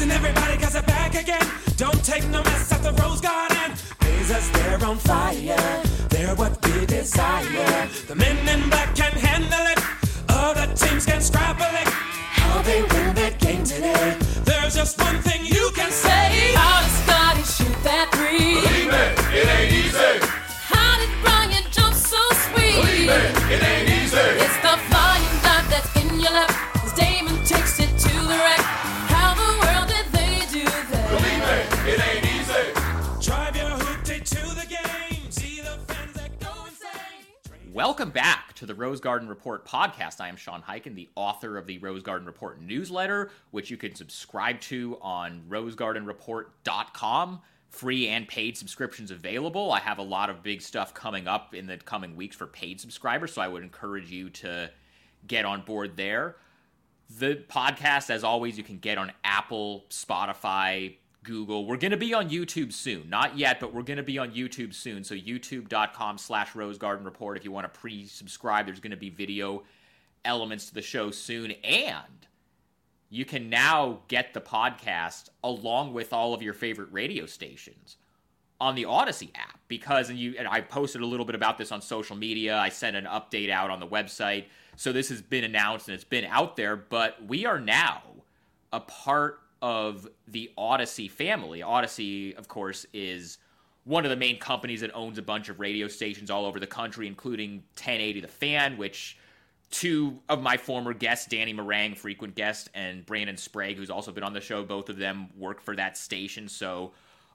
Listen, 0.00 0.12
everybody, 0.12 0.56
cause 0.56 0.72
they're 0.72 0.82
back 0.84 1.14
again. 1.14 1.46
Don't 1.76 2.02
take 2.02 2.26
no 2.28 2.42
mess 2.42 2.72
at 2.72 2.82
the 2.82 2.90
Rose 3.02 3.20
Garden. 3.20 3.74
Blazers, 3.98 4.50
they're 4.52 4.82
on 4.82 4.96
fire. 4.96 5.82
They're 6.08 6.34
what 6.36 6.56
we 6.64 6.86
desire. 6.86 7.86
The 8.08 8.14
men 8.14 8.48
in 8.48 8.70
black 8.70 8.96
can 8.96 9.12
handle 9.12 9.66
it. 9.66 9.78
Other 10.30 10.72
teams 10.74 11.04
can 11.04 11.20
scrabble 11.20 11.74
it. 11.82 11.88
How 12.32 12.62
they 12.62 12.80
win 12.80 13.14
that 13.16 13.38
game 13.40 13.62
today. 13.62 14.16
There's 14.44 14.74
just 14.74 14.98
one 14.98 15.20
thing 15.20 15.39
Welcome 37.82 38.10
back 38.10 38.52
to 38.56 38.66
the 38.66 38.74
Rose 38.74 39.00
Garden 39.00 39.26
Report 39.26 39.64
podcast. 39.64 40.20
I 40.20 40.28
am 40.28 40.36
Sean 40.36 40.60
Highkin, 40.60 40.94
the 40.94 41.08
author 41.14 41.56
of 41.56 41.66
the 41.66 41.78
Rose 41.78 42.02
Garden 42.02 42.26
Report 42.26 42.60
newsletter, 42.60 43.30
which 43.52 43.70
you 43.70 43.78
can 43.78 43.94
subscribe 43.94 44.60
to 44.60 44.98
on 45.00 45.44
rosegardenreport.com. 45.48 47.40
Free 47.70 48.08
and 48.08 48.28
paid 48.28 48.58
subscriptions 48.58 49.10
available. 49.10 49.72
I 49.72 49.80
have 49.80 49.96
a 49.96 50.02
lot 50.02 50.28
of 50.28 50.42
big 50.42 50.60
stuff 50.60 50.92
coming 50.92 51.26
up 51.26 51.54
in 51.54 51.66
the 51.66 51.78
coming 51.78 52.16
weeks 52.16 52.36
for 52.36 52.46
paid 52.46 52.82
subscribers, 52.82 53.32
so 53.32 53.40
I 53.40 53.48
would 53.48 53.62
encourage 53.62 54.10
you 54.10 54.28
to 54.28 54.70
get 55.26 55.46
on 55.46 55.62
board 55.62 55.96
there. 55.96 56.36
The 57.18 57.42
podcast, 57.48 58.10
as 58.10 58.24
always, 58.24 58.58
you 58.58 58.62
can 58.62 58.76
get 58.76 58.98
on 58.98 59.10
Apple, 59.24 59.86
Spotify, 59.88 60.96
Google. 61.22 61.66
We're 61.66 61.76
going 61.76 61.90
to 61.90 61.96
be 61.96 62.14
on 62.14 62.30
YouTube 62.30 62.72
soon. 62.72 63.08
Not 63.10 63.36
yet, 63.36 63.60
but 63.60 63.74
we're 63.74 63.82
going 63.82 63.98
to 63.98 64.02
be 64.02 64.18
on 64.18 64.32
YouTube 64.32 64.74
soon. 64.74 65.04
So 65.04 65.14
youtube.com 65.14 66.18
slash 66.18 66.54
Rose 66.54 66.78
Garden 66.78 67.04
Report. 67.04 67.36
If 67.36 67.44
you 67.44 67.52
want 67.52 67.72
to 67.72 67.80
pre-subscribe, 67.80 68.66
there's 68.66 68.80
going 68.80 68.90
to 68.92 68.96
be 68.96 69.10
video 69.10 69.62
elements 70.24 70.66
to 70.68 70.74
the 70.74 70.82
show 70.82 71.10
soon. 71.10 71.52
And 71.64 72.26
you 73.10 73.24
can 73.24 73.50
now 73.50 74.00
get 74.08 74.32
the 74.32 74.40
podcast 74.40 75.28
along 75.42 75.92
with 75.92 76.12
all 76.12 76.32
of 76.32 76.42
your 76.42 76.54
favorite 76.54 76.88
radio 76.92 77.26
stations 77.26 77.96
on 78.60 78.74
the 78.74 78.84
Audacy 78.84 79.30
app 79.34 79.58
because 79.68 80.10
and 80.10 80.18
you 80.18 80.34
and 80.38 80.46
I 80.46 80.60
posted 80.60 81.00
a 81.00 81.06
little 81.06 81.24
bit 81.24 81.34
about 81.34 81.58
this 81.58 81.72
on 81.72 81.80
social 81.80 82.14
media. 82.14 82.56
I 82.56 82.68
sent 82.68 82.96
an 82.96 83.06
update 83.06 83.50
out 83.50 83.70
on 83.70 83.80
the 83.80 83.86
website. 83.86 84.44
So 84.76 84.92
this 84.92 85.08
has 85.08 85.22
been 85.22 85.44
announced 85.44 85.88
and 85.88 85.94
it's 85.94 86.04
been 86.04 86.24
out 86.26 86.56
there, 86.56 86.76
but 86.76 87.24
we 87.26 87.46
are 87.46 87.58
now 87.58 88.02
a 88.72 88.80
part 88.80 89.40
of 89.62 90.08
the 90.28 90.50
Audacy 90.58 91.10
family. 91.10 91.60
Audacy, 91.60 92.36
of 92.36 92.48
course, 92.48 92.86
is 92.92 93.38
one 93.84 94.04
of 94.04 94.10
the 94.10 94.16
main 94.16 94.38
companies 94.38 94.80
that 94.80 94.94
owns 94.94 95.18
a 95.18 95.22
bunch 95.22 95.48
of 95.48 95.60
radio 95.60 95.88
stations 95.88 96.30
all 96.30 96.44
over 96.44 96.60
the 96.60 96.66
country, 96.66 97.06
including 97.06 97.62
1080 97.74 98.20
The 98.20 98.28
Fan, 98.28 98.76
which 98.76 99.18
two 99.70 100.18
of 100.28 100.42
my 100.42 100.56
former 100.56 100.92
guests, 100.92 101.26
Danny 101.26 101.54
Marang, 101.54 101.96
frequent 101.96 102.34
guest, 102.34 102.68
and 102.74 103.06
Brandon 103.06 103.36
Sprague, 103.36 103.76
who's 103.76 103.90
also 103.90 104.12
been 104.12 104.24
on 104.24 104.32
the 104.32 104.40
show, 104.40 104.64
both 104.64 104.88
of 104.88 104.96
them 104.96 105.28
work 105.36 105.60
for 105.60 105.76
that 105.76 105.96
station. 105.96 106.48
So 106.48 106.92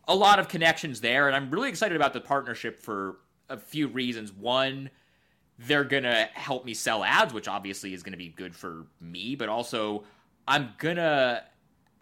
a 0.08 0.16
lot 0.16 0.40
of 0.40 0.48
connections 0.48 1.02
there. 1.02 1.28
And 1.28 1.36
I'm 1.36 1.50
really 1.50 1.70
excited 1.70 1.96
about 1.96 2.14
the 2.14 2.22
partnership 2.22 2.80
for 2.80 3.18
a 3.50 3.58
few 3.58 3.88
reasons. 3.88 4.32
One, 4.34 4.90
they're 5.58 5.84
going 5.84 6.04
to 6.04 6.30
help 6.34 6.66
me 6.66 6.74
sell 6.74 7.04
ads, 7.04 7.34
which 7.34 7.48
obviously 7.48 7.94
is 7.94 8.04
going 8.04 8.12
to 8.12 8.18
be 8.18 8.30
good 8.30 8.56
for 8.56 8.86
me, 9.00 9.36
but 9.36 9.50
also 9.50 10.04
I'm 10.48 10.74
going 10.78 10.98
to 10.98 11.44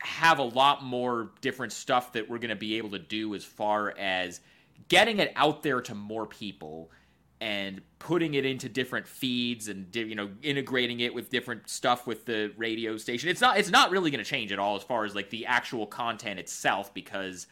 have 0.03 0.39
a 0.39 0.43
lot 0.43 0.83
more 0.83 1.31
different 1.41 1.71
stuff 1.71 2.13
that 2.13 2.29
we're 2.29 2.37
going 2.37 2.49
to 2.49 2.55
be 2.55 2.77
able 2.77 2.91
to 2.91 2.99
do 2.99 3.33
as 3.35 3.43
far 3.43 3.93
as 3.97 4.41
getting 4.89 5.19
it 5.19 5.31
out 5.35 5.63
there 5.63 5.81
to 5.81 5.95
more 5.95 6.25
people 6.25 6.91
and 7.39 7.81
putting 7.99 8.33
it 8.33 8.45
into 8.45 8.69
different 8.69 9.07
feeds 9.07 9.67
and 9.67 9.93
you 9.95 10.15
know 10.15 10.29
integrating 10.41 10.99
it 10.99 11.13
with 11.13 11.29
different 11.29 11.69
stuff 11.69 12.05
with 12.05 12.25
the 12.25 12.51
radio 12.57 12.97
station. 12.97 13.29
It's 13.29 13.41
not 13.41 13.57
it's 13.57 13.69
not 13.69 13.91
really 13.91 14.11
going 14.11 14.23
to 14.23 14.29
change 14.29 14.51
at 14.51 14.59
all 14.59 14.75
as 14.75 14.83
far 14.83 15.05
as 15.05 15.15
like 15.15 15.29
the 15.29 15.45
actual 15.45 15.85
content 15.85 16.39
itself 16.39 16.93
because 16.93 17.47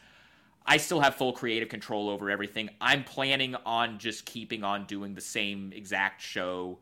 I 0.64 0.76
still 0.76 1.00
have 1.00 1.16
full 1.16 1.32
creative 1.32 1.68
control 1.68 2.08
over 2.08 2.30
everything. 2.30 2.70
I'm 2.80 3.04
planning 3.04 3.56
on 3.66 3.98
just 3.98 4.24
keeping 4.24 4.62
on 4.62 4.84
doing 4.84 5.14
the 5.14 5.20
same 5.20 5.72
exact 5.72 6.22
show 6.22 6.78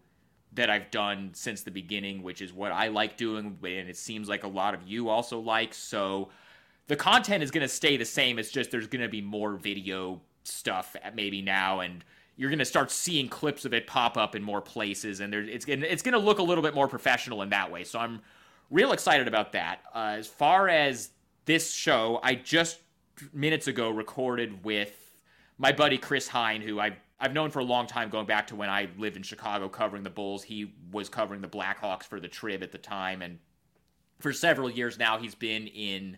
that 0.52 0.70
I've 0.70 0.90
done 0.90 1.30
since 1.32 1.62
the 1.62 1.70
beginning, 1.70 2.22
which 2.22 2.42
is 2.42 2.52
what 2.52 2.72
I 2.72 2.88
like 2.88 3.16
doing, 3.16 3.58
and 3.62 3.88
it 3.88 3.96
seems 3.96 4.28
like 4.28 4.44
a 4.44 4.48
lot 4.48 4.74
of 4.74 4.82
you 4.86 5.08
also 5.08 5.38
like. 5.38 5.74
So 5.74 6.30
the 6.88 6.96
content 6.96 7.42
is 7.42 7.50
going 7.50 7.62
to 7.62 7.68
stay 7.68 7.96
the 7.96 8.04
same. 8.04 8.38
It's 8.38 8.50
just 8.50 8.70
there's 8.70 8.88
going 8.88 9.02
to 9.02 9.08
be 9.08 9.20
more 9.20 9.54
video 9.54 10.20
stuff 10.42 10.96
maybe 11.14 11.40
now, 11.40 11.80
and 11.80 12.04
you're 12.36 12.50
going 12.50 12.58
to 12.58 12.64
start 12.64 12.90
seeing 12.90 13.28
clips 13.28 13.64
of 13.64 13.74
it 13.74 13.86
pop 13.86 14.16
up 14.16 14.34
in 14.34 14.42
more 14.42 14.60
places, 14.60 15.20
and 15.20 15.32
there, 15.32 15.42
it's 15.42 15.66
it's 15.68 16.02
going 16.02 16.14
to 16.14 16.18
look 16.18 16.38
a 16.38 16.42
little 16.42 16.62
bit 16.62 16.74
more 16.74 16.88
professional 16.88 17.42
in 17.42 17.50
that 17.50 17.70
way. 17.70 17.84
So 17.84 17.98
I'm 17.98 18.20
real 18.70 18.92
excited 18.92 19.28
about 19.28 19.52
that. 19.52 19.80
Uh, 19.94 20.16
as 20.18 20.26
far 20.26 20.68
as 20.68 21.10
this 21.44 21.72
show, 21.72 22.18
I 22.22 22.34
just 22.34 22.80
minutes 23.32 23.66
ago 23.66 23.90
recorded 23.90 24.64
with 24.64 25.12
my 25.58 25.72
buddy 25.72 25.98
Chris 25.98 26.28
Hine, 26.28 26.62
who 26.62 26.80
I've 26.80 26.96
I've 27.20 27.34
known 27.34 27.50
for 27.50 27.58
a 27.58 27.64
long 27.64 27.86
time, 27.86 28.08
going 28.08 28.26
back 28.26 28.46
to 28.46 28.56
when 28.56 28.70
I 28.70 28.88
lived 28.96 29.16
in 29.16 29.22
Chicago 29.22 29.68
covering 29.68 30.02
the 30.02 30.10
Bulls. 30.10 30.42
He 30.42 30.72
was 30.90 31.08
covering 31.08 31.42
the 31.42 31.48
Blackhawks 31.48 32.04
for 32.04 32.18
the 32.18 32.28
Trib 32.28 32.62
at 32.62 32.72
the 32.72 32.78
time, 32.78 33.20
and 33.20 33.38
for 34.20 34.32
several 34.32 34.70
years 34.70 34.98
now, 34.98 35.18
he's 35.18 35.34
been 35.34 35.66
in 35.66 36.16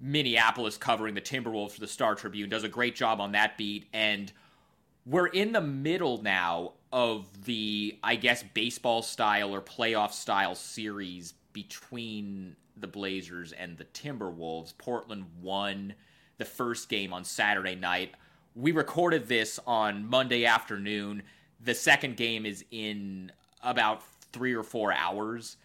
Minneapolis 0.00 0.76
covering 0.76 1.14
the 1.14 1.20
Timberwolves 1.20 1.72
for 1.72 1.80
the 1.80 1.88
Star 1.88 2.14
Tribune. 2.14 2.48
Does 2.48 2.64
a 2.64 2.68
great 2.68 2.94
job 2.94 3.20
on 3.20 3.32
that 3.32 3.58
beat, 3.58 3.86
and 3.92 4.32
we're 5.04 5.26
in 5.26 5.52
the 5.52 5.60
middle 5.60 6.22
now 6.22 6.72
of 6.92 7.44
the, 7.44 7.98
I 8.02 8.16
guess, 8.16 8.42
baseball 8.42 9.02
style 9.02 9.54
or 9.54 9.60
playoff 9.60 10.12
style 10.12 10.54
series 10.54 11.34
between 11.52 12.56
the 12.76 12.86
Blazers 12.86 13.52
and 13.52 13.76
the 13.76 13.84
Timberwolves. 13.84 14.76
Portland 14.76 15.26
won 15.40 15.94
the 16.38 16.44
first 16.44 16.88
game 16.88 17.12
on 17.12 17.24
Saturday 17.24 17.74
night. 17.74 18.14
We 18.60 18.72
recorded 18.72 19.26
this 19.26 19.58
on 19.66 20.06
Monday 20.06 20.44
afternoon. 20.44 21.22
The 21.64 21.74
second 21.74 22.18
game 22.18 22.44
is 22.44 22.62
in 22.70 23.32
about 23.62 24.02
three 24.32 24.52
or 24.52 24.62
four 24.62 24.92
hours. 24.92 25.56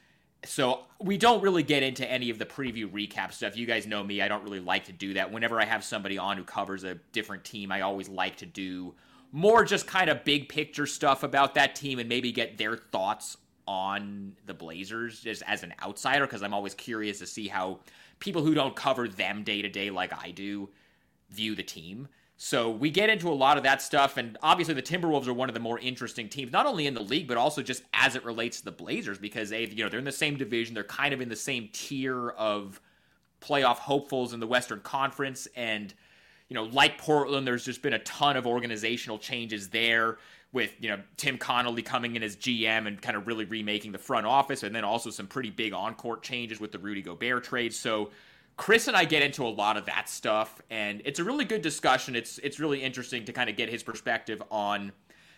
So 0.45 0.83
we 1.01 1.17
don't 1.17 1.41
really 1.41 1.63
get 1.63 1.83
into 1.83 2.09
any 2.09 2.29
of 2.29 2.39
the 2.39 2.45
preview 2.45 2.89
recap 2.89 3.33
stuff. 3.33 3.57
You 3.57 3.65
guys 3.65 3.85
know 3.85 4.01
me, 4.01 4.21
I 4.21 4.29
don't 4.29 4.45
really 4.45 4.61
like 4.61 4.85
to 4.85 4.93
do 4.93 5.13
that. 5.15 5.29
Whenever 5.29 5.59
I 5.59 5.65
have 5.65 5.83
somebody 5.83 6.17
on 6.17 6.37
who 6.37 6.45
covers 6.45 6.85
a 6.85 6.95
different 7.11 7.43
team, 7.43 7.69
I 7.69 7.81
always 7.81 8.07
like 8.07 8.37
to 8.37 8.45
do 8.45 8.93
more 9.33 9.65
just 9.65 9.87
kind 9.87 10.09
of 10.09 10.23
big 10.23 10.47
picture 10.47 10.85
stuff 10.85 11.23
about 11.23 11.55
that 11.55 11.75
team 11.75 11.99
and 11.99 12.07
maybe 12.07 12.31
get 12.31 12.57
their 12.57 12.77
thoughts 12.77 13.35
on 13.67 14.37
the 14.45 14.53
Blazers 14.53 15.19
just 15.19 15.43
as 15.45 15.63
an 15.63 15.73
outsider 15.83 16.25
because 16.25 16.43
I'm 16.43 16.53
always 16.53 16.73
curious 16.73 17.19
to 17.19 17.25
see 17.25 17.49
how 17.49 17.79
people 18.19 18.41
who 18.41 18.53
don't 18.53 18.75
cover 18.75 19.09
them 19.09 19.43
day 19.43 19.61
to 19.61 19.67
day 19.67 19.89
like 19.89 20.13
I 20.13 20.31
do 20.31 20.69
view 21.29 21.55
the 21.55 21.63
team. 21.63 22.07
So 22.37 22.69
we 22.69 22.89
get 22.89 23.09
into 23.09 23.29
a 23.29 23.33
lot 23.33 23.55
of 23.57 23.63
that 23.63 23.81
stuff, 23.81 24.17
and 24.17 24.37
obviously 24.43 24.73
the 24.73 24.81
Timberwolves 24.81 25.27
are 25.27 25.33
one 25.33 25.49
of 25.49 25.53
the 25.53 25.61
more 25.61 25.79
interesting 25.79 26.27
teams, 26.27 26.51
not 26.51 26.65
only 26.65 26.85
in 26.85 26.93
the 26.93 27.01
league 27.01 27.27
but 27.27 27.37
also 27.37 27.61
just 27.61 27.83
as 27.93 28.15
it 28.15 28.25
relates 28.25 28.59
to 28.59 28.65
the 28.65 28.71
Blazers 28.71 29.17
because 29.17 29.49
they, 29.49 29.65
you 29.67 29.83
know, 29.83 29.89
they're 29.89 29.99
in 29.99 30.05
the 30.05 30.11
same 30.11 30.35
division, 30.35 30.73
they're 30.73 30.83
kind 30.83 31.13
of 31.13 31.21
in 31.21 31.29
the 31.29 31.35
same 31.35 31.69
tier 31.71 32.29
of 32.31 32.81
playoff 33.39 33.77
hopefuls 33.77 34.33
in 34.33 34.41
the 34.41 34.47
Western 34.47 34.81
Conference, 34.81 35.47
and 35.55 35.93
you 36.49 36.55
know, 36.55 36.63
like 36.63 36.97
Portland, 36.97 37.47
there's 37.47 37.65
just 37.65 37.81
been 37.81 37.93
a 37.93 37.99
ton 37.99 38.37
of 38.37 38.45
organizational 38.45 39.17
changes 39.17 39.69
there 39.69 40.17
with 40.51 40.75
you 40.79 40.89
know 40.89 40.99
Tim 41.17 41.37
Connolly 41.37 41.81
coming 41.81 42.15
in 42.15 42.23
as 42.23 42.35
GM 42.35 42.87
and 42.87 43.01
kind 43.01 43.15
of 43.15 43.27
really 43.27 43.45
remaking 43.45 43.91
the 43.91 43.97
front 43.97 44.25
office, 44.25 44.63
and 44.63 44.75
then 44.75 44.83
also 44.83 45.09
some 45.09 45.27
pretty 45.27 45.51
big 45.51 45.73
on 45.73 45.93
court 45.95 46.21
changes 46.21 46.59
with 46.59 46.71
the 46.71 46.79
Rudy 46.79 47.01
Gobert 47.01 47.43
trade. 47.45 47.73
So 47.73 48.11
Chris 48.57 48.87
and 48.87 48.95
I 48.95 49.03
get 49.05 49.21
into 49.21 49.45
a 49.45 49.49
lot 49.49 49.75
of 49.75 49.85
that 49.85 50.07
stuff, 50.07 50.61
and 50.69 51.01
it's 51.05 51.19
a 51.19 51.23
really 51.23 51.45
good 51.45 51.61
discussion. 51.61 52.15
It's 52.15 52.37
it's 52.39 52.59
really 52.59 52.81
interesting 52.81 53.25
to 53.25 53.33
kind 53.33 53.49
of 53.49 53.57
get 53.57 53.69
his 53.69 53.83
perspective 53.83 54.41
on 54.49 54.93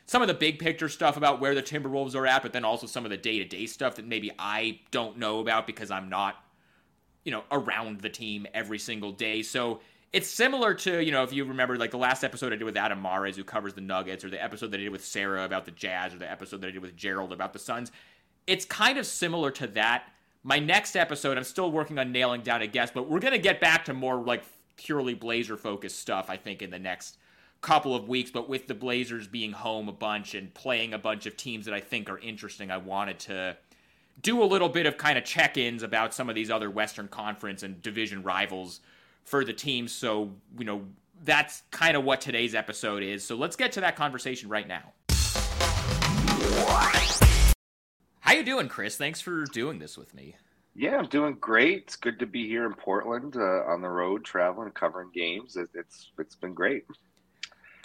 some 0.05 0.21
of 0.21 0.27
the 0.27 0.33
big 0.33 0.59
picture 0.59 0.87
stuff 0.87 1.17
about 1.17 1.41
where 1.41 1.53
the 1.53 1.63
Timberwolves 1.63 2.15
are 2.15 2.25
at, 2.25 2.41
but 2.41 2.53
then 2.53 2.63
also 2.63 2.87
some 2.87 3.05
of 3.05 3.11
the 3.11 3.17
day 3.17 3.39
to 3.39 3.45
day 3.45 3.65
stuff 3.65 3.95
that 3.95 4.07
maybe 4.07 4.31
I 4.39 4.79
don't 4.91 5.17
know 5.17 5.39
about 5.39 5.67
because 5.67 5.91
I'm 5.91 6.09
not, 6.09 6.35
you 7.25 7.31
know, 7.31 7.43
around 7.51 8.01
the 8.01 8.09
team 8.09 8.47
every 8.53 8.79
single 8.79 9.11
day. 9.11 9.41
So 9.41 9.81
it's 10.13 10.29
similar 10.29 10.73
to, 10.75 11.03
you 11.03 11.11
know, 11.11 11.23
if 11.23 11.33
you 11.33 11.43
remember 11.43 11.75
like 11.75 11.91
the 11.91 11.97
last 11.97 12.23
episode 12.23 12.53
I 12.53 12.55
did 12.55 12.63
with 12.63 12.77
Adam 12.77 13.01
Mares, 13.01 13.35
who 13.35 13.43
covers 13.43 13.73
the 13.73 13.81
Nuggets, 13.81 14.23
or 14.23 14.29
the 14.29 14.41
episode 14.41 14.71
that 14.71 14.79
I 14.79 14.83
did 14.83 14.91
with 14.91 15.03
Sarah 15.03 15.43
about 15.43 15.65
the 15.65 15.71
Jazz, 15.71 16.13
or 16.13 16.19
the 16.19 16.31
episode 16.31 16.61
that 16.61 16.67
I 16.67 16.71
did 16.71 16.81
with 16.81 16.95
Gerald 16.95 17.33
about 17.33 17.51
the 17.51 17.59
Suns. 17.59 17.91
It's 18.45 18.63
kind 18.63 18.97
of 18.97 19.05
similar 19.05 19.51
to 19.51 19.67
that 19.67 20.07
my 20.47 20.59
next 20.59 20.95
episode, 20.95 21.37
I'm 21.37 21.43
still 21.43 21.69
working 21.69 21.99
on 21.99 22.13
nailing 22.13 22.39
down 22.39 22.61
a 22.61 22.67
guest, 22.67 22.93
but 22.93 23.09
we're 23.09 23.19
going 23.19 23.33
to 23.33 23.37
get 23.37 23.59
back 23.59 23.83
to 23.85 23.93
more 23.93 24.15
like 24.15 24.43
purely 24.77 25.13
Blazer 25.13 25.57
focused 25.57 25.99
stuff, 25.99 26.29
I 26.29 26.37
think, 26.37 26.61
in 26.61 26.69
the 26.69 26.79
next 26.79 27.17
couple 27.59 27.93
of 27.93 28.07
weeks. 28.07 28.31
But 28.31 28.47
with 28.47 28.65
the 28.65 28.73
Blazers 28.73 29.27
being 29.27 29.51
home 29.51 29.89
a 29.89 29.91
bunch 29.91 30.35
and 30.35 30.53
playing 30.53 30.93
a 30.93 30.97
bunch 30.97 31.25
of 31.25 31.35
teams 31.35 31.65
that 31.65 31.73
I 31.73 31.81
think 31.81 32.09
are 32.09 32.17
interesting, 32.19 32.71
I 32.71 32.77
wanted 32.77 33.19
to 33.19 33.57
do 34.21 34.41
a 34.41 34.45
little 34.45 34.69
bit 34.69 34.85
of 34.85 34.97
kind 34.97 35.17
of 35.17 35.25
check-ins 35.25 35.83
about 35.83 36.13
some 36.13 36.29
of 36.29 36.35
these 36.35 36.49
other 36.49 36.71
Western 36.71 37.09
Conference 37.09 37.61
and 37.61 37.81
division 37.81 38.23
rivals 38.23 38.79
for 39.25 39.43
the 39.43 39.51
teams. 39.51 39.91
So 39.91 40.31
you 40.57 40.63
know 40.63 40.83
that's 41.25 41.63
kind 41.71 41.97
of 41.97 42.05
what 42.05 42.21
today's 42.21 42.55
episode 42.55 43.03
is. 43.03 43.21
So 43.21 43.35
let's 43.35 43.57
get 43.57 43.73
to 43.73 43.81
that 43.81 43.97
conversation 43.97 44.47
right 44.47 44.65
now. 44.65 44.93
How 48.27 48.33
you 48.33 48.43
doing, 48.43 48.67
Chris? 48.67 48.97
Thanks 48.97 49.21
for 49.21 49.45
doing 49.45 49.79
this 49.79 49.97
with 49.97 50.13
me. 50.13 50.35
Yeah, 50.75 50.97
I'm 50.97 51.05
doing 51.05 51.37
great. 51.39 51.83
It's 51.83 51.95
good 51.95 52.19
to 52.19 52.25
be 52.25 52.45
here 52.45 52.65
in 52.65 52.73
Portland 52.73 53.37
uh, 53.37 53.63
on 53.65 53.81
the 53.81 53.87
road, 53.87 54.25
traveling, 54.25 54.69
covering 54.71 55.11
games. 55.13 55.55
It, 55.55 55.69
it's 55.73 56.11
it's 56.19 56.35
been 56.35 56.53
great. 56.53 56.83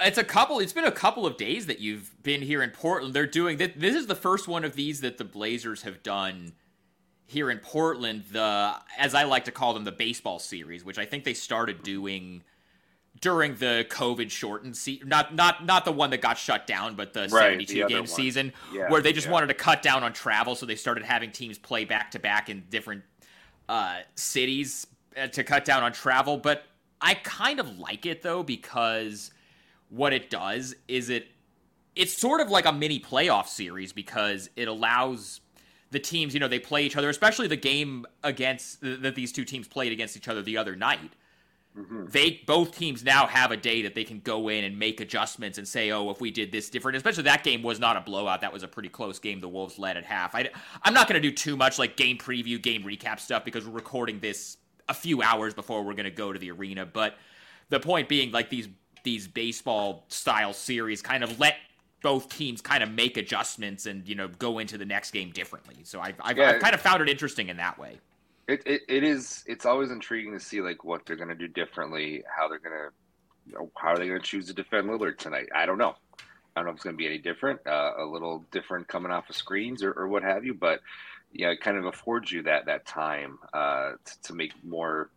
It's 0.00 0.18
a 0.18 0.24
couple. 0.24 0.58
It's 0.58 0.72
been 0.72 0.84
a 0.84 0.90
couple 0.90 1.26
of 1.26 1.36
days 1.36 1.66
that 1.66 1.78
you've 1.78 2.20
been 2.24 2.42
here 2.42 2.60
in 2.60 2.70
Portland. 2.70 3.14
They're 3.14 3.24
doing 3.24 3.56
this. 3.56 3.70
This 3.76 3.94
is 3.94 4.08
the 4.08 4.16
first 4.16 4.48
one 4.48 4.64
of 4.64 4.74
these 4.74 5.00
that 5.02 5.16
the 5.16 5.24
Blazers 5.24 5.82
have 5.82 6.02
done 6.02 6.54
here 7.24 7.48
in 7.48 7.58
Portland. 7.58 8.24
The 8.32 8.74
as 8.98 9.14
I 9.14 9.22
like 9.22 9.44
to 9.44 9.52
call 9.52 9.74
them, 9.74 9.84
the 9.84 9.92
baseball 9.92 10.40
series, 10.40 10.84
which 10.84 10.98
I 10.98 11.04
think 11.04 11.22
they 11.22 11.34
started 11.34 11.84
doing 11.84 12.42
during 13.22 13.54
the 13.54 13.86
COVID 13.88 14.30
shortened 14.30 14.76
season, 14.76 15.08
not 15.08 15.34
not 15.34 15.64
not 15.64 15.86
the 15.86 15.92
one 15.92 16.10
that 16.10 16.20
got 16.20 16.36
shut 16.36 16.66
down, 16.66 16.96
but 16.96 17.14
the 17.14 17.22
Right, 17.22 17.30
seventy 17.30 17.64
the 17.64 17.88
game 17.88 17.98
one. 18.00 18.06
season, 18.06 18.52
Yeah, 18.74 18.90
where 18.90 19.00
they 19.00 19.14
just 19.14 19.28
yeah. 19.28 19.32
wanted 19.32 19.46
to 19.46 19.54
cut 19.54 19.80
down 19.80 20.02
on 20.02 20.12
travel, 20.12 20.54
so 20.54 20.66
they 20.66 20.74
started 20.74 21.04
having 21.04 21.30
teams 21.30 21.56
play 21.56 21.86
back 21.86 22.10
to 22.10 22.18
back 22.18 22.50
in 22.50 22.64
different 22.68 23.04
uh, 23.68 24.00
cities 24.16 24.86
uh, 25.16 25.28
to 25.28 25.44
cut 25.44 25.64
down 25.64 25.82
on 25.84 25.92
travel. 25.92 26.36
But 26.36 26.64
I 27.00 27.14
kind 27.14 27.60
of 27.60 27.78
like 27.78 28.04
it 28.04 28.22
though 28.22 28.42
because 28.42 29.30
what 29.88 30.12
it 30.12 30.28
does 30.28 30.74
is 30.88 31.08
it 31.08 31.28
it's 31.94 32.16
sort 32.16 32.40
of 32.40 32.50
like 32.50 32.66
a 32.66 32.72
mini 32.72 32.98
playoff 32.98 33.46
series 33.46 33.92
because 33.92 34.50
it 34.56 34.66
allows 34.66 35.40
the 35.92 36.00
teams, 36.00 36.34
you 36.34 36.40
know, 36.40 36.48
they 36.48 36.58
play 36.58 36.84
each 36.84 36.96
other, 36.96 37.08
especially 37.10 37.46
the 37.46 37.56
game 37.56 38.04
against 38.24 38.80
that 38.80 39.14
these 39.14 39.30
two 39.30 39.44
teams 39.44 39.68
played 39.68 39.92
against 39.92 40.16
each 40.16 40.26
other 40.26 40.42
the 40.42 40.56
other 40.56 40.74
night 40.74 41.12
Mm-hmm. 41.76 42.04
they 42.10 42.42
both 42.46 42.76
teams 42.76 43.02
now 43.02 43.26
have 43.26 43.50
a 43.50 43.56
day 43.56 43.80
that 43.82 43.94
they 43.94 44.04
can 44.04 44.20
go 44.20 44.48
in 44.48 44.62
and 44.64 44.78
make 44.78 45.00
adjustments 45.00 45.56
and 45.56 45.66
say, 45.66 45.90
oh, 45.90 46.10
if 46.10 46.20
we 46.20 46.30
did 46.30 46.52
this 46.52 46.68
different, 46.68 46.96
especially 46.96 47.22
that 47.22 47.44
game 47.44 47.62
was 47.62 47.80
not 47.80 47.96
a 47.96 48.02
blowout. 48.02 48.42
That 48.42 48.52
was 48.52 48.62
a 48.62 48.68
pretty 48.68 48.90
close 48.90 49.18
game. 49.18 49.40
The 49.40 49.48
Wolves 49.48 49.78
led 49.78 49.96
at 49.96 50.04
half. 50.04 50.34
I, 50.34 50.50
I'm 50.82 50.92
not 50.92 51.08
going 51.08 51.20
to 51.20 51.26
do 51.26 51.34
too 51.34 51.56
much 51.56 51.78
like 51.78 51.96
game 51.96 52.18
preview, 52.18 52.60
game 52.60 52.82
recap 52.82 53.20
stuff 53.20 53.42
because 53.42 53.64
we're 53.66 53.72
recording 53.72 54.20
this 54.20 54.58
a 54.88 54.92
few 54.92 55.22
hours 55.22 55.54
before 55.54 55.82
we're 55.82 55.94
going 55.94 56.04
to 56.04 56.10
go 56.10 56.30
to 56.30 56.38
the 56.38 56.50
arena. 56.50 56.84
But 56.84 57.14
the 57.70 57.80
point 57.80 58.06
being, 58.06 58.32
like 58.32 58.50
these 58.50 58.68
these 59.02 59.26
baseball 59.26 60.04
style 60.08 60.52
series 60.52 61.00
kind 61.00 61.24
of 61.24 61.40
let 61.40 61.56
both 62.02 62.28
teams 62.28 62.60
kind 62.60 62.82
of 62.82 62.90
make 62.90 63.16
adjustments 63.16 63.86
and 63.86 64.06
you 64.06 64.14
know 64.14 64.28
go 64.28 64.58
into 64.58 64.76
the 64.76 64.84
next 64.84 65.12
game 65.12 65.30
differently. 65.30 65.76
So 65.84 66.00
I've 66.00 66.16
I've, 66.20 66.36
Yeah. 66.36 66.50
I've 66.50 66.60
kind 66.60 66.74
of 66.74 66.82
found 66.82 67.00
it 67.00 67.08
interesting 67.08 67.48
in 67.48 67.56
that 67.56 67.78
way. 67.78 67.98
It, 68.52 68.62
it 68.66 68.82
it 68.88 69.04
is. 69.04 69.44
It's 69.46 69.64
always 69.64 69.90
intriguing 69.90 70.32
to 70.32 70.40
see 70.40 70.60
like 70.60 70.84
what 70.84 71.06
they're 71.06 71.16
to 71.28 71.34
do 71.34 71.48
differently, 71.48 72.22
how 72.36 72.48
they're 72.48 72.58
to, 72.90 72.94
you 73.46 73.54
know, 73.54 73.70
how 73.78 73.88
are 73.88 73.98
they 73.98 74.08
to 74.20 74.26
choose 74.26 74.46
to 74.48 74.52
defend 74.52 74.88
Lillard 74.88 75.16
tonight? 75.16 75.48
I 75.54 75.64
don't 75.64 75.78
know. 75.78 75.94
I 76.54 76.60
don't 76.60 76.66
know 76.66 76.70
if 76.72 76.76
it's 76.76 76.84
to 76.94 76.98
be 76.98 77.06
any 77.06 77.16
different, 77.16 77.60
uh, 77.66 77.92
a 77.98 78.04
little 78.04 78.44
different 78.50 78.86
coming 78.88 79.10
off 79.10 79.30
of 79.30 79.36
screens 79.36 79.82
or, 79.82 79.92
or 79.92 80.06
what 80.06 80.22
have 80.22 80.44
you. 80.44 80.52
But 80.52 80.80
yeah, 81.32 81.48
it 81.48 81.62
kind 81.62 81.78
of 81.78 81.86
affords 81.86 82.30
you 82.30 82.42
that 82.42 82.66
that 82.66 82.84
time 82.84 83.38
uh, 83.54 83.92
to, 84.04 84.22
to 84.24 84.34
make 84.34 84.52
more 84.62 85.08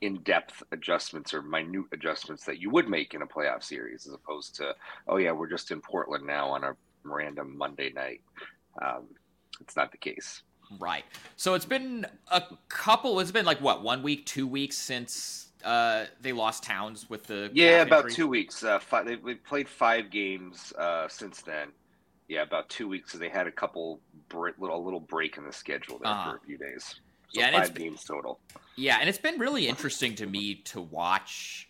in-depth 0.00 0.62
adjustments 0.70 1.34
or 1.34 1.42
minute 1.42 1.86
adjustments 1.92 2.44
that 2.44 2.60
you 2.60 2.70
would 2.70 2.88
make 2.88 3.14
in 3.14 3.22
a 3.22 3.26
playoff 3.26 3.64
series, 3.64 4.06
as 4.06 4.12
opposed 4.12 4.54
to 4.54 4.72
oh 5.08 5.16
yeah, 5.16 5.32
we're 5.32 5.50
just 5.50 5.72
in 5.72 5.80
Portland 5.80 6.24
now 6.24 6.48
on 6.48 6.62
a 6.62 6.76
random 7.02 7.58
Monday 7.58 7.90
night. 7.90 8.20
Um, 8.80 9.08
it's 9.60 9.74
not 9.74 9.90
the 9.90 9.98
case. 9.98 10.42
Right. 10.78 11.04
So 11.36 11.54
it's 11.54 11.64
been 11.66 12.06
a 12.30 12.42
couple. 12.68 13.20
It's 13.20 13.30
been 13.30 13.44
like 13.44 13.60
what 13.60 13.82
one 13.82 14.02
week, 14.02 14.26
two 14.26 14.46
weeks 14.46 14.76
since 14.76 15.48
uh, 15.64 16.04
they 16.20 16.32
lost 16.32 16.62
Towns 16.62 17.08
with 17.08 17.26
the 17.26 17.50
Yeah, 17.54 17.82
about 17.82 18.04
injury? 18.04 18.14
two 18.14 18.28
weeks. 18.28 18.62
Uh, 18.62 18.78
five, 18.78 19.06
they, 19.06 19.16
they've 19.16 19.42
played 19.44 19.68
five 19.68 20.10
games 20.10 20.72
uh, 20.78 21.08
since 21.08 21.42
then. 21.42 21.68
Yeah, 22.28 22.42
about 22.42 22.68
two 22.68 22.88
weeks. 22.88 23.12
So 23.12 23.18
they 23.18 23.28
had 23.28 23.46
a 23.46 23.52
couple 23.52 24.00
break, 24.28 24.58
little 24.58 24.82
little 24.84 25.00
break 25.00 25.36
in 25.36 25.44
the 25.44 25.52
schedule 25.52 25.98
there 25.98 26.10
Uh-huh. 26.12 26.32
for 26.32 26.36
a 26.36 26.40
few 26.40 26.58
days. 26.58 26.84
So 27.32 27.40
Yeah, 27.40 27.46
and 27.46 27.56
it's 27.56 27.68
five 27.68 27.74
been- 27.74 27.84
games 27.90 28.04
total. 28.04 28.40
Yeah, 28.76 28.98
and 29.00 29.08
it's 29.08 29.18
been 29.18 29.38
really 29.38 29.68
interesting 29.68 30.14
to 30.16 30.26
me 30.26 30.54
to 30.56 30.80
watch 30.80 31.68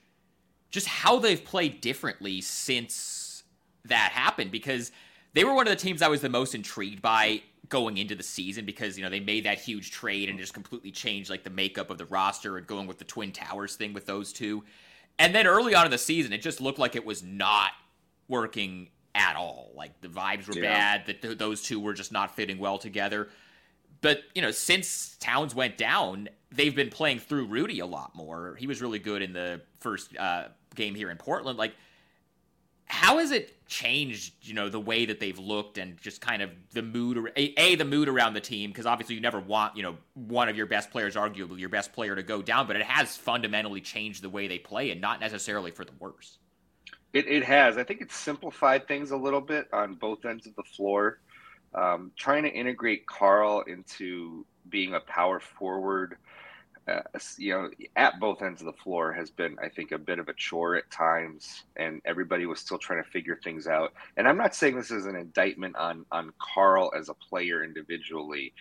just 0.70 0.86
how 0.86 1.18
they've 1.18 1.44
played 1.44 1.80
differently 1.80 2.40
since 2.40 3.44
that 3.84 4.10
happened 4.12 4.50
because 4.50 4.90
they 5.34 5.44
were 5.44 5.52
one 5.54 5.66
of 5.66 5.70
the 5.70 5.76
teams 5.76 6.00
I 6.02 6.08
was 6.08 6.20
the 6.22 6.28
most 6.28 6.54
intrigued 6.54 7.02
by 7.02 7.42
going 7.68 7.96
into 7.98 8.14
the 8.14 8.22
season 8.22 8.64
because 8.66 8.96
you 8.98 9.02
know 9.04 9.10
they 9.10 9.20
made 9.20 9.44
that 9.44 9.58
huge 9.58 9.90
trade 9.90 10.28
and 10.28 10.38
just 10.38 10.52
completely 10.54 10.90
changed 10.90 11.30
like 11.30 11.44
the 11.44 11.50
makeup 11.50 11.90
of 11.90 11.98
the 11.98 12.04
roster 12.06 12.56
and 12.58 12.66
going 12.66 12.86
with 12.86 12.98
the 12.98 13.04
twin 13.04 13.32
towers 13.32 13.76
thing 13.76 13.92
with 13.92 14.06
those 14.06 14.32
two. 14.32 14.62
And 15.18 15.34
then 15.34 15.46
early 15.46 15.74
on 15.74 15.84
in 15.84 15.90
the 15.90 15.98
season 15.98 16.32
it 16.32 16.42
just 16.42 16.60
looked 16.60 16.78
like 16.78 16.96
it 16.96 17.04
was 17.06 17.22
not 17.22 17.70
working 18.28 18.88
at 19.14 19.36
all. 19.36 19.70
Like 19.74 20.00
the 20.00 20.08
vibes 20.08 20.48
were 20.48 20.54
Yeah. 20.54 20.62
bad 20.62 21.06
that 21.06 21.22
th- 21.22 21.38
those 21.38 21.62
two 21.62 21.78
were 21.80 21.94
just 21.94 22.12
not 22.12 22.34
fitting 22.34 22.58
well 22.58 22.78
together. 22.78 23.28
But 24.00 24.24
you 24.34 24.42
know, 24.42 24.50
since 24.50 25.16
Towns 25.18 25.54
went 25.54 25.78
down, 25.78 26.28
they've 26.50 26.74
been 26.74 26.90
playing 26.90 27.20
through 27.20 27.46
Rudy 27.46 27.80
a 27.80 27.86
lot 27.86 28.14
more. 28.14 28.56
He 28.56 28.66
was 28.66 28.82
really 28.82 28.98
good 28.98 29.22
in 29.22 29.32
the 29.32 29.62
first 29.80 30.14
uh, 30.18 30.48
game 30.74 30.94
here 30.94 31.10
in 31.10 31.16
Portland. 31.16 31.58
Like, 31.58 31.74
how 32.86 33.18
is 33.18 33.30
it 33.30 33.54
changed? 33.74 34.34
You 34.42 34.54
know, 34.54 34.68
the 34.68 34.80
way 34.80 35.06
that 35.06 35.20
they've 35.20 35.38
looked 35.38 35.78
and 35.78 36.00
just 36.00 36.20
kind 36.20 36.42
of 36.42 36.50
the 36.72 36.82
mood, 36.82 37.32
a, 37.36 37.60
a 37.60 37.74
the 37.74 37.84
mood 37.84 38.08
around 38.08 38.34
the 38.34 38.40
team. 38.40 38.70
Because 38.70 38.86
obviously, 38.86 39.14
you 39.14 39.20
never 39.20 39.40
want 39.40 39.76
you 39.76 39.82
know 39.82 39.96
one 40.14 40.48
of 40.48 40.56
your 40.56 40.66
best 40.66 40.90
players, 40.90 41.16
arguably 41.16 41.58
your 41.58 41.68
best 41.68 41.92
player, 41.92 42.14
to 42.14 42.22
go 42.22 42.40
down. 42.40 42.66
But 42.66 42.76
it 42.76 42.82
has 42.82 43.16
fundamentally 43.16 43.80
changed 43.80 44.22
the 44.22 44.30
way 44.30 44.46
they 44.48 44.58
play, 44.58 44.90
and 44.90 45.00
not 45.00 45.20
necessarily 45.20 45.70
for 45.70 45.84
the 45.84 45.92
worse. 45.98 46.38
It, 47.12 47.28
it 47.28 47.44
has. 47.44 47.76
I 47.78 47.84
think 47.84 48.00
it's 48.00 48.16
simplified 48.16 48.88
things 48.88 49.12
a 49.12 49.16
little 49.16 49.40
bit 49.40 49.68
on 49.72 49.94
both 49.94 50.24
ends 50.24 50.46
of 50.46 50.54
the 50.56 50.64
floor. 50.64 51.20
Um, 51.74 52.12
trying 52.16 52.44
to 52.44 52.50
integrate 52.50 53.06
Karl 53.06 53.62
into 53.66 54.46
being 54.68 54.94
a 54.94 55.00
power 55.00 55.40
forward, 55.40 56.16
uh, 56.86 57.00
you 57.38 57.52
know, 57.52 57.70
at 57.96 58.20
both 58.20 58.42
ends 58.42 58.60
of 58.60 58.66
the 58.66 58.72
floor 58.72 59.12
has 59.12 59.30
been, 59.30 59.56
I 59.62 59.68
think, 59.68 59.92
a 59.92 59.98
bit 59.98 60.18
of 60.18 60.28
a 60.28 60.34
chore 60.34 60.76
at 60.76 60.90
times, 60.90 61.64
and 61.76 62.02
everybody 62.04 62.46
was 62.46 62.60
still 62.60 62.78
trying 62.78 63.02
to 63.02 63.08
figure 63.10 63.38
things 63.42 63.66
out. 63.66 63.94
And 64.16 64.28
I'm 64.28 64.36
not 64.36 64.54
saying 64.54 64.76
this 64.76 64.90
is 64.90 65.06
an 65.06 65.16
indictment 65.16 65.76
on 65.76 66.04
on 66.12 66.32
Karl 66.38 66.92
as 66.96 67.08
a 67.08 67.14
player 67.14 67.64
individually, 67.64 68.52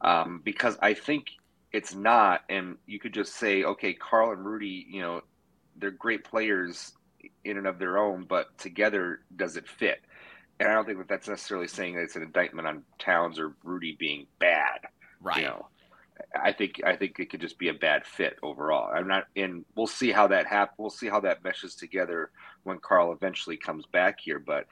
um, 0.00 0.40
because 0.44 0.78
I 0.80 0.94
think 0.94 1.26
it's 1.72 1.94
not. 1.94 2.42
And 2.48 2.76
you 2.86 3.00
could 3.00 3.14
just 3.14 3.34
say, 3.34 3.64
okay, 3.64 3.94
Karl 3.94 4.32
and 4.32 4.44
Rudy, 4.44 4.86
you 4.88 5.00
know, 5.00 5.22
they're 5.76 5.90
great 5.90 6.24
players 6.24 6.92
in 7.44 7.56
and 7.56 7.66
of 7.66 7.78
their 7.78 7.98
own, 7.98 8.24
but 8.24 8.56
together, 8.58 9.20
does 9.34 9.56
it 9.56 9.68
fit? 9.68 10.00
And 10.60 10.68
I 10.68 10.74
don't 10.74 10.86
think 10.86 10.98
that 10.98 11.08
that's 11.08 11.28
necessarily 11.28 11.66
saying 11.66 11.96
that 11.96 12.02
it's 12.02 12.14
an 12.14 12.22
indictment 12.22 12.68
on 12.68 12.84
Towns 13.00 13.40
or 13.40 13.54
Rudy 13.64 13.96
being 13.98 14.26
bad. 14.38 14.80
Right. 15.20 15.38
You 15.38 15.46
know, 15.46 15.68
I 16.40 16.52
think 16.52 16.80
I 16.84 16.96
think 16.96 17.18
it 17.18 17.30
could 17.30 17.40
just 17.40 17.58
be 17.58 17.68
a 17.68 17.74
bad 17.74 18.04
fit 18.04 18.38
overall. 18.42 18.90
I'm 18.94 19.08
not, 19.08 19.24
and 19.36 19.64
we'll 19.74 19.86
see 19.86 20.12
how 20.12 20.26
that 20.28 20.46
happens. 20.46 20.76
We'll 20.78 20.90
see 20.90 21.08
how 21.08 21.20
that 21.20 21.42
meshes 21.42 21.74
together 21.74 22.30
when 22.64 22.78
Karl 22.78 23.12
eventually 23.12 23.56
comes 23.56 23.86
back 23.86 24.20
here. 24.20 24.38
But 24.38 24.66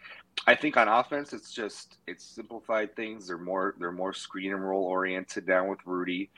I 0.46 0.54
think 0.54 0.76
on 0.76 0.88
offense, 0.88 1.32
it's 1.32 1.52
just 1.52 1.98
it's 2.06 2.24
simplified 2.24 2.94
things. 2.94 3.26
They're 3.26 3.38
more 3.38 3.74
they're 3.78 3.92
more 3.92 4.12
screen 4.12 4.52
and 4.52 4.66
roll 4.66 4.84
oriented 4.84 5.46
down 5.46 5.68
with 5.68 5.80
Rudy. 5.84 6.30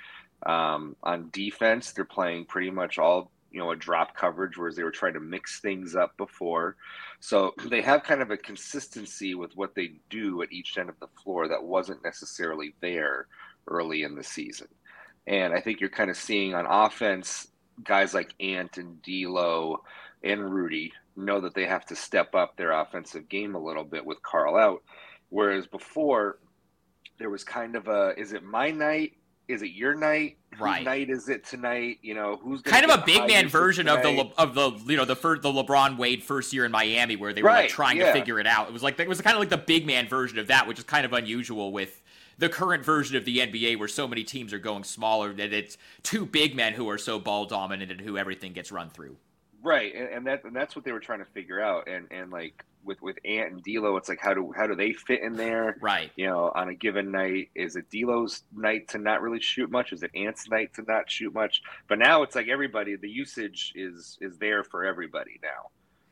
Um, 0.46 0.96
on 1.02 1.30
defense, 1.32 1.92
they're 1.92 2.04
playing 2.04 2.46
pretty 2.46 2.70
much 2.70 2.98
all 2.98 3.30
you 3.50 3.60
know 3.60 3.70
a 3.70 3.76
drop 3.76 4.16
coverage, 4.16 4.56
whereas 4.56 4.76
they 4.76 4.82
were 4.82 4.90
trying 4.90 5.14
to 5.14 5.20
mix 5.20 5.60
things 5.60 5.94
up 5.94 6.16
before. 6.16 6.76
So 7.20 7.54
they 7.70 7.82
have 7.82 8.04
kind 8.04 8.22
of 8.22 8.30
a 8.30 8.36
consistency 8.36 9.34
with 9.34 9.56
what 9.56 9.74
they 9.74 9.94
do 10.10 10.42
at 10.42 10.52
each 10.52 10.78
end 10.78 10.88
of 10.88 10.98
the 11.00 11.08
floor 11.22 11.48
that 11.48 11.62
wasn't 11.62 12.04
necessarily 12.04 12.74
there 12.80 13.26
early 13.68 14.02
in 14.02 14.14
the 14.14 14.24
season. 14.24 14.68
And 15.26 15.52
I 15.52 15.60
think 15.60 15.80
you're 15.80 15.90
kind 15.90 16.10
of 16.10 16.16
seeing 16.16 16.54
on 16.54 16.66
offense 16.66 17.48
guys 17.84 18.14
like 18.14 18.34
Ant 18.40 18.76
and 18.78 19.00
D'Lo 19.02 19.82
and 20.22 20.52
Rudy 20.52 20.92
know 21.16 21.40
that 21.40 21.54
they 21.54 21.66
have 21.66 21.84
to 21.86 21.96
step 21.96 22.34
up 22.34 22.56
their 22.56 22.72
offensive 22.72 23.28
game 23.28 23.54
a 23.54 23.58
little 23.58 23.84
bit 23.84 24.04
with 24.04 24.22
Karl 24.22 24.56
out, 24.56 24.82
whereas 25.30 25.66
before 25.66 26.38
there 27.18 27.30
was 27.30 27.44
kind 27.44 27.76
of 27.76 27.88
a 27.88 28.14
is 28.18 28.32
it 28.32 28.42
my 28.42 28.70
night? 28.70 29.14
Is 29.48 29.62
it 29.62 29.70
your 29.72 29.94
night? 29.94 30.38
Whose 30.52 30.84
night 30.84 31.10
is 31.10 31.28
it 31.28 31.44
tonight? 31.44 31.98
You 32.02 32.14
know 32.14 32.38
who's 32.42 32.62
gonna 32.62 32.80
kind 32.80 32.90
of 32.90 33.00
a 33.00 33.04
big 33.04 33.26
man 33.26 33.48
version 33.48 33.88
of 33.88 34.02
the? 34.02 34.30
Of 34.38 34.54
the 34.54 34.70
you 34.86 34.96
know 34.96 35.04
the 35.04 35.16
fir- 35.16 35.38
the 35.38 35.48
LeBron 35.50 35.96
Wade 35.98 36.22
first 36.22 36.52
year 36.52 36.64
in 36.64 36.72
Miami 36.72 37.16
where 37.16 37.32
they 37.32 37.42
were 37.42 37.48
like 37.48 37.56
Right, 37.58 37.70
trying 37.70 37.98
to 37.98 38.12
figure 38.12 38.38
it 38.38 38.46
out. 38.46 38.68
It 38.68 38.72
was 38.72 38.82
like 38.82 38.98
it 39.00 39.08
was 39.08 39.20
kind 39.20 39.34
of 39.34 39.40
like 39.40 39.50
the 39.50 39.56
big 39.58 39.86
man 39.86 40.08
version 40.08 40.38
of 40.38 40.48
that, 40.48 40.66
which 40.66 40.78
is 40.78 40.84
kind 40.84 41.04
of 41.04 41.12
unusual 41.12 41.72
with 41.72 42.01
the 42.38 42.48
current 42.48 42.84
version 42.84 43.16
of 43.16 43.24
the 43.24 43.38
NBA 43.38 43.78
where 43.78 43.88
so 43.88 44.08
many 44.08 44.24
teams 44.24 44.52
are 44.52 44.58
going 44.58 44.84
smaller 44.84 45.32
that 45.32 45.52
it's 45.52 45.78
two 46.02 46.26
big 46.26 46.54
men 46.54 46.72
who 46.74 46.88
are 46.88 46.98
so 46.98 47.18
ball 47.18 47.46
dominant 47.46 47.90
and 47.90 48.00
who 48.00 48.16
everything 48.16 48.52
gets 48.52 48.72
run 48.72 48.90
through. 48.90 49.16
Right, 49.62 49.94
and, 49.94 50.08
and 50.08 50.26
that 50.26 50.44
and 50.44 50.56
that's 50.56 50.74
what 50.74 50.84
they 50.84 50.92
were 50.92 51.00
trying 51.00 51.20
to 51.20 51.24
figure 51.24 51.60
out. 51.60 51.88
And 51.88 52.08
and 52.10 52.32
like 52.32 52.64
with 52.84 53.00
with 53.00 53.16
Ant 53.24 53.52
and 53.52 53.62
D'Lo, 53.62 53.96
it's 53.96 54.08
like 54.08 54.18
how 54.20 54.34
do 54.34 54.52
how 54.56 54.66
do 54.66 54.74
they 54.74 54.92
fit 54.92 55.22
in 55.22 55.34
there? 55.34 55.76
Right. 55.80 56.10
You 56.16 56.26
know, 56.26 56.50
on 56.54 56.68
a 56.68 56.74
given 56.74 57.12
night, 57.12 57.50
is 57.54 57.76
it 57.76 57.88
D'Lo's 57.90 58.42
night 58.56 58.88
to 58.88 58.98
not 58.98 59.22
really 59.22 59.40
shoot 59.40 59.70
much? 59.70 59.92
Is 59.92 60.02
it 60.02 60.10
Ant's 60.14 60.48
night 60.48 60.74
to 60.74 60.82
not 60.82 61.08
shoot 61.08 61.32
much? 61.32 61.62
But 61.88 62.00
now 62.00 62.22
it's 62.22 62.34
like 62.34 62.48
everybody, 62.48 62.96
the 62.96 63.08
usage 63.08 63.72
is 63.76 64.18
is 64.20 64.36
there 64.38 64.64
for 64.64 64.84
everybody 64.84 65.40
now. 65.42 65.70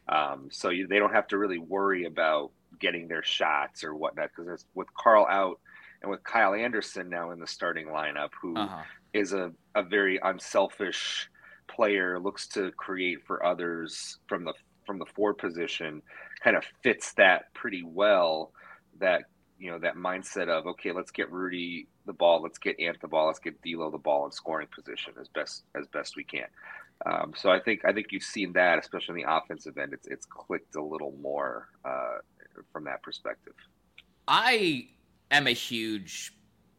Um, 0.08 0.48
so 0.50 0.70
you, 0.70 0.86
they 0.86 0.98
don't 0.98 1.12
have 1.12 1.28
to 1.28 1.38
really 1.38 1.58
worry 1.58 2.04
about 2.04 2.50
getting 2.80 3.08
their 3.08 3.22
shots 3.22 3.84
or 3.84 3.94
whatnot 3.94 4.30
because 4.36 4.66
with 4.74 4.88
Karl 4.94 5.26
out 5.30 5.60
and 6.02 6.10
with 6.10 6.22
Kyle 6.24 6.54
Anderson 6.54 7.08
now 7.10 7.30
in 7.30 7.38
the 7.40 7.46
starting 7.46 7.88
lineup, 7.88 8.30
who 8.40 8.70
is 9.12 9.32
Uh-huh. 9.34 9.50
a, 9.74 9.80
a 9.80 9.82
very 9.82 10.18
unselfish 10.22 11.28
player, 11.68 12.18
looks 12.18 12.48
to 12.48 12.72
create 12.72 13.18
for 13.26 13.44
others 13.44 14.18
from 14.28 14.44
the 14.44 14.54
from 14.86 14.98
the 14.98 15.06
four 15.14 15.34
position, 15.34 16.02
kind 16.42 16.56
of 16.56 16.64
fits 16.82 17.12
that 17.14 17.52
pretty 17.54 17.82
well. 17.84 18.52
That 19.00 19.22
you 19.58 19.70
know 19.70 19.78
that 19.80 19.96
mindset 19.96 20.48
of 20.48 20.66
okay, 20.66 20.92
let's 20.92 21.10
get 21.10 21.30
Rudy 21.30 21.86
the 22.06 22.12
ball, 22.14 22.42
let's 22.42 22.58
get 22.58 22.80
Ant 22.80 23.00
the 23.00 23.08
ball, 23.08 23.26
let's 23.26 23.38
get 23.38 23.60
D'Lo 23.62 23.90
the 23.90 23.98
ball 23.98 24.24
in 24.26 24.32
scoring 24.32 24.68
position 24.74 25.14
as 25.20 25.28
best 25.28 25.64
as 25.78 25.86
best 25.88 26.16
we 26.16 26.24
can. 26.24 26.46
Um, 27.06 27.32
so 27.36 27.50
I 27.50 27.60
think 27.60 27.84
I 27.84 27.92
think 27.92 28.08
you've 28.10 28.22
seen 28.22 28.52
that, 28.54 28.78
especially 28.78 29.20
in 29.20 29.26
the 29.26 29.32
offensive 29.36 29.78
end. 29.78 29.92
It's 29.92 30.06
it's 30.06 30.26
clicked 30.26 30.76
a 30.76 30.82
little 30.82 31.14
more 31.22 31.68
uh, 31.84 32.18
from 32.72 32.84
that 32.84 33.02
perspective. 33.02 33.54
I 34.28 34.88
am 35.30 35.46
a 35.46 35.52
huge 35.52 36.32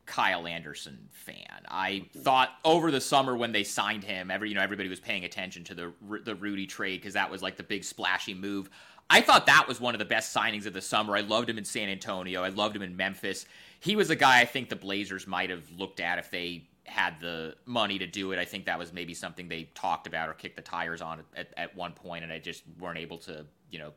Kyle 0.05 0.47
Anderson 0.47 1.07
fan. 1.11 1.35
I 1.67 1.91
mm-hmm. 1.91 2.19
thought 2.19 2.49
over 2.65 2.91
the 2.91 3.01
summer 3.01 3.35
when 3.35 3.51
they 3.51 3.63
signed 3.63 4.03
him, 4.03 4.29
every 4.31 4.49
you 4.49 4.55
know 4.55 4.61
everybody 4.61 4.89
was 4.89 4.99
paying 4.99 5.25
attention 5.25 5.63
to 5.65 5.73
the 5.73 5.93
the 6.23 6.35
Rudy 6.35 6.67
trade 6.67 7.01
because 7.01 7.13
that 7.13 7.29
was 7.29 7.41
like 7.41 7.57
the 7.57 7.63
big 7.63 7.83
splashy 7.83 8.33
move. 8.33 8.69
I 9.09 9.21
thought 9.21 9.45
that 9.47 9.67
was 9.67 9.81
one 9.81 9.93
of 9.93 9.99
the 9.99 10.05
best 10.05 10.35
signings 10.35 10.65
of 10.65 10.73
the 10.73 10.81
summer. 10.81 11.17
I 11.17 11.21
loved 11.21 11.49
him 11.49 11.57
in 11.57 11.65
San 11.65 11.89
Antonio. 11.89 12.43
I 12.43 12.49
loved 12.49 12.75
him 12.75 12.81
in 12.81 12.95
Memphis. 12.95 13.45
He 13.81 13.95
was 13.95 14.09
a 14.09 14.15
guy 14.15 14.39
I 14.39 14.45
think 14.45 14.69
the 14.69 14.75
Blazers 14.75 15.27
might 15.27 15.49
have 15.49 15.69
looked 15.77 15.99
at 15.99 16.17
if 16.17 16.31
they 16.31 16.69
had 16.85 17.19
the 17.19 17.55
money 17.65 17.97
to 17.99 18.07
do 18.07 18.31
it. 18.31 18.39
I 18.39 18.45
think 18.45 18.65
that 18.65 18.79
was 18.79 18.93
maybe 18.93 19.13
something 19.13 19.47
they 19.47 19.69
talked 19.75 20.07
about 20.07 20.29
or 20.29 20.33
kicked 20.33 20.55
the 20.55 20.61
tires 20.61 21.01
on 21.01 21.21
at, 21.35 21.53
at 21.57 21.75
one 21.75 21.91
point, 21.93 22.23
and 22.23 22.31
I 22.31 22.39
just 22.39 22.63
weren't 22.79 22.97
able 22.97 23.17
to, 23.19 23.45
you 23.69 23.79
know, 23.79 23.91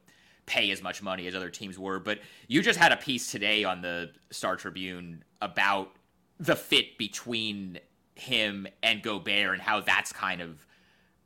pay 0.47 0.71
as 0.71 0.83
much 0.83 1.03
money 1.03 1.27
as 1.27 1.35
other 1.35 1.51
teams 1.51 1.79
were. 1.79 1.99
But 1.99 2.21
you 2.49 2.63
just 2.63 2.79
had 2.79 2.93
a 2.93 2.97
piece 2.97 3.31
today 3.31 3.65
on 3.65 3.83
the 3.83 4.11
Star 4.31 4.57
Tribune 4.57 5.25
about 5.41 5.91
the 6.39 6.57
fit 6.57 6.99
between 6.99 7.79
him 8.15 8.67
and 8.83 9.03
Gobert 9.03 9.55
and 9.55 9.63
how 9.63 9.81
that's 9.81 10.13
kind 10.13 10.41
of 10.41 10.67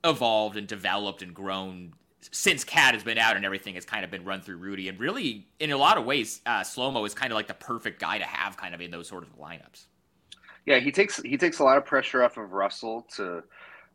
evolved 0.05 0.57
and 0.57 0.67
developed 0.67 1.23
and 1.23 1.35
grown 1.35 1.93
since 2.31 2.65
Cat 2.65 2.95
has 2.95 3.03
been 3.03 3.19
out 3.19 3.37
and 3.37 3.45
everything 3.45 3.75
has 3.75 3.85
kind 3.85 4.05
of 4.05 4.11
been 4.11 4.25
run 4.25 4.41
through 4.41 4.57
Rudy. 4.57 4.89
And 4.89 4.99
really, 4.99 5.47
in 5.61 5.71
a 5.71 5.77
lot 5.77 5.99
of 5.99 6.05
ways, 6.05 6.41
uh, 6.47 6.61
Slomo 6.61 7.07
is 7.07 7.15
kind 7.15 7.33
of 7.33 7.37
like 7.37 7.47
the 7.47 7.55
perfect 7.55 8.01
guy 8.01 8.19
to 8.19 8.25
have 8.25 8.57
kind 8.57 8.75
of 8.75 8.81
in 8.81 8.91
those 8.91 9.09
sort 9.09 9.23
of 9.23 9.39
lineups. 9.39 9.87
Yeah, 10.67 10.79
he 10.79 10.93
takes 10.93 11.23
he 11.23 11.37
takes 11.37 11.61
a 11.61 11.65
lot 11.65 11.79
of 11.79 11.85
pressure 11.85 12.23
off 12.23 12.37
of 12.37 12.53
Russell 12.53 13.07
to 13.17 13.43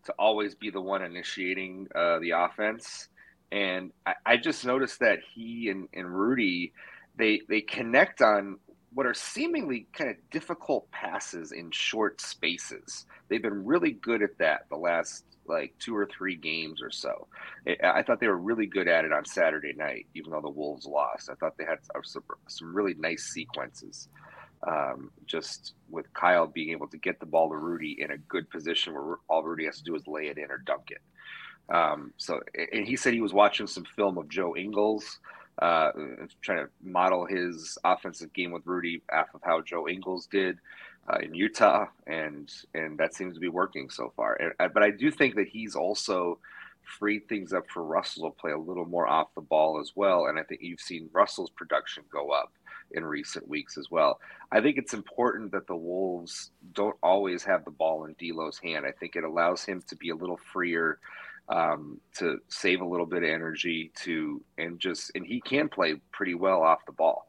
to 0.05 0.11
always 0.17 0.55
be 0.55 0.69
the 0.69 0.81
one 0.81 1.03
initiating 1.03 1.87
uh, 1.95 2.19
the 2.19 2.31
offense. 2.31 3.09
And 3.53 3.91
I, 4.07 4.15
I 4.25 4.37
just 4.37 4.65
noticed 4.65 5.01
that 5.01 5.19
he 5.35 5.69
and, 5.69 5.89
and 5.93 6.09
Rudy 6.13 6.73
they 7.17 7.41
they 7.49 7.61
connect 7.61 8.21
on 8.23 8.59
what 8.93 9.07
are 9.07 9.15
seemingly 9.15 9.87
kind 9.93 10.11
of 10.11 10.17
difficult 10.31 10.91
passes 10.91 11.53
in 11.53 11.71
short 11.71 12.21
spaces. 12.21 13.05
They've 13.29 13.43
been 13.43 13.65
really 13.65 13.93
good 13.93 14.23
at 14.23 14.39
that 14.39 14.67
the 14.71 14.77
last 14.77 15.25
like 15.47 15.75
two 15.79 15.95
or 15.97 16.07
three 16.07 16.37
games 16.37 16.81
or 16.81 16.91
so. 16.91 17.27
I 17.83 18.03
thought 18.03 18.21
they 18.21 18.27
were 18.29 18.37
really 18.37 18.67
good 18.67 18.89
at 18.89 19.05
it 19.05 19.13
on 19.13 19.25
Saturday 19.25 19.73
night, 19.75 20.07
even 20.15 20.31
though 20.31 20.41
the 20.41 20.49
Wolves 20.49 20.87
lost. 20.87 21.29
I 21.29 21.35
thought 21.35 21.57
they 21.57 21.65
had 21.65 21.79
some, 22.05 22.23
some 22.47 22.75
really 22.75 22.95
nice 22.95 23.25
sequences. 23.25 24.09
Um, 24.67 25.11
just 25.27 25.73
with 25.89 26.13
Kyle 26.13 26.47
being 26.47 26.71
able 26.71 26.87
to 26.89 26.97
get 26.97 27.19
the 27.19 27.27
ball 27.27 27.49
to 27.49 27.57
Rudy 27.57 27.97
in 27.99 28.11
a 28.11 28.17
good 28.17 28.49
position 28.49 28.93
where 28.93 29.17
all 29.29 29.43
Rudy 29.43 29.65
has 29.65 29.79
to 29.79 29.83
do 29.85 29.95
is 29.95 30.07
lay 30.07 30.27
it 30.27 30.37
in 30.39 30.51
or 30.51 30.59
dunk 30.59 30.91
it. 30.91 31.01
Um, 31.69 32.13
so, 32.17 32.41
and 32.71 32.87
he 32.87 32.95
said 32.95 33.13
he 33.13 33.21
was 33.21 33.33
watching 33.33 33.67
some 33.67 33.85
film 33.95 34.17
of 34.17 34.29
Joe 34.29 34.55
Ingles, 34.55 35.19
uh, 35.59 35.91
trying 36.41 36.65
to 36.65 36.69
model 36.83 37.25
his 37.25 37.77
offensive 37.83 38.33
game 38.33 38.51
with 38.51 38.65
Rudy 38.65 39.01
off 39.11 39.27
of 39.33 39.41
how 39.43 39.61
Joe 39.61 39.87
Ingles 39.87 40.27
did 40.27 40.57
uh, 41.09 41.17
in 41.21 41.33
Utah, 41.33 41.85
and 42.07 42.51
and 42.73 42.97
that 42.97 43.13
seems 43.13 43.35
to 43.35 43.39
be 43.39 43.49
working 43.49 43.89
so 43.89 44.11
far. 44.15 44.33
And, 44.59 44.73
but 44.73 44.83
I 44.83 44.91
do 44.91 45.11
think 45.11 45.35
that 45.35 45.47
he's 45.47 45.75
also 45.75 46.39
freed 46.83 47.27
things 47.27 47.53
up 47.53 47.69
for 47.69 47.83
Russell 47.83 48.29
to 48.29 48.35
play 48.35 48.51
a 48.51 48.57
little 48.57 48.85
more 48.85 49.07
off 49.07 49.33
the 49.35 49.41
ball 49.41 49.79
as 49.79 49.93
well. 49.95 50.25
And 50.25 50.37
I 50.37 50.43
think 50.43 50.61
you've 50.61 50.81
seen 50.81 51.09
Russell's 51.13 51.49
production 51.49 52.03
go 52.11 52.29
up 52.31 52.51
in 52.91 53.05
recent 53.05 53.47
weeks 53.47 53.77
as 53.77 53.89
well. 53.89 54.19
I 54.51 54.61
think 54.61 54.77
it's 54.77 54.93
important 54.93 55.51
that 55.51 55.67
the 55.67 55.75
Wolves 55.75 56.51
don't 56.73 56.95
always 57.01 57.43
have 57.43 57.65
the 57.65 57.71
ball 57.71 58.05
in 58.05 58.13
D'Lo's 58.19 58.59
hand. 58.59 58.85
I 58.85 58.91
think 58.91 59.15
it 59.15 59.23
allows 59.23 59.63
him 59.63 59.81
to 59.87 59.95
be 59.95 60.09
a 60.09 60.15
little 60.15 60.39
freer, 60.51 60.99
um, 61.53 62.01
to 62.15 62.39
save 62.49 62.81
a 62.81 62.85
little 62.85 63.05
bit 63.05 63.23
of 63.23 63.29
energy, 63.29 63.91
to 64.03 64.41
and 64.57 64.79
just 64.79 65.11
and 65.15 65.25
he 65.25 65.39
can 65.39 65.69
play 65.69 65.95
pretty 66.11 66.33
well 66.33 66.63
off 66.63 66.79
the 66.85 66.91
ball. 66.91 67.27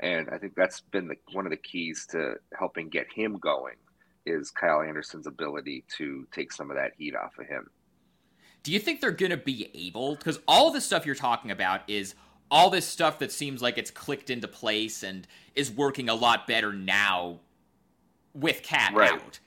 And 0.00 0.28
I 0.30 0.38
think 0.38 0.54
that's 0.54 0.80
been 0.80 1.08
the, 1.08 1.14
one 1.32 1.46
of 1.46 1.50
the 1.50 1.56
keys 1.56 2.06
to 2.10 2.34
helping 2.58 2.88
get 2.88 3.06
him 3.14 3.38
going 3.38 3.76
is 4.26 4.50
Kyle 4.50 4.82
Anderson's 4.82 5.26
ability 5.26 5.84
to 5.96 6.26
take 6.32 6.52
some 6.52 6.70
of 6.70 6.76
that 6.76 6.92
heat 6.98 7.14
off 7.14 7.38
of 7.38 7.46
him. 7.46 7.70
Do 8.62 8.72
you 8.72 8.78
think 8.78 9.00
they're 9.00 9.10
going 9.10 9.30
to 9.30 9.36
be 9.36 9.70
able? 9.74 10.16
Because 10.16 10.38
all 10.46 10.70
this 10.70 10.84
stuff 10.84 11.06
you're 11.06 11.14
talking 11.14 11.50
about 11.50 11.88
is 11.88 12.14
all 12.50 12.68
this 12.68 12.86
stuff 12.86 13.18
that 13.20 13.32
seems 13.32 13.62
like 13.62 13.78
it's 13.78 13.90
clicked 13.90 14.28
into 14.28 14.46
place 14.46 15.02
and 15.02 15.26
is 15.54 15.70
working 15.70 16.08
a 16.08 16.14
lot 16.14 16.46
better 16.46 16.72
now 16.72 17.40
with 18.34 18.62
Cat 18.62 18.92
Right. 18.94 19.12
out. 19.12 19.40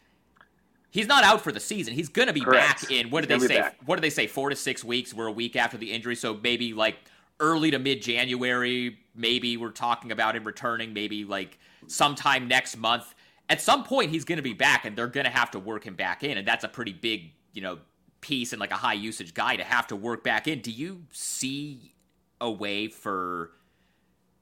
He's 0.95 1.07
not 1.07 1.25
out 1.25 1.41
for 1.41 1.51
the 1.51 1.59
season. 1.59 1.93
He's 1.93 2.07
going 2.07 2.29
to 2.29 2.33
be 2.33 2.39
Correct. 2.39 2.83
back 2.83 2.91
in 2.91 3.09
what 3.09 3.19
did 3.19 3.29
He'll 3.29 3.39
they 3.41 3.47
say? 3.47 3.59
back. 3.59 3.75
What 3.85 3.97
did 3.97 4.01
they 4.03 4.09
say? 4.09 4.27
4 4.27 4.51
to 4.51 4.55
6 4.55 4.83
weeks. 4.85 5.13
We're 5.13 5.27
a 5.27 5.31
week 5.31 5.57
after 5.57 5.75
the 5.75 5.91
injury, 5.91 6.15
so 6.15 6.39
maybe 6.41 6.73
like 6.73 6.95
early 7.41 7.69
to 7.71 7.79
mid 7.79 8.01
January, 8.01 8.97
maybe 9.13 9.57
we're 9.57 9.71
talking 9.71 10.13
about 10.13 10.37
him 10.37 10.45
returning 10.45 10.93
maybe 10.93 11.25
like 11.25 11.59
sometime 11.87 12.47
next 12.47 12.77
month. 12.77 13.13
At 13.49 13.59
some 13.59 13.83
point 13.83 14.09
he's 14.09 14.23
going 14.23 14.37
to 14.37 14.41
be 14.41 14.53
back 14.53 14.85
and 14.85 14.95
they're 14.95 15.07
going 15.07 15.25
to 15.25 15.31
have 15.31 15.51
to 15.51 15.59
work 15.59 15.83
him 15.85 15.95
back 15.95 16.23
in 16.23 16.37
and 16.37 16.47
that's 16.47 16.63
a 16.63 16.69
pretty 16.69 16.93
big, 16.93 17.33
you 17.51 17.61
know, 17.61 17.79
piece 18.21 18.53
and 18.53 18.59
like 18.61 18.71
a 18.71 18.75
high 18.75 18.93
usage 18.93 19.33
guy 19.33 19.57
to 19.57 19.65
have 19.65 19.87
to 19.87 19.97
work 19.97 20.23
back 20.23 20.47
in. 20.47 20.61
Do 20.61 20.71
you 20.71 21.01
see 21.11 21.93
a 22.39 22.49
way 22.49 22.87
for 22.87 23.51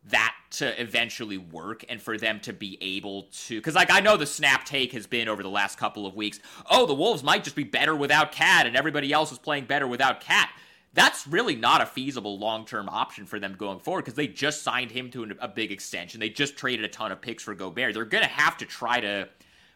that 0.10 0.36
to 0.52 0.82
eventually 0.82 1.38
work 1.38 1.86
and 1.90 2.02
for 2.02 2.18
them 2.18 2.40
to 2.42 2.54
be 2.54 2.78
able 2.82 3.24
to 3.32 3.58
because 3.58 3.76
like 3.76 3.90
i 3.90 4.00
know 4.00 4.18
the 4.18 4.26
snap 4.26 4.66
take 4.66 4.92
has 4.92 5.08
been 5.08 5.28
over 5.28 5.42
the 5.42 5.50
last 5.50 5.78
couple 5.78 6.06
of 6.06 6.16
weeks. 6.16 6.40
Oh 6.70 6.86
the 6.86 6.94
wolves 6.94 7.24
might 7.24 7.44
just 7.44 7.56
be 7.56 7.64
better 7.64 7.96
without 7.96 8.32
cat 8.32 8.68
and 8.68 8.76
everybody 8.76 9.12
else 9.12 9.32
is 9.32 9.40
playing 9.40 9.66
better 9.66 9.88
without 9.88 10.22
cat. 10.22 10.52
That's 10.96 11.26
really 11.26 11.56
not 11.56 11.82
a 11.82 11.88
feasible 11.88 12.38
long-term 12.38 12.88
option 12.88 13.26
for 13.26 13.40
them 13.40 13.56
going 13.58 13.80
forward 13.80 14.04
because 14.04 14.14
they 14.14 14.28
just 14.28 14.62
signed 14.62 14.92
him 14.92 15.10
to 15.12 15.24
an- 15.24 15.38
a 15.40 15.48
big 15.48 15.72
extension. 15.72 16.20
They 16.20 16.30
just 16.30 16.56
traded 16.56 16.86
a 16.86 16.88
ton 16.88 17.12
of 17.12 17.20
picks 17.20 17.42
for 17.42 17.56
gobert. 17.56 17.96
They're 17.96 18.06
going 18.06 18.24
to 18.24 18.30
have 18.30 18.58
to 18.58 18.66
try 18.66 19.00
to 19.00 19.28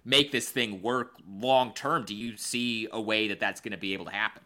make 0.05 0.31
this 0.31 0.49
thing 0.49 0.81
work 0.81 1.15
long 1.27 1.73
term 1.73 2.05
do 2.05 2.15
you 2.15 2.37
see 2.37 2.87
a 2.91 3.01
way 3.01 3.27
that 3.27 3.39
that's 3.39 3.61
going 3.61 3.71
to 3.73 3.77
be 3.77 3.93
able 3.93 4.05
to 4.05 4.11
happen 4.11 4.41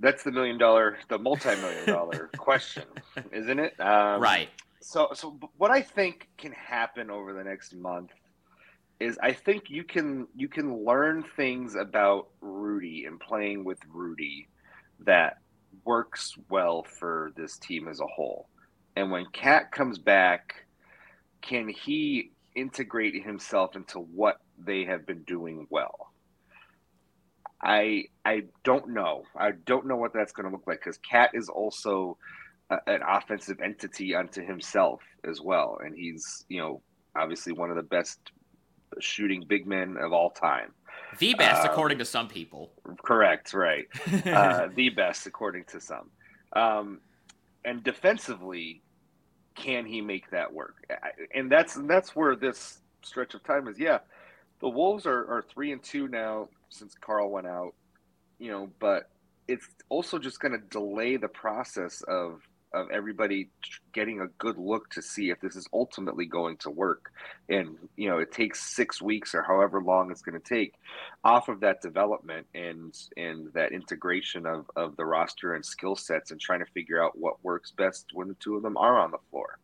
That's 0.00 0.22
the 0.22 0.32
million 0.32 0.56
dollar, 0.58 0.98
the 1.08 1.18
multi-million 1.18 1.86
dollar 1.86 2.30
question, 2.38 2.84
isn't 3.32 3.58
it? 3.58 3.78
Um, 3.78 4.20
right 4.20 4.48
So, 4.80 5.08
so 5.14 5.38
what 5.58 5.70
I 5.70 5.82
think 5.82 6.28
can 6.38 6.52
happen 6.52 7.10
over 7.10 7.34
the 7.34 7.44
next 7.44 7.74
month 7.74 8.10
is 8.98 9.18
I 9.22 9.32
think 9.32 9.70
you 9.70 9.84
can 9.84 10.26
you 10.34 10.48
can 10.48 10.84
learn 10.84 11.24
things 11.36 11.74
about 11.74 12.28
Rudy 12.40 13.04
and 13.06 13.20
playing 13.20 13.64
with 13.64 13.78
Rudy 13.88 14.48
that 15.00 15.38
works 15.84 16.34
well 16.48 16.82
for 16.82 17.32
this 17.36 17.58
team 17.58 17.88
as 17.88 18.00
a 18.00 18.06
whole. 18.06 18.48
And 18.96 19.10
when 19.10 19.26
Cat 19.32 19.70
comes 19.70 19.98
back, 19.98 20.66
can 21.40 21.68
he 21.68 22.32
integrate 22.54 23.22
himself 23.22 23.76
into 23.76 23.98
what 23.98 24.40
they 24.58 24.84
have 24.84 25.06
been 25.06 25.22
doing 25.22 25.66
well? 25.70 26.09
I 27.62 28.04
I 28.24 28.44
don't 28.64 28.90
know. 28.90 29.24
I 29.36 29.52
don't 29.52 29.86
know 29.86 29.96
what 29.96 30.12
that's 30.12 30.32
going 30.32 30.46
to 30.46 30.52
look 30.52 30.66
like 30.66 30.80
because 30.80 30.98
Cat 30.98 31.30
is 31.34 31.48
also 31.48 32.16
a, 32.70 32.78
an 32.86 33.00
offensive 33.06 33.60
entity 33.60 34.14
unto 34.14 34.44
himself 34.44 35.02
as 35.24 35.40
well, 35.40 35.78
and 35.84 35.94
he's 35.94 36.44
you 36.48 36.60
know 36.60 36.82
obviously 37.16 37.52
one 37.52 37.70
of 37.70 37.76
the 37.76 37.82
best 37.82 38.18
shooting 38.98 39.44
big 39.46 39.66
men 39.66 39.96
of 40.00 40.12
all 40.12 40.30
time. 40.30 40.72
the 41.18 41.34
best 41.34 41.62
Um, 41.64 41.70
according 41.70 41.98
to 41.98 42.04
some 42.04 42.28
people 42.28 42.72
Correct, 43.04 43.52
right? 43.52 43.86
uh, 44.26 44.68
the 44.74 44.88
best 44.90 45.26
according 45.26 45.64
to 45.64 45.80
some. 45.80 46.10
Um, 46.54 47.00
and 47.64 47.84
defensively, 47.84 48.82
can 49.54 49.84
he 49.84 50.00
make 50.00 50.30
that 50.30 50.52
work? 50.52 50.76
And 51.34 51.52
that's 51.52 51.74
that's 51.74 52.16
where 52.16 52.36
this 52.36 52.78
stretch 53.02 53.34
of 53.34 53.44
time 53.44 53.68
is. 53.68 53.78
Yeah, 53.78 53.98
the 54.60 54.68
Wolves 54.68 55.06
are, 55.06 55.26
are 55.30 55.44
three 55.52 55.72
and 55.72 55.82
two 55.82 56.08
now 56.08 56.48
since 56.70 56.94
Carl 57.00 57.30
went 57.30 57.46
out. 57.46 57.74
You 58.38 58.50
know, 58.50 58.70
but 58.78 59.10
it's 59.48 59.66
also 59.88 60.18
just 60.18 60.40
going 60.40 60.52
to 60.52 60.66
delay 60.68 61.16
the 61.16 61.28
process 61.28 62.02
of 62.02 62.40
of 62.72 62.88
everybody 62.92 63.48
getting 63.92 64.20
a 64.20 64.28
good 64.38 64.56
look 64.56 64.88
to 64.90 65.02
see 65.02 65.30
if 65.30 65.40
this 65.40 65.56
is 65.56 65.66
ultimately 65.72 66.24
going 66.24 66.56
to 66.56 66.70
work. 66.70 67.10
And 67.48 67.76
you 67.96 68.08
know, 68.08 68.18
it 68.18 68.30
takes 68.30 68.62
six 68.62 69.02
weeks 69.02 69.34
or 69.34 69.42
however 69.42 69.82
long 69.82 70.10
it's 70.10 70.22
going 70.22 70.40
to 70.40 70.48
take 70.48 70.74
off 71.24 71.48
of 71.48 71.60
that 71.60 71.82
development 71.82 72.46
and 72.54 72.96
and 73.16 73.52
that 73.54 73.72
integration 73.72 74.46
of 74.46 74.70
of 74.76 74.96
the 74.96 75.04
roster 75.04 75.54
and 75.54 75.64
skill 75.64 75.96
sets 75.96 76.30
and 76.30 76.40
trying 76.40 76.60
to 76.60 76.72
figure 76.72 77.02
out 77.02 77.18
what 77.18 77.42
works 77.42 77.72
best 77.72 78.06
when 78.12 78.28
the 78.28 78.34
two 78.34 78.56
of 78.56 78.62
them 78.62 78.76
are 78.76 78.98
on 78.98 79.10
the 79.10 79.18
floor. 79.30 79.58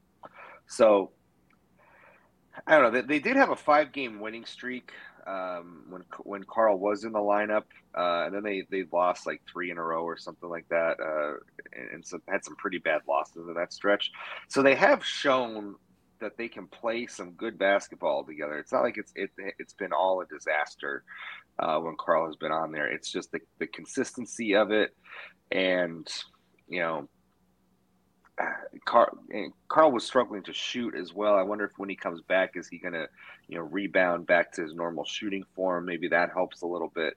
So 0.66 1.12
I 2.66 2.76
don't 2.76 2.92
know. 2.92 3.00
They, 3.00 3.06
they 3.06 3.18
did 3.20 3.36
have 3.36 3.50
a 3.50 3.56
five 3.56 3.92
game 3.92 4.18
winning 4.18 4.44
streak 4.44 4.92
um, 5.26 5.84
when 5.88 6.04
when 6.22 6.44
Karl 6.44 6.78
was 6.78 7.04
in 7.04 7.12
the 7.12 7.18
lineup, 7.18 7.64
uh, 7.96 8.24
and 8.26 8.34
then 8.34 8.42
they 8.42 8.64
they 8.70 8.84
lost 8.92 9.26
like 9.26 9.42
three 9.50 9.70
in 9.70 9.78
a 9.78 9.82
row 9.82 10.02
or 10.04 10.16
something 10.16 10.48
like 10.48 10.68
that, 10.68 10.96
uh, 11.00 11.34
and, 11.72 12.04
and 12.12 12.22
had 12.28 12.44
some 12.44 12.56
pretty 12.56 12.78
bad 12.78 13.02
losses 13.08 13.48
in 13.48 13.54
that 13.54 13.72
stretch. 13.72 14.12
So 14.48 14.62
they 14.62 14.74
have 14.76 15.04
shown 15.04 15.74
that 16.20 16.36
they 16.36 16.48
can 16.48 16.66
play 16.66 17.06
some 17.06 17.32
good 17.32 17.58
basketball 17.58 18.24
together. 18.24 18.58
It's 18.58 18.72
not 18.72 18.82
like 18.82 18.98
it's 18.98 19.12
it, 19.16 19.30
it's 19.58 19.74
been 19.74 19.92
all 19.92 20.20
a 20.20 20.26
disaster 20.26 21.02
uh, 21.58 21.78
when 21.78 21.96
Karl 21.98 22.26
has 22.26 22.36
been 22.36 22.52
on 22.52 22.72
there. 22.72 22.86
It's 22.86 23.10
just 23.10 23.32
the 23.32 23.40
the 23.58 23.66
consistency 23.66 24.54
of 24.54 24.70
it, 24.70 24.94
and 25.50 26.06
you 26.68 26.80
know 26.80 27.08
Karl, 28.84 29.18
Karl 29.68 29.92
was 29.92 30.04
struggling 30.04 30.42
to 30.42 30.52
shoot 30.52 30.94
as 30.94 31.12
well. 31.14 31.34
I 31.34 31.42
wonder 31.42 31.64
if 31.64 31.78
when 31.78 31.88
he 31.88 31.96
comes 31.96 32.20
back, 32.20 32.56
is 32.56 32.68
he 32.68 32.78
going 32.78 32.92
to, 32.92 33.08
you 33.48 33.56
know, 33.56 33.62
rebound 33.62 34.26
back 34.26 34.52
to 34.52 34.62
his 34.62 34.74
normal 34.74 35.04
shooting 35.04 35.44
form? 35.54 35.86
Maybe 35.86 36.08
that 36.08 36.32
helps 36.32 36.62
a 36.62 36.66
little 36.66 36.92
bit. 36.94 37.16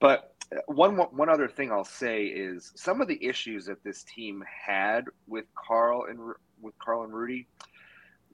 But 0.00 0.34
uh, 0.54 0.60
one 0.66 0.96
one 0.96 1.28
other 1.28 1.48
thing 1.48 1.72
I'll 1.72 1.84
say 1.84 2.24
is 2.24 2.72
some 2.74 3.00
of 3.00 3.08
the 3.08 3.24
issues 3.24 3.66
that 3.66 3.82
this 3.82 4.04
team 4.04 4.44
had 4.46 5.06
with 5.26 5.46
Karl 5.54 6.04
and 6.08 6.18
with 6.60 6.78
Karl 6.78 7.04
and 7.04 7.12
Rudy 7.12 7.46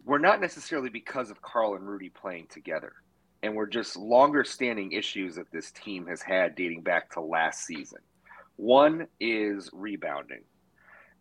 were 0.04 0.18
not 0.18 0.40
necessarily 0.40 0.88
because 0.88 1.30
of 1.30 1.42
Karl 1.42 1.74
and 1.74 1.88
Rudy 1.88 2.08
playing 2.08 2.46
together, 2.48 2.92
and 3.42 3.54
were 3.54 3.66
just 3.66 3.96
longer 3.96 4.44
standing 4.44 4.92
issues 4.92 5.36
that 5.36 5.50
this 5.52 5.70
team 5.70 6.06
has 6.06 6.22
had 6.22 6.54
dating 6.56 6.82
back 6.82 7.10
to 7.12 7.20
last 7.20 7.64
season. 7.64 7.98
One 8.56 9.06
is 9.20 9.70
rebounding 9.72 10.42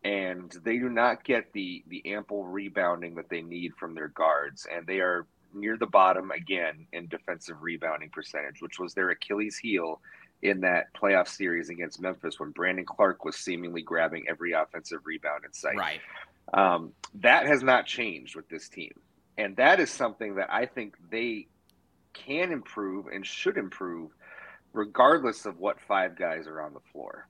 and 0.06 0.52
they 0.64 0.78
do 0.78 0.88
not 0.88 1.24
get 1.24 1.52
the 1.52 1.84
the 1.88 2.14
ample 2.14 2.46
rebounding 2.46 3.16
that 3.16 3.28
they 3.28 3.42
need 3.42 3.74
from 3.76 3.96
their 3.96 4.08
guards, 4.10 4.68
and 4.72 4.86
they 4.86 5.00
are 5.00 5.26
near 5.54 5.78
the 5.78 5.88
bottom 5.88 6.32
again 6.32 6.86
in 6.94 7.08
defensive 7.08 7.62
rebounding 7.62 8.10
percentage, 8.10 8.62
which 8.62 8.78
was 8.80 8.94
their 8.94 9.10
Achilles 9.10 9.58
heel 9.58 10.00
in 10.44 10.62
that 10.62 10.94
playoff 10.94 11.28
series 11.28 11.70
against 11.70 12.00
Memphis 12.00 12.40
when 12.40 12.52
Brandon 12.52 12.86
Clarke 12.86 13.26
was 13.26 13.36
seemingly 13.36 13.82
grabbing 13.82 14.26
every 14.30 14.52
offensive 14.52 15.00
rebound 15.06 15.44
in 15.44 15.54
sight. 15.54 15.78
Right. 15.78 16.02
Um, 16.54 16.92
that 17.16 17.48
has 17.48 17.64
not 17.64 17.88
changed 17.88 18.36
with 18.36 18.48
this 18.48 18.70
team, 18.70 18.94
and 19.40 19.56
that 19.56 19.80
is 19.80 19.90
something 19.90 20.36
that 20.36 20.54
I 20.54 20.68
think 20.68 20.96
they 21.10 21.48
can 22.14 22.52
improve 22.52 23.08
and 23.08 23.26
should 23.26 23.58
improve, 23.58 24.12
regardless 24.72 25.48
of 25.48 25.58
what 25.58 25.82
five 25.82 26.16
guys 26.16 26.46
are 26.46 26.62
on 26.62 26.76
the 26.76 26.80
floor 26.92 27.28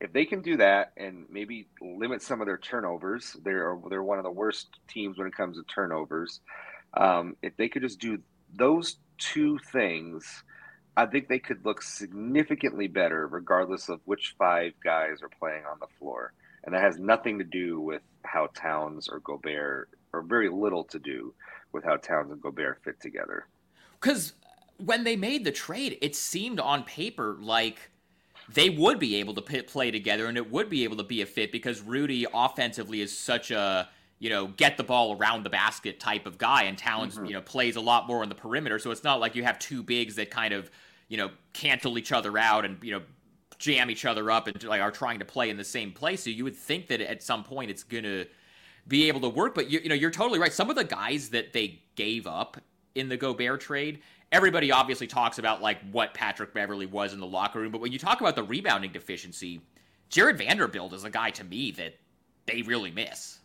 if 0.00 0.12
they 0.12 0.24
can 0.24 0.42
do 0.42 0.56
that 0.58 0.92
and 0.96 1.26
maybe 1.30 1.68
limit 1.80 2.22
some 2.22 2.40
of 2.40 2.46
their 2.46 2.58
turnovers, 2.58 3.36
they're 3.42 3.78
they're 3.88 4.02
one 4.02 4.18
of 4.18 4.24
the 4.24 4.30
worst 4.30 4.68
teams 4.88 5.18
when 5.18 5.26
it 5.26 5.34
comes 5.34 5.56
to 5.56 5.62
turnovers. 5.64 6.40
Um, 6.94 7.36
if 7.42 7.56
they 7.56 7.68
could 7.68 7.82
just 7.82 7.98
do 7.98 8.18
those 8.54 8.96
two 9.18 9.58
things, 9.72 10.44
I 10.96 11.06
think 11.06 11.28
they 11.28 11.38
could 11.38 11.64
look 11.64 11.82
significantly 11.82 12.88
better, 12.88 13.26
regardless 13.26 13.88
of 13.88 14.00
which 14.04 14.34
five 14.38 14.72
guys 14.82 15.22
are 15.22 15.30
playing 15.38 15.64
on 15.70 15.78
the 15.80 15.86
floor. 15.98 16.32
And 16.64 16.74
that 16.74 16.82
has 16.82 16.98
nothing 16.98 17.38
to 17.38 17.44
do 17.44 17.80
with 17.80 18.02
how 18.22 18.48
Towns 18.54 19.08
or 19.08 19.20
Gobert, 19.20 19.90
or 20.12 20.22
very 20.22 20.48
little 20.48 20.84
to 20.84 20.98
do 20.98 21.32
with 21.72 21.84
how 21.84 21.96
Towns 21.96 22.32
and 22.32 22.40
Gobert 22.40 22.82
fit 22.82 23.00
together. 23.00 23.46
Because 24.00 24.32
when 24.78 25.04
they 25.04 25.16
made 25.16 25.44
the 25.44 25.52
trade, 25.52 25.98
it 26.02 26.16
seemed 26.16 26.60
on 26.60 26.82
paper 26.82 27.36
like 27.40 27.90
they 28.52 28.70
would 28.70 28.98
be 28.98 29.16
able 29.16 29.34
to 29.34 29.42
p- 29.42 29.62
play 29.62 29.90
together 29.90 30.26
and 30.26 30.36
it 30.36 30.50
would 30.50 30.68
be 30.68 30.84
able 30.84 30.96
to 30.96 31.04
be 31.04 31.22
a 31.22 31.26
fit 31.26 31.52
because 31.52 31.80
Rudy 31.80 32.26
offensively 32.32 33.00
is 33.00 33.16
such 33.16 33.50
a 33.50 33.88
you 34.18 34.30
know 34.30 34.46
get 34.48 34.76
the 34.76 34.84
ball 34.84 35.16
around 35.16 35.44
the 35.44 35.50
basket 35.50 36.00
type 36.00 36.26
of 36.26 36.38
guy 36.38 36.64
and 36.64 36.78
Towns 36.78 37.16
mm-hmm. 37.16 37.26
you 37.26 37.32
know 37.32 37.40
plays 37.40 37.76
a 37.76 37.80
lot 37.80 38.06
more 38.06 38.22
on 38.22 38.28
the 38.28 38.34
perimeter. 38.34 38.78
So 38.78 38.90
it's 38.90 39.04
not 39.04 39.20
like 39.20 39.34
you 39.34 39.44
have 39.44 39.58
two 39.58 39.82
bigs 39.82 40.16
that 40.16 40.30
kind 40.30 40.54
of 40.54 40.70
you 41.08 41.16
know 41.16 41.30
cancel 41.52 41.98
each 41.98 42.12
other 42.12 42.38
out 42.38 42.64
and 42.64 42.82
you 42.82 42.92
know 42.92 43.02
jam 43.58 43.90
each 43.90 44.04
other 44.04 44.30
up 44.30 44.48
and 44.48 44.62
like 44.64 44.80
are 44.80 44.90
trying 44.90 45.18
to 45.18 45.24
play 45.24 45.50
in 45.50 45.56
the 45.56 45.64
same 45.64 45.92
place. 45.92 46.22
So 46.24 46.30
you 46.30 46.44
would 46.44 46.56
think 46.56 46.88
that 46.88 47.00
at 47.00 47.22
some 47.22 47.42
point 47.42 47.70
it's 47.70 47.82
going 47.82 48.04
to 48.04 48.26
be 48.86 49.08
able 49.08 49.20
to 49.20 49.28
work 49.28 49.54
but 49.54 49.68
you, 49.70 49.80
you 49.80 49.88
know 49.88 49.94
you're 49.94 50.10
totally 50.10 50.38
right. 50.38 50.52
Some 50.52 50.70
of 50.70 50.76
the 50.76 50.84
guys 50.84 51.30
that 51.30 51.52
they 51.52 51.80
gave 51.96 52.26
up 52.26 52.58
in 52.94 53.08
the 53.08 53.16
Gobert 53.16 53.60
trade 53.60 54.00
everybody 54.32 54.72
obviously 54.72 55.06
talks 55.06 55.38
about 55.38 55.62
like 55.62 55.78
what 55.92 56.14
Patrick 56.14 56.52
Beverley 56.54 56.86
was 56.86 57.12
in 57.12 57.20
the 57.20 57.26
locker 57.26 57.60
room, 57.60 57.72
but 57.72 57.80
when 57.80 57.92
you 57.92 57.98
talk 57.98 58.20
about 58.20 58.36
the 58.36 58.42
rebounding 58.42 58.92
deficiency, 58.92 59.60
Jarred 60.08 60.38
Vanderbilt 60.38 60.92
is 60.92 61.04
a 61.04 61.10
guy 61.10 61.30
to 61.30 61.44
me 61.44 61.70
that 61.72 61.94
they 62.46 62.62
really 62.62 62.90
miss. 62.90 63.40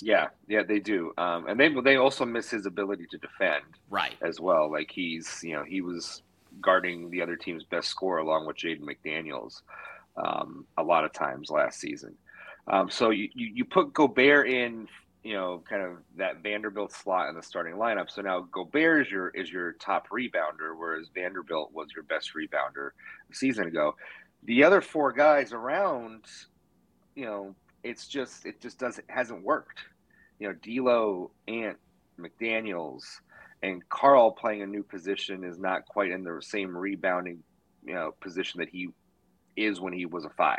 Yeah, 0.00 0.28
yeah, 0.46 0.62
they 0.62 0.78
do, 0.78 1.12
um, 1.18 1.48
and 1.48 1.58
they 1.58 1.68
they 1.82 1.96
also 1.96 2.24
miss 2.24 2.50
his 2.50 2.66
ability 2.66 3.06
to 3.10 3.18
defend, 3.18 3.64
right, 3.90 4.14
as 4.22 4.38
well. 4.38 4.70
Like 4.70 4.92
he's 4.92 5.40
you 5.42 5.56
know 5.56 5.64
he 5.64 5.80
was 5.80 6.22
guarding 6.60 7.10
the 7.10 7.20
other 7.20 7.36
team's 7.36 7.64
best 7.64 7.88
scorer 7.88 8.18
along 8.18 8.46
with 8.46 8.56
Jaden 8.56 8.82
McDaniels 8.82 9.62
um, 10.16 10.66
a 10.76 10.82
lot 10.82 11.04
of 11.04 11.12
times 11.12 11.50
last 11.50 11.80
season. 11.80 12.14
Um, 12.68 12.90
so 12.90 13.10
you, 13.10 13.28
you, 13.34 13.50
you 13.54 13.64
put 13.64 13.92
Gobert 13.92 14.48
in 14.48 14.88
you 15.22 15.34
know, 15.34 15.62
kind 15.68 15.82
of 15.82 15.98
that 16.16 16.42
Vanderbilt 16.42 16.92
slot 16.92 17.28
in 17.28 17.34
the 17.34 17.42
starting 17.42 17.74
lineup. 17.74 18.10
So 18.10 18.22
now 18.22 18.46
Gobert 18.52 19.06
is 19.06 19.10
your 19.10 19.28
is 19.30 19.50
your 19.50 19.72
top 19.74 20.08
rebounder, 20.10 20.76
whereas 20.76 21.08
Vanderbilt 21.14 21.72
was 21.72 21.88
your 21.94 22.04
best 22.04 22.32
rebounder 22.34 22.90
a 23.30 23.34
season 23.34 23.66
ago. 23.66 23.94
The 24.44 24.62
other 24.64 24.80
four 24.80 25.12
guys 25.12 25.52
around, 25.52 26.24
you 27.14 27.24
know, 27.24 27.54
it's 27.82 28.06
just 28.06 28.46
it 28.46 28.60
just 28.60 28.78
doesn't 28.78 29.10
hasn't 29.10 29.42
worked. 29.42 29.80
You 30.38 30.48
know, 30.48 30.54
D'Lo, 30.54 31.32
Ant, 31.48 31.78
McDaniels, 32.18 33.02
and 33.62 33.86
Karl 33.88 34.30
playing 34.30 34.62
a 34.62 34.66
new 34.66 34.84
position 34.84 35.42
is 35.42 35.58
not 35.58 35.84
quite 35.86 36.12
in 36.12 36.22
the 36.22 36.40
same 36.40 36.76
rebounding, 36.76 37.42
you 37.84 37.94
know, 37.94 38.14
position 38.20 38.60
that 38.60 38.68
he 38.68 38.88
is 39.56 39.80
when 39.80 39.92
he 39.92 40.06
was 40.06 40.24
a 40.24 40.30
five, 40.30 40.58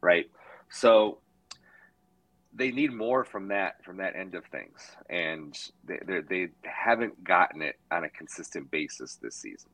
right? 0.00 0.28
So 0.70 1.18
they 2.56 2.70
need 2.70 2.92
more 2.92 3.24
from 3.24 3.48
that 3.48 3.84
from 3.84 3.98
that 3.98 4.16
end 4.16 4.34
of 4.34 4.44
things, 4.46 4.80
and 5.10 5.56
they 5.84 6.20
they 6.28 6.48
haven't 6.62 7.22
gotten 7.22 7.62
it 7.62 7.76
on 7.90 8.04
a 8.04 8.08
consistent 8.08 8.70
basis 8.70 9.16
this 9.16 9.36
season, 9.36 9.70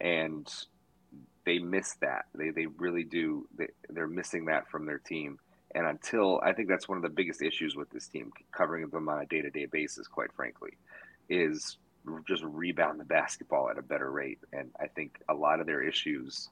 and 0.00 0.46
they 1.46 1.58
miss 1.58 1.94
that. 2.00 2.26
They 2.34 2.50
they 2.50 2.66
really 2.66 3.04
do. 3.04 3.48
They, 3.56 3.68
they're 3.88 4.06
missing 4.06 4.44
that 4.46 4.70
from 4.70 4.86
their 4.86 4.98
team. 4.98 5.38
And 5.74 5.86
until 5.86 6.40
I 6.42 6.52
think 6.52 6.68
that's 6.68 6.88
one 6.88 6.96
of 6.96 7.02
the 7.02 7.10
biggest 7.10 7.42
issues 7.42 7.76
with 7.76 7.90
this 7.90 8.08
team, 8.08 8.32
covering 8.52 8.88
them 8.88 9.08
on 9.08 9.20
a 9.20 9.26
day 9.26 9.42
to 9.42 9.50
day 9.50 9.66
basis, 9.66 10.06
quite 10.06 10.32
frankly, 10.32 10.72
is 11.28 11.78
just 12.26 12.42
rebound 12.42 13.00
the 13.00 13.04
basketball 13.04 13.70
at 13.70 13.78
a 13.78 13.82
better 13.82 14.10
rate. 14.10 14.38
And 14.52 14.70
I 14.80 14.86
think 14.86 15.20
a 15.28 15.34
lot 15.34 15.60
of 15.60 15.66
their 15.66 15.82
issues 15.82 16.48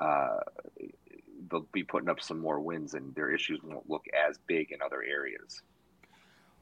uh, 0.00 0.38
they'll 1.50 1.66
be 1.72 1.82
putting 1.82 2.08
up 2.08 2.20
some 2.20 2.40
more 2.40 2.60
wins, 2.60 2.94
and 2.94 3.14
their 3.14 3.30
issues 3.30 3.60
won't 3.62 3.88
look 3.88 4.04
as 4.28 4.38
big 4.46 4.72
in 4.72 4.82
other 4.82 5.02
areas. 5.02 5.62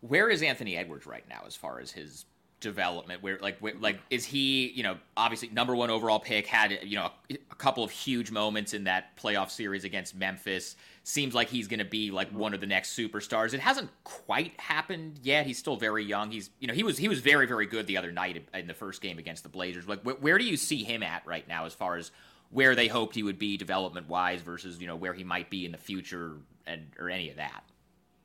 Where 0.01 0.31
is 0.31 0.43
Anthony 0.43 0.77
Edwards 0.77 1.07
right 1.07 1.29
now 1.29 1.43
as 1.47 1.55
far 1.55 1.81
as 1.81 1.91
his 1.91 2.25
development? 2.61 3.23
Where 3.23 3.39
like 3.41 3.59
where, 3.59 3.75
like 3.79 4.01
is 4.09 4.25
he 4.25 4.69
you 4.71 4.83
know 4.83 4.97
obviously 5.17 5.49
number 5.49 5.77
one 5.77 5.91
overall 5.91 6.21
pick 6.21 6.47
had 6.47 6.79
you 6.83 6.97
know 6.97 7.11
a, 7.31 7.35
a 7.51 7.55
couple 7.57 7.85
of 7.85 7.91
huge 7.91 8.31
moments 8.31 8.73
in 8.73 8.85
that 8.85 9.17
playoff 9.17 9.51
series 9.51 9.85
against 9.85 10.15
Memphis. 10.15 10.77
Seems 11.03 11.35
like 11.35 11.49
he's 11.49 11.67
going 11.67 11.79
to 11.79 11.85
be 11.85 12.11
like 12.11 12.31
one 12.31 12.55
of 12.55 12.61
the 12.61 12.67
next 12.67 12.97
superstars. 12.97 13.53
It 13.53 13.61
hasn't 13.61 13.91
quite 14.05 14.59
happened 14.61 15.19
yet. 15.23 15.47
He's 15.47 15.59
still 15.59 15.77
very 15.77 16.05
young. 16.05 16.31
He's 16.31 16.51
you 16.61 16.69
know 16.69 16.75
he 16.75 16.83
was 16.83 16.97
he 16.97 17.09
was 17.09 17.21
very 17.21 17.47
very 17.47 17.67
good 17.67 17.87
the 17.87 17.97
other 17.97 18.13
night 18.13 18.43
in 18.55 18.67
the 18.67 18.75
first 18.75 19.03
game 19.03 19.19
against 19.19 19.43
the 19.43 19.49
Blazers. 19.49 19.87
Like 19.87 20.03
where, 20.03 20.17
where 20.17 20.39
do 20.39 20.45
you 20.45 20.57
see 20.57 20.83
him 20.83 21.03
at 21.03 21.27
right 21.27 21.47
now 21.47 21.67
as 21.67 21.75
far 21.75 21.97
as 21.97 22.11
where 22.51 22.75
they 22.75 22.89
hoped 22.89 23.15
he 23.15 23.23
would 23.23 23.39
be 23.39 23.57
development 23.57 24.09
wise 24.09 24.43
versus 24.43 24.81
you 24.81 24.87
know 24.87 24.97
where 24.97 25.15
he 25.15 25.25
might 25.25 25.51
be 25.51 25.65
in 25.65 25.73
the 25.73 25.79
future 25.79 26.37
and 26.67 26.87
or 26.99 27.09
any 27.09 27.31
of 27.31 27.37
that. 27.37 27.65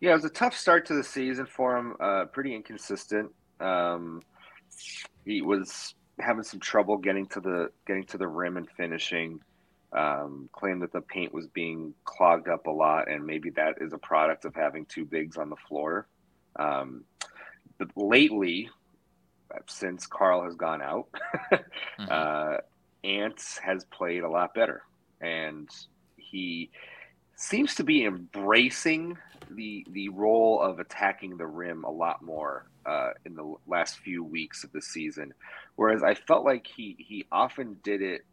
Yeah, 0.02 0.12
it 0.12 0.16
was 0.16 0.26
a 0.26 0.30
tough 0.30 0.56
start 0.56 0.86
to 0.88 0.94
the 0.94 1.04
season 1.04 1.46
for 1.46 1.78
him. 1.78 1.96
Uh, 2.00 2.26
pretty 2.26 2.54
inconsistent. 2.54 3.32
Um, 3.60 4.22
he 5.26 5.42
was 5.42 5.96
having 6.20 6.44
some 6.44 6.60
trouble 6.60 6.98
getting 6.98 7.26
to 7.28 7.40
the 7.40 7.70
getting 7.88 8.04
to 8.06 8.18
the 8.18 8.28
rim 8.28 8.58
and 8.58 8.70
finishing. 8.70 9.40
Um, 9.94 10.50
claimed 10.52 10.82
that 10.82 10.92
the 10.92 11.00
paint 11.00 11.34
was 11.34 11.48
being 11.48 11.94
clogged 12.04 12.50
up 12.50 12.68
a 12.68 12.72
lot, 12.72 13.10
and 13.10 13.26
maybe 13.26 13.50
that 13.52 13.76
is 13.80 13.94
a 13.94 13.98
product 13.98 14.44
of 14.44 14.54
having 14.54 14.86
two 14.86 15.06
bigs 15.06 15.38
on 15.38 15.50
the 15.50 15.56
floor. 15.56 16.08
Um, 16.58 17.06
but 17.78 17.88
lately, 17.96 18.70
since 19.68 20.06
Karl 20.06 20.44
has 20.44 20.56
gone 20.56 20.82
out, 20.82 21.08
mm-hmm. 21.54 22.06
uh, 22.10 22.58
Ants 23.06 23.58
has 23.60 23.86
played 23.86 24.24
a 24.24 24.30
lot 24.30 24.54
better, 24.54 24.82
and 25.22 25.70
he 26.18 26.72
seems 27.36 27.76
to 27.76 27.84
be 27.84 28.06
embracing 28.06 29.18
the 29.52 29.86
the 29.92 30.10
role 30.10 30.60
of 30.60 30.80
attacking 30.80 31.38
the 31.38 31.46
rim 31.46 31.84
a 31.84 31.92
lot 31.92 32.24
more 32.24 32.68
uh, 32.86 33.12
in 33.26 33.36
the 33.36 33.56
last 33.68 34.00
few 34.00 34.24
weeks 34.24 34.64
of 34.64 34.72
the 34.72 34.82
season, 34.82 35.34
whereas 35.76 36.04
I 36.04 36.16
felt 36.16 36.46
like 36.46 36.66
he 36.66 36.96
he 37.00 37.26
often 37.32 37.78
did 37.84 38.02
it 38.02 38.26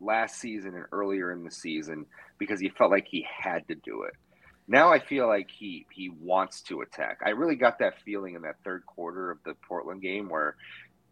last 0.00 0.38
season 0.38 0.74
and 0.74 0.84
earlier 0.92 1.32
in 1.32 1.44
the 1.44 1.50
season 1.50 2.06
because 2.38 2.60
he 2.60 2.68
felt 2.68 2.90
like 2.90 3.06
he 3.08 3.26
had 3.42 3.66
to 3.68 3.74
do 3.76 4.02
it. 4.02 4.14
Now 4.68 4.92
I 4.92 4.98
feel 4.98 5.28
like 5.28 5.50
he 5.50 5.86
he 5.90 6.08
wants 6.08 6.60
to 6.62 6.80
attack. 6.80 7.20
I 7.24 7.30
really 7.30 7.56
got 7.56 7.78
that 7.78 8.00
feeling 8.02 8.34
in 8.34 8.42
that 8.42 8.56
third 8.64 8.84
quarter 8.86 9.30
of 9.30 9.38
the 9.44 9.54
Portland 9.68 10.02
game 10.02 10.28
where 10.28 10.56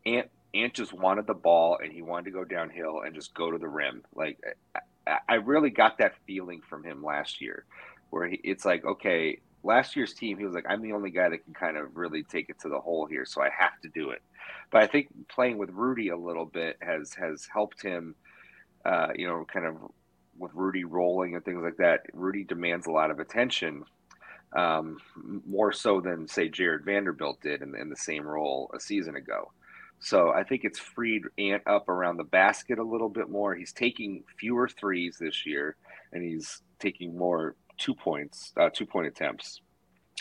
Ant 0.05 0.29
Ant 0.55 0.75
just 0.75 0.93
wanted 0.93 1.27
the 1.27 1.35
ball 1.35 1.79
and 1.83 1.93
he 1.93 2.03
wanted 2.03 2.27
to 2.27 2.31
go 2.31 2.45
downhill 2.45 3.03
and 3.05 3.15
just 3.15 3.35
go 3.35 3.51
to 3.51 3.59
the 3.59 3.69
rim. 3.69 4.03
Like 4.15 4.39
I, 5.07 5.19
I 5.29 5.35
really 5.35 5.71
got 5.71 5.99
that 5.99 6.15
feeling 6.27 6.61
from 6.61 6.85
him 6.85 7.03
last 7.03 7.41
year, 7.41 7.65
where 8.11 8.29
he, 8.29 8.41
it's 8.45 8.65
like 8.65 8.85
okay, 8.85 9.41
last 9.63 9.97
year's 9.97 10.15
team 10.15 10.39
he 10.39 10.45
was 10.45 10.55
like 10.55 10.67
I'm 10.69 10.83
the 10.83 10.93
only 10.93 11.11
guy 11.11 11.29
that 11.29 11.45
can 11.45 11.55
kind 11.55 11.77
of 11.77 11.97
really 11.97 12.23
take 12.23 12.49
it 12.49 12.61
to 12.61 12.69
the 12.69 12.79
hole 12.81 13.07
here, 13.07 13.25
so 13.25 13.43
I 13.43 13.51
have 13.57 13.81
to 13.83 13.89
do 13.89 14.11
it. 14.11 14.23
But 14.71 14.83
I 14.83 14.87
think 14.87 15.09
playing 15.29 15.59
with 15.59 15.71
Rudy 15.71 16.09
a 16.09 16.17
little 16.17 16.47
bit 16.47 16.77
has 16.81 17.15
has 17.15 17.47
helped 17.53 17.83
him, 17.83 18.15
uh, 18.85 19.09
you 19.15 19.27
know, 19.27 19.45
kind 19.53 19.67
of 19.67 19.77
with 20.39 20.53
Rudy 20.55 20.85
rolling 20.85 21.35
and 21.35 21.45
things 21.45 21.63
like 21.63 21.77
that, 21.77 22.07
Rudy 22.13 22.45
demands 22.45 22.87
a 22.87 22.91
lot 22.91 23.11
of 23.11 23.21
attention, 23.21 23.85
um, 24.53 24.99
more 25.47 25.73
so 25.73 26.01
than 26.01 26.29
say 26.29 26.49
Jarred 26.49 26.85
Vanderbilt 26.85 27.41
did 27.41 27.63
in, 27.63 27.75
in, 27.75 27.89
the 27.89 27.97
same 27.97 28.27
role 28.27 28.71
a 28.75 28.81
season 28.81 29.17
ago. 29.17 29.53
So 30.05 30.31
I 30.31 30.45
think 30.45 30.65
it's 30.65 30.79
freed 30.79 31.23
Ant 31.39 31.63
up 31.67 31.89
around 31.89 32.19
the 32.19 32.25
basket 32.25 32.79
a 32.79 32.85
little 32.85 33.09
bit 33.09 33.31
more. 33.31 33.55
He's 33.55 33.73
taking 33.73 34.23
fewer 34.39 34.69
threes 34.69 35.17
this 35.19 35.47
year, 35.47 35.77
and 36.13 36.23
he's 36.23 36.63
taking 36.79 37.17
more 37.17 37.57
two 37.79 37.95
points, 37.95 38.53
uh, 38.57 38.69
two 38.71 38.87
point 38.87 39.07
attempts. 39.07 39.61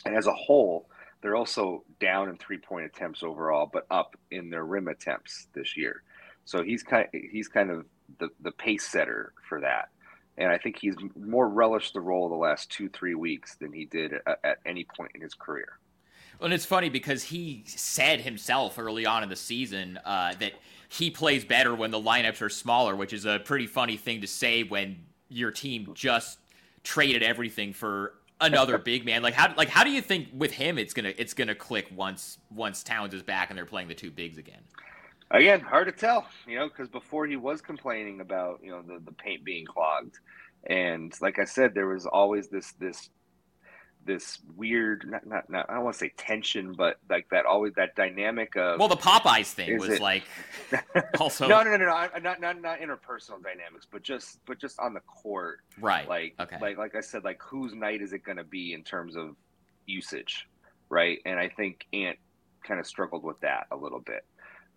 And 0.06 0.16
as 0.16 0.28
a 0.28 0.34
whole, 0.34 0.88
they're 1.22 1.36
also 1.36 1.84
down 2.00 2.30
in 2.30 2.38
three 2.38 2.58
point 2.58 2.86
attempts 2.86 3.24
overall, 3.24 3.70
but 3.72 3.86
up 3.92 4.16
in 4.32 4.50
their 4.50 4.66
rim 4.66 4.88
attempts 4.88 5.48
this 5.54 5.76
year. 5.76 6.04
So 6.46 6.64
he's 6.64 6.84
kind 6.84 7.08
of, 7.14 7.22
he's 7.32 7.50
kind 7.50 7.70
of 7.70 7.86
the, 8.20 8.30
the 8.42 8.52
pace 8.52 8.88
setter 8.88 9.34
for 9.48 9.62
that 9.62 9.90
and 10.38 10.52
I 10.52 10.58
think 10.58 10.80
he's 10.80 10.96
more 11.16 11.48
relished 11.48 11.94
the 11.94 12.02
role 12.02 12.30
the 12.30 12.36
last 12.36 12.72
two 12.72 12.90
three 12.90 13.16
weeks 13.16 13.56
than 13.56 13.72
he 13.72 13.86
did 13.86 14.14
at, 14.14 14.40
at 14.44 14.58
any 14.66 14.86
point 14.98 15.12
in 15.16 15.22
his 15.22 15.34
career. 15.34 15.78
And 16.44 16.54
it's 16.54 16.66
funny 16.66 16.90
because 16.90 17.24
he 17.24 17.64
said 17.66 18.22
himself 18.22 18.78
early 18.78 19.06
on 19.06 19.24
in 19.24 19.30
the 19.30 19.36
season 19.36 20.00
uh, 20.06 20.34
that 20.40 20.54
he 20.90 21.10
plays 21.10 21.46
better 21.46 21.74
when 21.74 21.92
the 21.92 22.00
lineups 22.00 22.42
are 22.42 22.50
smaller, 22.50 22.96
which 22.96 23.14
is 23.14 23.26
a 23.26 23.40
pretty 23.40 23.66
funny 23.66 23.98
thing 23.98 24.22
to 24.22 24.28
say 24.28 24.64
when 24.64 24.98
your 25.30 25.52
team 25.52 25.92
just 25.94 26.40
traded 26.84 27.24
everything 27.24 27.74
for 27.74 28.14
another 28.42 28.78
big 28.80 29.06
man. 29.06 29.24
Like 29.24 29.34
how 29.34 29.54
like 29.56 29.70
how 29.70 29.84
do 29.84 29.90
you 29.90 30.02
think 30.02 30.28
with 30.34 30.52
him 30.52 30.78
it's 30.78 30.94
gonna 30.94 31.14
it's 31.18 31.34
gonna 31.34 31.56
click 31.56 31.88
once 31.96 32.38
once 32.54 32.84
Towns 32.84 33.14
is 33.14 33.24
back 33.24 33.50
and 33.50 33.58
they're 33.58 33.66
playing 33.66 33.88
the 33.88 33.96
two 33.96 34.12
bigs 34.12 34.38
again? 34.38 34.62
again, 35.34 35.60
hard 35.60 35.88
to 35.88 35.92
tell, 35.92 36.28
you 36.48 36.58
know, 36.58 36.68
because 36.68 36.88
before 36.88 37.26
he 37.26 37.36
was 37.36 37.62
complaining 37.62 38.22
about 38.22 38.60
you 38.64 38.72
know 38.72 38.82
the, 38.82 39.00
the 39.04 39.12
paint 39.12 39.44
being 39.44 39.66
clogged, 39.66 40.20
and 40.68 41.14
like 41.22 41.40
I 41.40 41.46
said, 41.46 41.74
there 41.74 41.88
was 41.88 42.06
always 42.06 42.48
this 42.48 42.74
this 42.74 43.10
this 44.06 44.40
weird 44.56 45.06
not, 45.10 45.26
not, 45.26 45.50
not 45.50 45.70
I 45.70 45.76
don't 45.76 45.84
want 45.84 45.96
to 45.96 46.00
say 46.00 46.12
tension, 46.18 46.74
but 46.74 46.98
like 47.10 47.30
that 47.30 47.46
always 47.46 47.74
that 47.76 47.96
dynamic 47.96 48.56
of 48.56 48.80
well, 48.80 48.88
the 48.88 48.96
Popeyes 48.96 49.52
thing 49.52 49.78
was 49.78 49.90
it, 49.90 50.02
like 50.02 50.24
also 51.20 51.48
no 51.48 51.64
no 51.64 51.72
no 51.72 51.78
no 51.78 52.08
not 52.22 52.42
not 52.42 52.62
not 52.62 52.80
interpersonal 52.80 53.42
dynamics, 53.42 53.88
but 53.90 54.04
just 54.04 54.40
but 54.46 54.60
just 54.60 54.80
on 54.80 54.94
the 54.94 55.00
court, 55.02 55.60
right? 55.80 56.08
Like 56.08 56.36
okay, 56.40 56.58
like 56.60 56.78
like 56.78 56.96
I 56.96 57.02
said, 57.02 57.24
like 57.24 57.42
whose 57.42 57.74
night 57.74 58.02
is 58.02 58.14
it 58.14 58.24
going 58.24 58.38
to 58.38 58.44
be 58.44 58.74
in 58.74 58.84
terms 58.84 59.16
of 59.16 59.36
usage, 59.86 60.48
right? 60.90 61.20
And 61.26 61.40
I 61.40 61.50
think 61.50 61.86
Ant 61.94 62.18
kind 62.64 62.80
of 62.80 62.88
struggled 62.88 63.24
with 63.24 63.40
that 63.42 63.68
a 63.72 63.76
little 63.76 64.00
bit. 64.00 64.26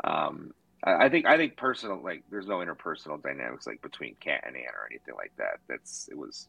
Um, 0.04 0.52
I, 0.84 1.08
think 1.08 1.26
I 1.26 1.36
think 1.36 1.56
personal 1.56 2.00
like 2.02 2.22
there's 2.30 2.46
no 2.46 2.58
interpersonal 2.58 3.22
dynamics 3.22 3.66
like 3.66 3.82
between 3.82 4.14
Cat 4.20 4.44
and 4.46 4.56
Ann 4.56 4.62
or 4.64 4.86
anything 4.90 5.14
like 5.16 5.32
that. 5.38 5.58
That's 5.68 6.08
it 6.10 6.18
was 6.18 6.48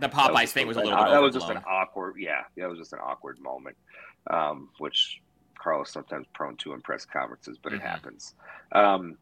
the 0.00 0.08
Popeyes 0.08 0.50
thing 0.50 0.66
was 0.66 0.76
a 0.76 0.80
little 0.80 0.96
bit. 0.96 1.10
That 1.10 1.22
was 1.22 1.34
just 1.34 1.50
an 1.50 1.58
awkward, 1.68 2.16
yeah, 2.18 2.42
that 2.56 2.68
was 2.68 2.78
just 2.78 2.92
an 2.92 3.00
awkward 3.02 3.38
moment, 3.40 3.76
um, 4.30 4.68
which 4.78 5.20
Karl 5.58 5.82
is 5.82 5.90
sometimes 5.90 6.26
prone 6.34 6.56
to 6.58 6.72
in 6.72 6.80
press 6.80 7.04
conferences, 7.04 7.58
but 7.62 7.72
mm-hmm. 7.72 7.84
it 7.84 7.88
happens. 7.88 8.34
Um, 8.72 9.18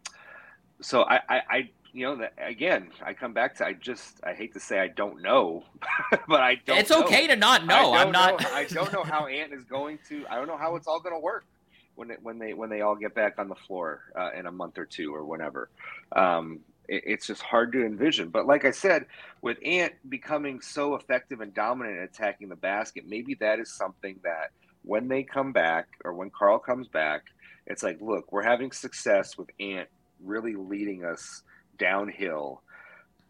so 0.81 1.03
I, 1.03 1.21
I, 1.29 1.43
I, 1.51 1.71
you 1.93 2.05
know, 2.05 2.17
that 2.17 2.35
again, 2.39 2.91
I 3.03 3.15
come 3.15 3.33
back 3.33 3.57
to 3.57 3.67
I 3.67 3.73
just 3.73 4.21
I 4.23 4.35
hate 4.35 4.53
to 4.53 4.61
say 4.61 4.79
I 4.79 4.89
don't 4.89 5.23
know, 5.23 5.65
but 6.29 6.43
I 6.43 6.57
don't. 6.57 6.79
It's 6.79 6.91
okay 6.91 7.27
to 7.27 7.37
not 7.37 7.65
know. 7.65 7.95
I'm 7.95 8.13
not. 8.13 8.41
Know, 8.41 8.49
I 8.53 8.65
don't 8.65 8.93
know 8.93 9.03
how 9.03 9.27
Ant 9.27 9.55
is 9.55 9.65
going 9.65 9.99
to. 10.09 10.27
I 10.29 10.35
don't 10.37 10.47
know 10.47 10.59
how 10.59 10.77
it's 10.77 10.87
all 10.87 11.01
going 11.01 11.15
to 11.15 11.21
work 11.21 11.47
when 11.95 12.11
it, 12.11 12.23
when 12.23 12.39
they 12.39 12.53
when 12.53 12.69
they 12.69 12.83
all 12.83 12.97
get 12.97 13.15
back 13.15 13.39
on 13.39 13.49
the 13.49 13.55
floor 13.55 14.03
uh, 14.15 14.31
in 14.39 14.47
a 14.47 14.53
month 14.53 14.77
or 14.77 14.85
two 14.85 15.15
or 15.15 15.25
whenever. 15.25 15.71
Um, 16.13 16.61
it's 16.89 17.27
just 17.27 17.43
hard 17.43 17.73
to 17.73 17.85
envision. 17.85 18.31
But 18.31 18.47
like 18.47 18.65
I 18.65 18.71
said, 18.71 19.07
with 19.43 19.59
Ant 19.65 19.93
becoming 20.09 20.61
so 20.61 20.95
effective 20.95 21.41
and 21.41 21.53
dominant 21.55 21.99
at 21.99 22.05
attacking 22.05 22.49
the 22.49 22.57
basket, 22.57 23.05
maybe 23.07 23.35
that 23.41 23.59
is 23.59 23.73
something 23.73 24.19
that 24.25 24.51
when 24.83 25.09
they 25.09 25.23
come 25.23 25.53
back 25.53 25.89
or 26.05 26.15
when 26.15 26.31
Karl 26.31 26.59
comes 26.59 26.89
back, 26.89 27.25
it's 27.67 27.83
like, 27.83 28.01
look, 28.01 28.31
we're 28.33 28.43
having 28.43 28.71
success 28.71 29.37
with 29.37 29.49
Ant 29.59 29.89
really 30.23 30.55
leading 30.55 31.05
us 31.05 31.43
downhill. 31.79 32.63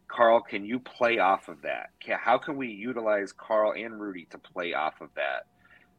Karl, 0.07 0.41
can 0.41 0.63
you 0.63 0.79
play 0.79 1.19
off 1.19 1.49
of 1.49 1.61
that? 1.63 1.89
How 2.07 2.37
can 2.37 2.55
we 2.55 2.69
utilize 2.69 3.33
Karl 3.33 3.73
and 3.73 3.99
Rudy 3.99 4.27
to 4.31 4.37
play 4.37 4.73
off 4.73 5.01
of 5.01 5.09
that? 5.15 5.47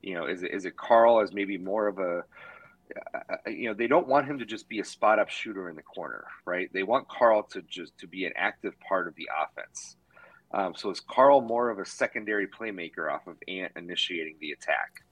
You 0.03 0.15
know, 0.15 0.27
is 0.27 0.43
it, 0.43 0.53
is 0.55 0.65
it 0.65 0.77
Karl 0.77 1.21
as 1.21 1.33
maybe 1.33 1.59
more 1.59 1.89
of 1.89 1.99
a 1.99 2.25
you 3.47 3.69
know 3.69 3.75
they 3.75 3.87
don't 3.87 4.09
want 4.09 4.27
him 4.27 4.39
to 4.39 4.45
just 4.45 4.69
be 4.69 4.81
a 4.81 4.85
spot 4.85 5.19
up 5.19 5.29
shooter 5.29 5.69
in 5.69 5.77
the 5.77 5.83
corner 5.83 6.25
right? 6.49 6.71
They 6.73 6.83
want 6.83 7.09
Karl 7.09 7.43
to 7.53 7.63
just 7.63 7.97
to 7.99 8.07
be 8.07 8.25
an 8.25 8.33
active 8.35 8.75
part 8.81 9.07
of 9.07 9.15
the 9.17 9.29
offense. 9.43 9.97
Um, 10.53 10.75
so 10.75 10.91
is 10.91 11.01
Karl 11.01 11.43
more 11.43 11.69
of 11.69 11.79
a 11.79 11.85
secondary 11.85 12.49
playmaker 12.49 13.13
off 13.13 13.27
of 13.27 13.37
ant 13.47 13.73
initiating 13.77 14.37
the 14.41 14.53
attack? 14.53 15.05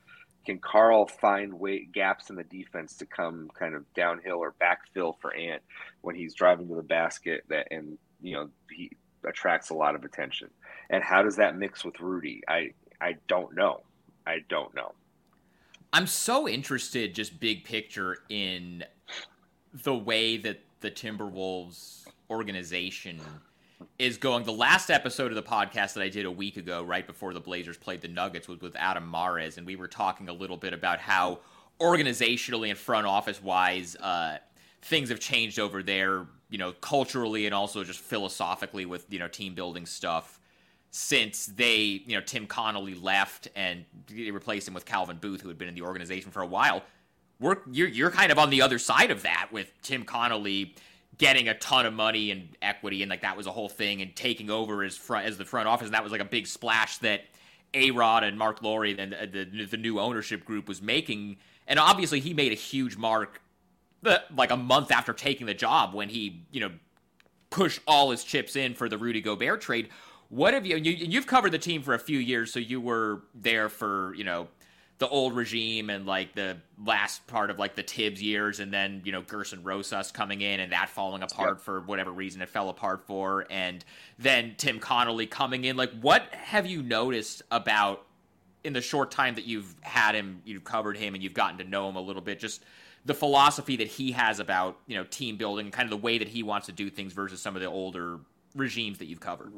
Can 0.46 0.58
Karl 0.58 1.06
find 1.06 1.52
way 1.52 1.86
gaps 1.92 2.30
in 2.30 2.36
the 2.36 2.44
defense 2.44 2.96
to 2.96 3.06
come 3.06 3.50
kind 3.58 3.74
of 3.74 3.84
downhill 3.94 4.38
or 4.38 4.54
backfill 4.60 5.14
for 5.20 5.34
ant 5.34 5.60
when 6.00 6.14
he's 6.14 6.34
driving 6.34 6.68
to 6.68 6.74
the 6.74 6.82
basket 6.82 7.44
that 7.48 7.68
and 7.70 7.98
you 8.22 8.34
know 8.34 8.48
he 8.70 8.90
attracts 9.28 9.70
a 9.70 9.74
lot 9.74 9.94
of 9.94 10.04
attention? 10.04 10.48
And 10.88 11.04
how 11.04 11.22
does 11.22 11.36
that 11.36 11.56
mix 11.56 11.84
with 11.84 12.00
rudy? 12.00 12.42
I 12.48 12.70
i 13.00 13.16
don't 13.28 13.54
know. 13.54 13.82
I 14.26 14.38
don't 14.48 14.74
know 14.74 14.94
I'm 15.96 16.06
so 16.06 16.46
interested, 16.46 17.14
just 17.14 17.40
big 17.40 17.64
picture, 17.64 18.18
in 18.28 18.84
the 19.72 19.94
way 19.94 20.36
that 20.36 20.60
the 20.80 20.90
Timberwolves 20.90 22.04
organization 22.28 23.18
is 23.98 24.18
going. 24.18 24.44
The 24.44 24.52
last 24.52 24.90
episode 24.90 25.32
of 25.32 25.36
the 25.36 25.42
podcast 25.42 25.94
that 25.94 26.02
I 26.02 26.10
did 26.10 26.26
a 26.26 26.30
week 26.30 26.58
ago, 26.58 26.82
right 26.82 27.06
before 27.06 27.32
the 27.32 27.40
Blazers 27.40 27.78
played 27.78 28.02
the 28.02 28.08
Nuggets, 28.08 28.46
was 28.46 28.60
with 28.60 28.76
Adam 28.76 29.10
Mares, 29.10 29.56
and 29.56 29.66
we 29.66 29.74
were 29.74 29.88
talking 29.88 30.28
a 30.28 30.34
little 30.34 30.58
bit 30.58 30.74
about 30.74 30.98
how 30.98 31.38
organizationally 31.80 32.68
and 32.68 32.76
front 32.76 33.06
office 33.06 33.42
wise, 33.42 33.96
uh, 33.96 34.36
things 34.82 35.08
have 35.08 35.18
changed 35.18 35.58
over 35.58 35.82
there. 35.82 36.26
You 36.50 36.58
know, 36.58 36.72
culturally 36.72 37.46
and 37.46 37.54
also 37.54 37.82
just 37.84 38.00
philosophically 38.00 38.84
with 38.84 39.06
you 39.08 39.18
know 39.18 39.28
team 39.28 39.54
building 39.54 39.86
stuff 39.86 40.40
since 40.90 41.46
they, 41.46 42.02
you 42.06 42.16
know, 42.16 42.22
Tim 42.22 42.46
Connolly 42.46 42.94
left 42.94 43.48
and 43.54 43.84
they 44.08 44.30
replaced 44.30 44.66
him 44.66 44.74
with 44.74 44.84
Calvin 44.84 45.18
Booth, 45.18 45.40
who 45.40 45.48
had 45.48 45.58
been 45.58 45.68
in 45.68 45.74
the 45.74 45.82
organization 45.82 46.30
for 46.30 46.42
a 46.42 46.46
while. 46.46 46.82
We're 47.38 47.58
you're 47.70 47.88
you're 47.88 48.10
kind 48.10 48.32
of 48.32 48.38
on 48.38 48.50
the 48.50 48.62
other 48.62 48.78
side 48.78 49.10
of 49.10 49.22
that 49.22 49.48
with 49.52 49.70
Tim 49.82 50.04
Connolly 50.04 50.74
getting 51.18 51.48
a 51.48 51.54
ton 51.54 51.86
of 51.86 51.94
money 51.94 52.30
and 52.30 52.48
equity, 52.62 53.02
and 53.02 53.10
like 53.10 53.22
that 53.22 53.36
was 53.36 53.46
a 53.46 53.52
whole 53.52 53.68
thing, 53.68 54.02
and 54.02 54.14
taking 54.14 54.50
over 54.50 54.82
as 54.82 54.96
front 54.96 55.26
as 55.26 55.38
the 55.38 55.44
front 55.44 55.68
office, 55.68 55.86
and 55.86 55.94
that 55.94 56.02
was 56.02 56.12
like 56.12 56.20
a 56.20 56.26
big 56.26 56.46
splash 56.46 56.98
that 56.98 57.22
A 57.74 57.90
Rod 57.90 58.24
and 58.24 58.38
Mark 58.38 58.62
Lore 58.62 58.84
and 58.84 59.12
the, 59.12 59.44
the, 59.44 59.64
the 59.64 59.76
new 59.76 59.98
ownership 59.98 60.44
group 60.44 60.68
was 60.68 60.82
making, 60.82 61.36
and 61.66 61.78
obviously 61.78 62.20
he 62.20 62.34
made 62.34 62.52
a 62.52 62.56
huge 62.56 62.96
mark, 62.96 63.40
the, 64.02 64.22
like 64.34 64.50
a 64.50 64.56
month 64.56 64.90
after 64.90 65.12
taking 65.12 65.46
the 65.46 65.54
job 65.54 65.94
when 65.94 66.08
he 66.08 66.46
you 66.50 66.60
know 66.60 66.70
pushed 67.50 67.80
all 67.86 68.10
his 68.10 68.24
chips 68.24 68.56
in 68.56 68.74
for 68.74 68.88
the 68.88 68.98
Rudy 68.98 69.20
Gobert 69.20 69.60
trade. 69.60 69.88
What 70.28 70.54
have 70.54 70.66
you, 70.66 70.76
you 70.76 70.92
you've 70.92 71.26
covered 71.26 71.52
the 71.52 71.58
team 71.58 71.82
for 71.82 71.94
a 71.94 71.98
few 71.98 72.18
years, 72.18 72.52
so 72.52 72.58
you 72.58 72.80
were 72.80 73.22
there 73.34 73.68
for 73.68 74.14
you 74.14 74.24
know 74.24 74.48
the 74.98 75.08
old 75.08 75.36
regime 75.36 75.90
and 75.90 76.06
like 76.06 76.34
the 76.34 76.56
last 76.82 77.26
part 77.26 77.50
of 77.50 77.58
like 77.58 77.74
the 77.74 77.82
Thibs 77.82 78.22
years, 78.22 78.60
and 78.60 78.72
then 78.72 79.02
you 79.04 79.12
know 79.12 79.22
Gersson 79.22 79.60
Rosas 79.62 80.10
coming 80.10 80.40
in 80.40 80.60
and 80.60 80.72
that 80.72 80.88
falling 80.88 81.22
apart 81.22 81.56
yep. 81.56 81.60
for 81.60 81.80
whatever 81.80 82.10
reason 82.10 82.40
it 82.40 82.48
fell 82.48 82.70
apart 82.70 83.06
for, 83.06 83.46
and 83.50 83.84
then 84.18 84.54
Tim 84.56 84.78
Connolly 84.78 85.26
coming 85.26 85.64
in. 85.64 85.76
Like, 85.76 85.92
what 86.00 86.22
have 86.32 86.66
you 86.66 86.82
noticed 86.82 87.42
about 87.50 88.06
in 88.64 88.72
the 88.72 88.80
short 88.80 89.10
time 89.10 89.34
that 89.36 89.44
you've 89.44 89.74
had 89.82 90.14
him, 90.14 90.42
you've 90.44 90.64
covered 90.64 90.96
him, 90.96 91.14
and 91.14 91.22
you've 91.22 91.34
gotten 91.34 91.58
to 91.58 91.64
know 91.64 91.88
him 91.88 91.96
a 91.96 92.00
little 92.00 92.22
bit, 92.22 92.40
just 92.40 92.64
the 93.04 93.14
philosophy 93.14 93.76
that 93.76 93.86
he 93.86 94.12
has 94.12 94.40
about 94.40 94.78
you 94.86 94.96
know 94.96 95.04
team 95.04 95.36
building, 95.36 95.70
kind 95.70 95.84
of 95.84 95.90
the 95.90 96.02
way 96.02 96.18
that 96.18 96.28
he 96.28 96.42
wants 96.42 96.66
to 96.66 96.72
do 96.72 96.88
things 96.88 97.12
versus 97.12 97.40
some 97.40 97.54
of 97.54 97.60
the 97.60 97.68
older 97.68 98.18
regimes 98.54 98.98
that 98.98 99.06
you've 99.06 99.20
covered. 99.20 99.52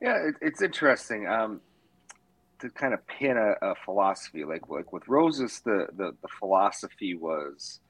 Yeah, 0.00 0.16
it, 0.28 0.34
it's 0.40 0.62
interesting. 0.62 1.26
Um, 1.26 1.60
to 2.60 2.70
kind 2.70 2.92
of 2.94 3.06
pin 3.06 3.36
a, 3.36 3.54
a, 3.70 3.74
philosophy 3.84 4.44
like 4.44 4.68
like 4.68 4.92
with 4.92 5.08
Rosas, 5.08 5.60
the, 5.60 5.86
the 5.96 6.14
the 6.22 6.28
philosophy 6.38 7.14
was 7.14 7.80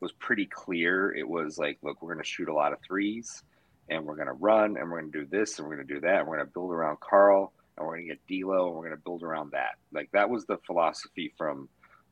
was 0.00 0.12
pretty 0.12 0.46
clear. 0.46 1.14
It 1.14 1.28
was 1.28 1.58
like, 1.58 1.78
look, 1.82 2.02
we're 2.02 2.14
going 2.14 2.24
to 2.24 2.28
shoot 2.28 2.48
a 2.48 2.54
lot 2.54 2.72
of 2.72 2.78
threes, 2.86 3.42
and 3.88 4.04
we're 4.04 4.16
going 4.16 4.28
to 4.28 4.34
run, 4.34 4.76
and 4.76 4.90
we're 4.90 5.00
going 5.00 5.12
to 5.12 5.20
do 5.20 5.26
this, 5.26 5.58
and 5.58 5.66
we're 5.66 5.76
going 5.76 5.86
to 5.86 5.94
do 5.94 6.00
that. 6.00 6.20
And 6.20 6.28
we're 6.28 6.36
going 6.36 6.46
to 6.46 6.52
build 6.52 6.72
around 6.72 7.00
Karl, 7.00 7.52
and 7.76 7.86
we're 7.86 7.96
going 7.96 8.08
to 8.08 8.14
get 8.14 8.26
D'Lo, 8.26 8.66
and 8.66 8.76
we're 8.76 8.84
going 8.84 8.96
to 8.96 9.02
build 9.02 9.22
around 9.22 9.52
that. 9.52 9.76
Like 9.92 10.10
that 10.12 10.28
was 10.28 10.46
the 10.46 10.58
philosophy 10.66 11.32
from 11.36 11.68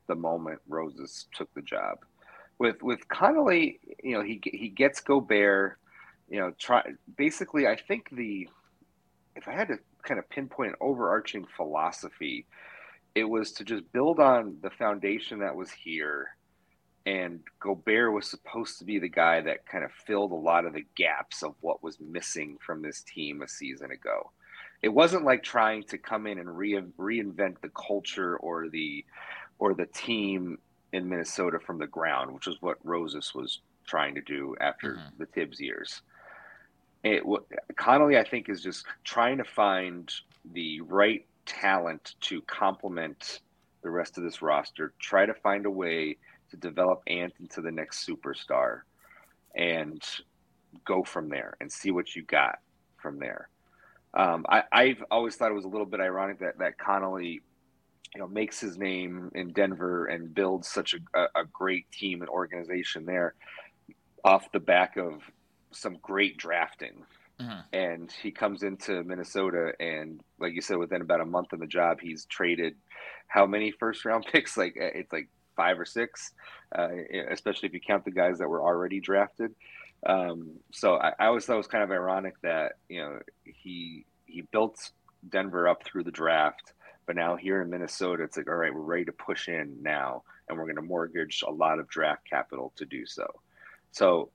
the 0.07 0.15
moment 0.15 0.59
Rosas 0.67 1.27
took 1.33 1.53
the 1.53 1.61
job. 1.61 1.99
With 2.59 2.81
with 2.81 3.07
Connolly, 3.07 3.79
you 4.03 4.13
know, 4.13 4.23
he 4.23 4.41
he 4.43 4.69
gets 4.69 4.99
Gobert. 4.99 5.77
You 6.29 6.39
know, 6.39 6.51
try 6.57 6.83
basically. 7.15 7.67
I 7.67 7.75
think 7.75 8.09
the 8.11 8.49
if 9.37 9.47
I 9.47 9.53
had 9.53 9.67
to 9.67 9.79
kind 10.03 10.19
of 10.19 10.27
pinpoint 10.29 10.71
an 10.71 10.77
overarching 10.81 11.45
philosophy, 11.55 12.45
it 13.15 13.23
was 13.23 13.51
to 13.53 13.63
just 13.63 13.89
build 13.93 14.19
on 14.19 14.57
the 14.61 14.71
foundation 14.71 15.39
that 15.39 15.55
was 15.55 15.71
here. 15.71 16.35
And 17.05 17.39
Gobert 17.59 18.13
was 18.13 18.29
supposed 18.29 18.79
to 18.79 18.85
be 18.85 18.99
the 18.99 19.07
guy 19.07 19.39
that 19.41 19.65
kind 19.65 19.85
of 19.85 19.91
filled 19.91 20.31
a 20.31 20.35
lot 20.35 20.65
of 20.65 20.73
the 20.73 20.85
gaps 20.95 21.43
of 21.43 21.55
what 21.61 21.81
was 21.81 21.99
missing 21.99 22.57
from 22.59 22.81
this 22.81 23.03
team 23.03 23.41
a 23.41 23.47
season 23.47 23.91
ago. 23.91 24.31
It 24.81 24.89
wasn't 24.89 25.23
like 25.23 25.43
trying 25.43 25.83
to 25.83 25.97
come 25.97 26.27
in 26.27 26.39
and 26.39 26.57
re- 26.57 26.81
reinvent 26.97 27.61
the 27.61 27.69
culture 27.69 28.37
or 28.37 28.67
the 28.69 29.05
or 29.59 29.73
the 29.73 29.87
team 29.87 30.59
in 30.93 31.09
Minnesota 31.09 31.59
from 31.59 31.79
the 31.79 31.87
ground, 31.87 32.33
which 32.33 32.47
is 32.47 32.57
what 32.61 32.77
Rosas 32.83 33.33
was 33.33 33.61
trying 33.87 34.15
to 34.15 34.21
do 34.21 34.55
after 34.59 34.93
mm-hmm. 34.93 35.17
the 35.17 35.25
Thibs 35.27 35.59
years 35.59 36.01
it, 37.03 37.23
Connolly, 37.77 38.17
I 38.17 38.23
think, 38.23 38.49
is 38.49 38.61
just 38.61 38.85
trying 39.03 39.37
to 39.37 39.43
find 39.43 40.11
the 40.53 40.81
right 40.81 41.25
talent 41.45 42.15
to 42.21 42.41
complement 42.43 43.41
the 43.83 43.89
rest 43.89 44.17
of 44.17 44.23
this 44.23 44.41
roster. 44.41 44.93
Try 44.99 45.25
to 45.25 45.33
find 45.33 45.65
a 45.65 45.71
way 45.71 46.17
to 46.49 46.57
develop 46.57 47.01
Ant 47.07 47.33
into 47.39 47.61
the 47.61 47.71
next 47.71 48.07
superstar, 48.07 48.81
and 49.55 50.01
go 50.85 51.03
from 51.03 51.29
there 51.29 51.55
and 51.61 51.71
see 51.71 51.91
what 51.91 52.15
you 52.15 52.23
got 52.23 52.59
from 53.01 53.19
there. 53.19 53.49
Um, 54.13 54.45
I, 54.49 54.87
have 54.87 55.03
always 55.11 55.35
thought 55.35 55.51
it 55.51 55.55
was 55.55 55.65
a 55.65 55.69
little 55.69 55.85
bit 55.85 55.99
ironic 55.99 56.39
that 56.39 56.57
that 56.59 56.77
Connolly, 56.77 57.41
you 58.15 58.19
know, 58.19 58.27
makes 58.27 58.59
his 58.59 58.77
name 58.77 59.31
in 59.35 59.51
Denver 59.53 60.05
and 60.05 60.33
builds 60.33 60.67
such 60.69 60.95
a, 61.13 61.19
a 61.35 61.45
great 61.51 61.91
team 61.91 62.21
and 62.21 62.29
organization 62.29 63.05
there 63.05 63.35
off 64.23 64.51
the 64.51 64.59
back 64.59 64.97
of 64.97 65.21
some 65.71 65.97
great 66.01 66.37
drafting. 66.37 67.03
Mm-hmm. 67.39 67.59
And 67.71 68.11
he 68.11 68.31
comes 68.31 68.63
into 68.63 69.03
Minnesota, 69.03 69.73
and 69.79 70.21
like 70.39 70.53
you 70.53 70.61
said, 70.61 70.77
within 70.77 71.01
about 71.01 71.21
a 71.21 71.25
month 71.25 71.53
of 71.53 71.59
the 71.59 71.67
job, 71.67 71.99
he's 72.01 72.25
traded 72.25 72.75
how 73.27 73.45
many 73.45 73.71
first 73.71 74.05
round 74.05 74.25
picks? 74.31 74.57
Like 74.57 74.75
uh, 74.79 74.89
it's 74.95 75.11
like 75.13 75.27
five 75.55 75.79
or 75.79 75.85
six, 75.85 76.31
uh, 76.77 76.89
especially 77.29 77.67
if 77.67 77.73
you 77.73 77.79
count 77.79 78.05
the 78.05 78.11
guys 78.11 78.39
that 78.39 78.47
were 78.47 78.61
already 78.61 78.99
drafted. 78.99 79.53
Um, 80.05 80.51
so 80.71 80.95
I, 80.95 81.13
I 81.19 81.25
always 81.25 81.45
thought 81.45 81.55
it 81.55 81.57
was 81.57 81.67
kind 81.67 81.83
of 81.83 81.91
ironic 81.91 82.39
that 82.41 82.73
you 82.89 83.01
know 83.01 83.19
he 83.43 84.05
he 84.25 84.41
built 84.41 84.91
Denver 85.27 85.67
up 85.67 85.83
through 85.83 86.03
the 86.03 86.11
draft, 86.11 86.73
but 87.05 87.15
now 87.15 87.35
here 87.35 87.61
in 87.61 87.69
Minnesota, 87.69 88.23
it's 88.23 88.37
like 88.37 88.47
all 88.47 88.55
right, 88.55 88.73
we're 88.73 88.81
ready 88.81 89.05
to 89.05 89.11
push 89.11 89.47
in 89.47 89.77
now, 89.81 90.23
and 90.47 90.57
we're 90.57 90.65
going 90.65 90.75
to 90.75 90.81
mortgage 90.81 91.43
a 91.45 91.51
lot 91.51 91.79
of 91.79 91.87
draft 91.87 92.27
capital 92.29 92.73
to 92.77 92.85
do 92.85 93.05
so. 93.05 93.27
So 93.91 94.29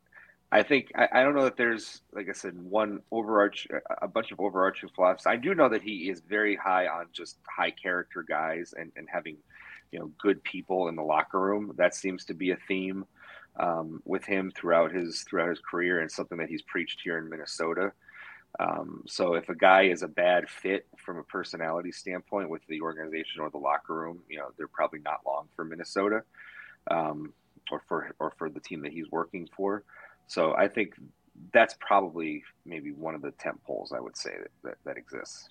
I 0.53 0.63
think 0.63 0.93
I, 0.95 1.09
I, 1.11 1.23
don't 1.23 1.35
know 1.35 1.45
that 1.45 1.57
there's 1.57 2.03
like 2.13 2.29
I 2.29 2.33
said 2.33 2.61
one 2.61 3.01
overarch 3.11 3.67
a 4.03 4.07
bunch 4.07 4.33
of 4.33 4.41
overarching 4.41 4.91
flaws. 4.95 5.23
I 5.25 5.37
do 5.37 5.55
know 5.55 5.71
that 5.71 5.81
he 5.81 6.11
is 6.11 6.21
very 6.21 6.57
high 6.57 6.89
on 6.89 7.07
just 7.11 7.39
high 7.49 7.71
character 7.71 8.23
guys 8.23 8.75
and, 8.79 8.93
and 8.95 9.09
having 9.11 9.39
you 9.93 9.99
know 9.99 10.11
good 10.21 10.45
people 10.45 10.89
in 10.89 10.95
the 10.95 11.03
locker 11.03 11.41
room. 11.41 11.73
That 11.79 11.95
seems 11.95 12.27
to 12.27 12.35
be 12.35 12.51
a 12.51 12.59
theme 12.69 13.07
um, 13.59 14.03
with 14.05 14.27
him 14.27 14.53
throughout 14.55 14.93
his 14.93 15.23
throughout 15.23 15.49
his 15.49 15.61
career 15.61 16.01
and 16.01 16.11
something 16.11 16.37
that 16.37 16.51
he's 16.51 16.63
preached 16.63 17.01
here 17.03 17.17
in 17.17 17.31
Minnesota. 17.31 17.93
Um, 18.61 19.05
so 19.07 19.33
if 19.33 19.49
a 19.49 19.55
guy 19.55 19.85
is 19.85 20.03
a 20.03 20.09
bad 20.09 20.51
fit 20.51 20.87
from 20.99 21.17
a 21.17 21.23
personality 21.23 21.93
standpoint 21.93 22.51
with 22.51 22.61
the 22.69 22.83
organization 22.83 23.41
or 23.41 23.49
the 23.49 23.57
locker 23.57 23.95
room, 23.95 24.21
you 24.29 24.37
know 24.37 24.49
they're 24.59 24.69
probably 24.69 25.01
not 25.01 25.21
long 25.27 25.49
for 25.57 25.65
Minnesota 25.65 26.25
um, 26.91 27.33
or 27.71 27.81
for 27.89 28.15
or 28.19 28.35
for 28.37 28.51
the 28.51 28.61
team 28.61 28.83
that 28.83 28.93
he's 28.93 29.11
working 29.11 29.49
for. 29.57 29.83
So 30.33 30.55
I 30.57 30.67
think 30.67 30.95
that's 31.53 31.77
probably 31.79 32.43
maybe 32.65 32.91
one 32.91 33.15
of 33.15 33.21
the 33.21 33.33
tent 33.33 33.63
poles 33.65 33.93
I 33.93 34.01
would 34.01 34.17
say 34.17 34.31
that, 34.39 34.51
that, 34.65 34.75
that 34.87 34.97
exists. 34.97 35.51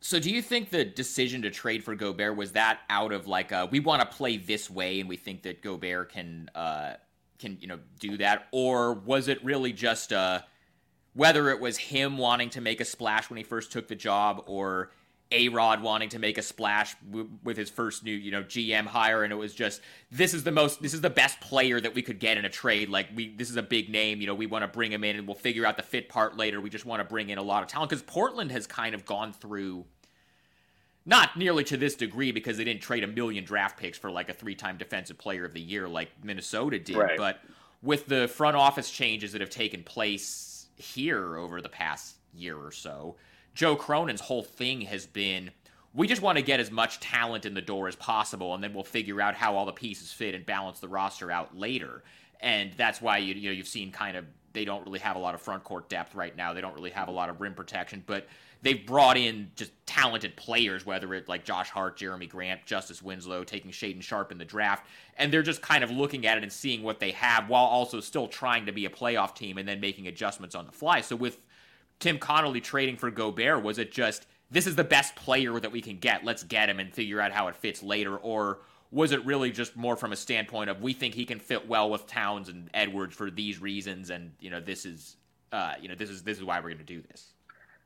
So 0.00 0.18
do 0.18 0.30
you 0.30 0.40
think 0.40 0.70
the 0.70 0.86
decision 0.86 1.42
to 1.42 1.50
trade 1.50 1.84
for 1.84 1.94
Gobert 1.94 2.34
was 2.34 2.52
that 2.52 2.80
out 2.88 3.12
of 3.12 3.26
like 3.26 3.52
a, 3.52 3.66
we 3.66 3.78
want 3.78 4.00
to 4.00 4.16
play 4.16 4.38
this 4.38 4.70
way 4.70 5.00
and 5.00 5.08
we 5.08 5.18
think 5.18 5.42
that 5.42 5.62
Gobert 5.62 6.12
can 6.12 6.50
uh, 6.54 6.94
can 7.38 7.58
you 7.60 7.66
know 7.66 7.78
do 8.00 8.16
that, 8.16 8.46
or 8.52 8.94
was 8.94 9.28
it 9.28 9.44
really 9.44 9.74
just 9.74 10.14
uh, 10.14 10.40
whether 11.12 11.50
it 11.50 11.60
was 11.60 11.76
him 11.76 12.16
wanting 12.16 12.48
to 12.50 12.62
make 12.62 12.80
a 12.80 12.86
splash 12.86 13.28
when 13.28 13.36
he 13.36 13.42
first 13.42 13.70
took 13.70 13.86
the 13.86 13.94
job, 13.94 14.42
or 14.46 14.92
a 15.32 15.48
Rod 15.48 15.82
wanting 15.82 16.08
to 16.10 16.18
make 16.18 16.38
a 16.38 16.42
splash 16.42 16.94
w- 17.04 17.28
with 17.42 17.56
his 17.56 17.68
first 17.68 18.04
new, 18.04 18.12
you 18.12 18.30
know, 18.30 18.44
GM 18.44 18.86
hire, 18.86 19.24
and 19.24 19.32
it 19.32 19.36
was 19.36 19.54
just 19.54 19.80
this 20.10 20.32
is 20.32 20.44
the 20.44 20.52
most, 20.52 20.80
this 20.80 20.94
is 20.94 21.00
the 21.00 21.10
best 21.10 21.40
player 21.40 21.80
that 21.80 21.94
we 21.94 22.02
could 22.02 22.20
get 22.20 22.36
in 22.36 22.44
a 22.44 22.48
trade. 22.48 22.88
Like 22.88 23.08
we, 23.14 23.34
this 23.34 23.50
is 23.50 23.56
a 23.56 23.62
big 23.62 23.90
name, 23.90 24.20
you 24.20 24.28
know, 24.28 24.34
we 24.34 24.46
want 24.46 24.62
to 24.62 24.68
bring 24.68 24.92
him 24.92 25.02
in, 25.02 25.16
and 25.16 25.26
we'll 25.26 25.34
figure 25.34 25.66
out 25.66 25.76
the 25.76 25.82
fit 25.82 26.08
part 26.08 26.36
later. 26.36 26.60
We 26.60 26.70
just 26.70 26.86
want 26.86 27.00
to 27.00 27.04
bring 27.04 27.30
in 27.30 27.38
a 27.38 27.42
lot 27.42 27.62
of 27.62 27.68
talent 27.68 27.90
because 27.90 28.02
Portland 28.02 28.52
has 28.52 28.68
kind 28.68 28.94
of 28.94 29.04
gone 29.04 29.32
through, 29.32 29.84
not 31.04 31.36
nearly 31.36 31.64
to 31.64 31.76
this 31.76 31.96
degree 31.96 32.30
because 32.30 32.56
they 32.56 32.64
didn't 32.64 32.82
trade 32.82 33.02
a 33.02 33.08
million 33.08 33.44
draft 33.44 33.78
picks 33.78 33.98
for 33.98 34.12
like 34.12 34.28
a 34.28 34.32
three-time 34.32 34.76
defensive 34.76 35.18
player 35.18 35.44
of 35.44 35.54
the 35.54 35.60
year 35.60 35.88
like 35.88 36.10
Minnesota 36.22 36.78
did, 36.78 36.96
right. 36.96 37.18
but 37.18 37.40
with 37.82 38.06
the 38.06 38.28
front 38.28 38.56
office 38.56 38.90
changes 38.90 39.32
that 39.32 39.40
have 39.40 39.50
taken 39.50 39.82
place 39.82 40.66
here 40.76 41.36
over 41.36 41.60
the 41.60 41.68
past 41.68 42.16
year 42.32 42.56
or 42.56 42.70
so 42.70 43.16
Joe 43.56 43.74
Cronin's 43.74 44.20
whole 44.20 44.42
thing 44.42 44.82
has 44.82 45.06
been 45.06 45.50
we 45.94 46.06
just 46.06 46.20
want 46.20 46.36
to 46.36 46.42
get 46.42 46.60
as 46.60 46.70
much 46.70 47.00
talent 47.00 47.46
in 47.46 47.54
the 47.54 47.62
door 47.62 47.88
as 47.88 47.96
possible, 47.96 48.54
and 48.54 48.62
then 48.62 48.74
we'll 48.74 48.84
figure 48.84 49.18
out 49.18 49.34
how 49.34 49.56
all 49.56 49.64
the 49.64 49.72
pieces 49.72 50.12
fit 50.12 50.34
and 50.34 50.44
balance 50.44 50.78
the 50.78 50.88
roster 50.88 51.30
out 51.30 51.56
later. 51.56 52.04
And 52.40 52.74
that's 52.74 53.00
why 53.00 53.16
you 53.16 53.34
you 53.34 53.48
know 53.48 53.54
you've 53.54 53.66
seen 53.66 53.90
kind 53.90 54.14
of 54.14 54.26
they 54.52 54.66
don't 54.66 54.84
really 54.84 54.98
have 54.98 55.16
a 55.16 55.18
lot 55.18 55.34
of 55.34 55.40
front 55.40 55.64
court 55.64 55.88
depth 55.88 56.14
right 56.14 56.36
now. 56.36 56.52
They 56.52 56.60
don't 56.60 56.74
really 56.74 56.90
have 56.90 57.08
a 57.08 57.12
lot 57.12 57.30
of 57.30 57.40
rim 57.40 57.54
protection, 57.54 58.02
but 58.06 58.28
they've 58.60 58.86
brought 58.86 59.16
in 59.16 59.50
just 59.56 59.72
talented 59.86 60.36
players, 60.36 60.84
whether 60.84 61.14
it's 61.14 61.28
like 61.28 61.44
Josh 61.44 61.70
Hart, 61.70 61.98
Jerami 61.98 62.28
Grant, 62.28 62.64
Justice 62.66 63.02
Winslow, 63.02 63.44
taking 63.44 63.70
Shaedon 63.70 64.02
Sharpe 64.02 64.32
in 64.32 64.38
the 64.38 64.44
draft, 64.44 64.86
and 65.16 65.32
they're 65.32 65.42
just 65.42 65.62
kind 65.62 65.82
of 65.82 65.90
looking 65.90 66.26
at 66.26 66.36
it 66.36 66.42
and 66.42 66.52
seeing 66.52 66.82
what 66.82 67.00
they 67.00 67.12
have 67.12 67.48
while 67.48 67.64
also 67.64 68.00
still 68.00 68.28
trying 68.28 68.66
to 68.66 68.72
be 68.72 68.84
a 68.84 68.90
playoff 68.90 69.34
team 69.34 69.56
and 69.56 69.66
then 69.66 69.80
making 69.80 70.08
adjustments 70.08 70.54
on 70.54 70.66
the 70.66 70.72
fly. 70.72 71.00
So 71.00 71.16
with 71.16 71.38
Tim 71.98 72.18
Connolly 72.18 72.60
trading 72.60 72.96
for 72.96 73.10
Gobert? 73.10 73.62
Was 73.62 73.78
it 73.78 73.92
just 73.92 74.26
this 74.50 74.66
is 74.66 74.76
the 74.76 74.84
best 74.84 75.16
player 75.16 75.58
that 75.58 75.72
we 75.72 75.80
can 75.80 75.98
get, 75.98 76.24
let's 76.24 76.44
get 76.44 76.68
him 76.68 76.78
and 76.78 76.92
figure 76.92 77.20
out 77.20 77.32
how 77.32 77.48
it 77.48 77.56
fits 77.56 77.82
later, 77.82 78.16
or 78.16 78.60
was 78.90 79.12
it 79.12 79.24
really 79.24 79.50
just 79.50 79.76
more 79.76 79.96
from 79.96 80.12
a 80.12 80.16
standpoint 80.16 80.70
of 80.70 80.80
we 80.80 80.92
think 80.92 81.14
he 81.14 81.24
can 81.24 81.40
fit 81.40 81.66
well 81.66 81.90
with 81.90 82.06
Towns 82.06 82.48
and 82.48 82.70
Edwards 82.72 83.14
for 83.14 83.30
these 83.30 83.60
reasons, 83.60 84.10
and 84.10 84.32
you 84.40 84.50
know 84.50 84.60
this 84.60 84.86
is 84.86 85.16
uh, 85.52 85.74
you 85.80 85.88
know 85.88 85.94
this 85.94 86.10
is 86.10 86.22
this 86.22 86.38
is 86.38 86.44
why 86.44 86.58
we're 86.58 86.68
going 86.68 86.78
to 86.78 86.84
do 86.84 87.02
this. 87.02 87.32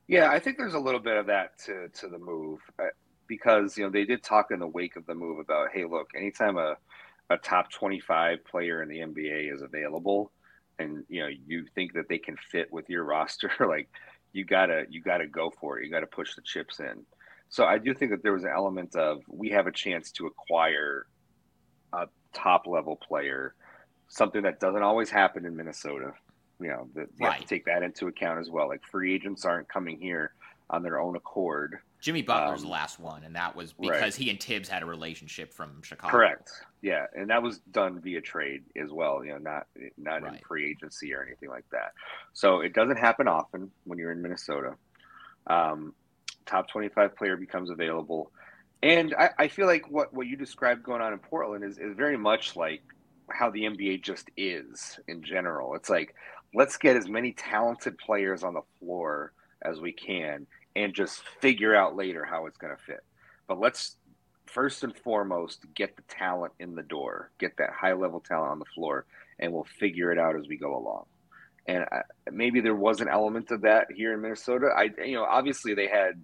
Yeah, 0.07 0.31
I 0.31 0.39
think 0.39 0.59
there's 0.59 0.75
a 0.75 0.81
little 0.81 1.01
bit 1.01 1.17
of 1.17 1.27
that 1.27 1.59
to 1.67 1.89
to 1.89 2.09
the 2.09 2.19
move 2.19 2.61
uh, 2.79 2.87
because 3.27 3.79
you 3.79 3.85
know 3.85 3.91
they 3.91 4.05
did 4.05 4.23
talk 4.23 4.51
in 4.51 4.59
the 4.59 4.67
wake 4.67 4.97
of 4.97 5.07
the 5.07 5.15
move 5.15 5.39
about 5.39 5.69
hey 5.73 5.85
look 5.85 6.11
anytime 6.17 6.59
a 6.59 6.77
a 7.31 7.37
top 7.37 7.71
25 7.71 8.45
player 8.45 8.83
in 8.83 8.89
the 8.89 8.99
NBA 8.99 9.55
is 9.55 9.63
available 9.63 10.33
and 10.81 11.05
you 11.09 11.21
know 11.21 11.29
you 11.47 11.65
think 11.75 11.93
that 11.93 12.09
they 12.09 12.19
can 12.19 12.37
fit 12.51 12.73
with 12.73 12.89
your 12.89 13.05
roster 13.15 13.51
like 13.61 13.89
you 14.33 14.45
gotta 14.45 14.85
you 14.89 15.01
gotta 15.01 15.27
go 15.27 15.53
for 15.61 15.79
it 15.79 15.85
you 15.85 15.91
gotta 15.91 16.07
push 16.07 16.35
the 16.35 16.43
chips 16.43 16.81
in 16.81 17.05
so 17.49 17.65
i 17.65 17.79
do 17.79 17.95
think 17.95 18.11
that 18.11 18.23
there 18.23 18.33
was 18.33 18.45
an 18.45 18.53
element 18.55 18.95
of 18.97 19.23
we 19.29 19.51
have 19.51 19.67
a 19.67 19.73
chance 19.73 20.11
to 20.11 20.27
acquire 20.27 21.07
a 21.93 22.07
top 22.33 22.67
level 22.67 22.97
player 22.97 23.55
something 24.09 24.43
that 24.43 24.61
doesn't 24.61 24.83
always 24.83 25.11
happen 25.11 25.45
in 25.45 25.57
minnesota 25.57 26.13
you 26.61 26.69
know 26.69 26.89
that 26.95 27.07
you 27.19 27.27
right. 27.27 27.35
have 27.35 27.43
to 27.43 27.49
take 27.49 27.65
that 27.65 27.83
into 27.83 28.07
account 28.07 28.39
as 28.39 28.51
well 28.51 28.69
like 28.69 28.83
free 28.91 29.15
agents 29.15 29.45
aren't 29.45 29.69
coming 29.69 29.99
here 30.01 30.33
on 30.71 30.83
their 30.83 31.01
own 31.01 31.17
accord 31.17 31.79
Jimmy 32.01 32.23
Butler's 32.23 32.61
um, 32.61 32.69
the 32.69 32.73
last 32.73 32.99
one, 32.99 33.25
and 33.25 33.37
that 33.37 33.55
was 33.55 33.75
because 33.75 34.01
right. 34.01 34.15
he 34.15 34.31
and 34.31 34.41
Thibs 34.41 34.71
had 34.71 34.83
a 34.83 34.87
relationship 34.87 35.53
from 35.53 35.83
Chicago. 35.83 36.11
Correct. 36.11 36.51
Yeah, 36.83 37.07
and 37.15 37.29
that 37.31 37.43
was 37.43 37.59
done 37.71 38.01
via 38.01 38.21
trade 38.21 38.63
as 38.81 38.91
well. 38.91 39.23
You 39.25 39.33
know, 39.33 39.39
not 39.39 39.67
not 39.99 40.23
right. 40.23 40.33
in 40.33 40.39
free 40.47 40.71
agency 40.71 41.13
or 41.13 41.23
anything 41.23 41.51
like 41.51 41.69
that. 41.73 41.93
So 42.33 42.61
it 42.61 42.73
doesn't 42.73 42.97
happen 42.97 43.29
often 43.29 43.71
when 43.85 43.99
you're 43.99 44.13
in 44.13 44.23
Minnesota. 44.23 44.75
Um, 45.47 45.95
top 46.47 46.69
25 46.69 47.17
player 47.17 47.37
becomes 47.37 47.71
available, 47.71 48.31
and 48.83 49.15
I, 49.15 49.31
I 49.39 49.49
feel 49.49 49.67
like 49.67 49.91
what 49.91 50.15
what 50.15 50.27
you 50.27 50.37
described 50.37 50.83
going 50.83 51.03
on 51.03 51.13
in 51.13 51.19
Portland 51.19 51.65
is 51.65 51.79
is 51.79 51.95
very 51.97 52.17
much 52.17 52.57
like 52.57 52.83
how 53.29 53.51
the 53.51 53.63
NBA 53.65 54.03
just 54.03 54.31
is 54.37 54.99
in 55.07 55.23
general. 55.23 55.75
It's 55.75 55.91
like 55.91 56.15
let's 56.55 56.77
get 56.77 56.97
as 56.97 57.09
many 57.09 57.33
talented 57.33 57.99
players 57.99 58.43
on 58.43 58.55
the 58.55 58.63
floor 58.79 59.33
as 59.63 59.81
we 59.81 59.93
can 59.93 60.47
and 60.77 60.95
just 60.95 61.23
figure 61.41 61.75
out 61.75 61.97
later 61.97 62.25
how 62.25 62.47
it's 62.47 62.57
going 62.57 62.75
to 62.75 62.83
fit. 62.83 63.05
But 63.47 63.61
let's 63.61 63.97
first 64.53 64.85
and 64.85 64.97
foremost 64.97 65.65
get 65.75 65.97
the 65.97 66.03
talent 66.03 66.53
in 66.59 66.75
the 66.75 66.83
door, 66.83 67.31
get 67.39 67.57
that 67.59 67.71
high 67.71 67.93
level 67.93 68.21
talent 68.21 68.53
on 68.53 68.59
the 68.59 68.65
floor, 68.75 69.05
and 69.39 69.53
we'll 69.53 69.67
figure 69.79 70.13
it 70.13 70.19
out 70.19 70.37
as 70.37 70.49
we 70.49 70.57
go 70.57 70.77
along. 70.77 71.05
And 71.67 71.85
I, 71.85 72.03
maybe 72.31 72.61
there 72.61 72.75
was 72.75 73.01
an 73.01 73.09
element 73.09 73.51
of 73.51 73.63
that 73.63 73.89
here 73.95 74.13
in 74.15 74.21
Minnesota. 74.21 74.71
I, 74.77 74.91
you 75.05 75.15
know, 75.15 75.25
obviously 75.25 75.75
they 75.75 75.87
had 75.89 76.23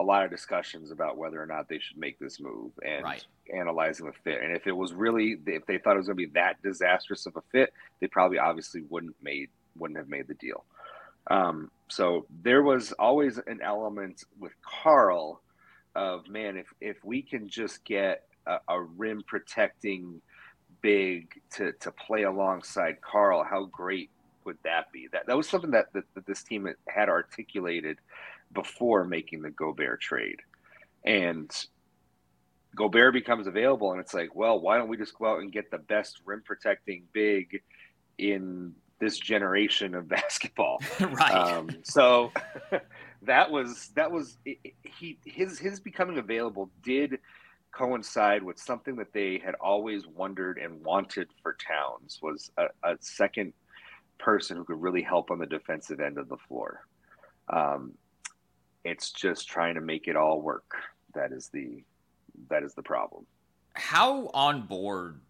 a 0.00 0.04
lot 0.04 0.24
of 0.24 0.30
discussions 0.30 0.90
about 0.90 1.16
whether 1.16 1.40
or 1.40 1.46
not 1.46 1.68
they 1.68 1.78
should 1.78 1.96
make 1.96 2.18
this 2.18 2.40
move 2.40 2.72
and 2.84 3.04
Right. 3.04 3.24
analyzing 3.54 4.06
the 4.06 4.12
fit. 4.24 4.42
And 4.42 4.56
if 4.56 4.66
it 4.66 4.72
was 4.72 4.92
really, 4.92 5.36
if 5.46 5.64
they 5.66 5.78
thought 5.78 5.94
it 5.94 5.98
was 5.98 6.06
going 6.08 6.18
to 6.18 6.26
be 6.26 6.32
that 6.34 6.60
disastrous 6.62 7.26
of 7.26 7.36
a 7.36 7.42
fit, 7.52 7.72
they 8.00 8.08
probably 8.08 8.38
obviously 8.38 8.82
wouldn't 8.88 9.14
made 9.22 9.50
wouldn't 9.76 9.98
have 9.98 10.08
made 10.08 10.28
the 10.28 10.34
deal. 10.34 10.64
Um, 11.28 11.70
so 11.88 12.26
there 12.42 12.62
was 12.62 12.92
always 12.92 13.38
an 13.46 13.60
element 13.62 14.22
with 14.38 14.52
Karl 14.62 15.40
of 15.94 16.28
man, 16.28 16.56
if 16.56 16.66
if 16.80 17.04
we 17.04 17.22
can 17.22 17.48
just 17.48 17.84
get 17.84 18.24
a, 18.46 18.58
a 18.68 18.80
rim 18.80 19.22
protecting 19.26 20.20
big 20.82 21.40
to 21.52 21.72
to 21.80 21.90
play 21.92 22.22
alongside 22.22 23.00
Karl, 23.00 23.44
how 23.44 23.64
great 23.66 24.10
would 24.44 24.58
that 24.64 24.92
be? 24.92 25.08
That 25.12 25.26
that 25.26 25.36
was 25.36 25.48
something 25.48 25.70
that 25.72 25.92
that, 25.92 26.04
that 26.14 26.26
this 26.26 26.42
team 26.42 26.68
had 26.88 27.08
articulated 27.08 27.98
before 28.52 29.04
making 29.04 29.42
the 29.42 29.50
Gobert 29.50 30.00
trade, 30.00 30.40
and 31.04 31.50
Gobert 32.74 33.12
becomes 33.12 33.46
available, 33.46 33.92
and 33.92 34.00
it's 34.00 34.14
like, 34.14 34.34
well, 34.34 34.60
why 34.60 34.76
don't 34.76 34.88
we 34.88 34.96
just 34.96 35.16
go 35.18 35.26
out 35.26 35.40
and 35.40 35.52
get 35.52 35.70
the 35.70 35.78
best 35.78 36.20
rim 36.24 36.42
protecting 36.44 37.04
big 37.12 37.62
in 38.18 38.74
this 38.98 39.18
generation 39.18 39.94
of 39.94 40.08
basketball? 40.08 40.80
right. 41.00 41.32
Um, 41.32 41.70
so 41.82 42.32
that 43.26 43.50
was 43.50 43.90
that 43.94 44.10
was 44.10 44.38
he 44.44 45.18
his 45.24 45.58
his 45.58 45.80
becoming 45.80 46.18
available 46.18 46.70
did 46.82 47.18
coincide 47.72 48.42
with 48.42 48.58
something 48.58 48.96
that 48.96 49.12
they 49.12 49.40
had 49.44 49.54
always 49.56 50.06
wondered 50.06 50.58
and 50.58 50.82
wanted 50.84 51.28
for 51.42 51.56
Towns 51.66 52.20
was 52.22 52.50
a, 52.56 52.66
a 52.84 52.96
second 53.00 53.52
person 54.18 54.56
who 54.56 54.64
could 54.64 54.80
really 54.80 55.02
help 55.02 55.30
on 55.30 55.38
the 55.38 55.46
defensive 55.46 56.00
end 56.00 56.18
of 56.18 56.28
the 56.28 56.36
floor. 56.48 56.86
Um, 57.48 57.92
it's 58.84 59.10
just 59.10 59.48
trying 59.48 59.74
to 59.74 59.80
make 59.80 60.06
it 60.08 60.16
all 60.16 60.40
work. 60.40 60.76
That 61.14 61.32
is 61.32 61.48
the 61.48 61.82
that 62.48 62.62
is 62.62 62.74
the 62.74 62.82
problem. 62.82 63.26
How 63.74 64.30
on 64.34 64.66
board 64.66 65.20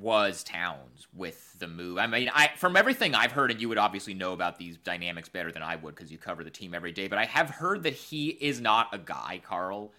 was 0.00 0.44
Towns 0.44 1.06
with 1.14 1.58
the 1.58 1.66
move? 1.66 1.98
I 1.98 2.06
mean, 2.06 2.30
I 2.34 2.50
from 2.56 2.76
everything 2.76 3.14
I've 3.14 3.32
heard, 3.32 3.50
and 3.50 3.60
you 3.60 3.68
would 3.68 3.78
obviously 3.78 4.14
know 4.14 4.32
about 4.32 4.58
these 4.58 4.76
dynamics 4.78 5.28
better 5.28 5.52
than 5.52 5.62
I 5.62 5.76
would 5.76 5.94
because 5.94 6.10
you 6.12 6.18
cover 6.18 6.44
the 6.44 6.50
team 6.50 6.74
every 6.74 6.92
day. 6.92 7.08
But 7.08 7.18
I 7.18 7.24
have 7.24 7.50
heard 7.50 7.82
that 7.84 7.94
he 7.94 8.28
is 8.28 8.60
not 8.60 8.88
a 8.92 8.98
guy, 8.98 9.40
Karl, 9.44 9.92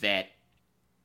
that 0.00 0.28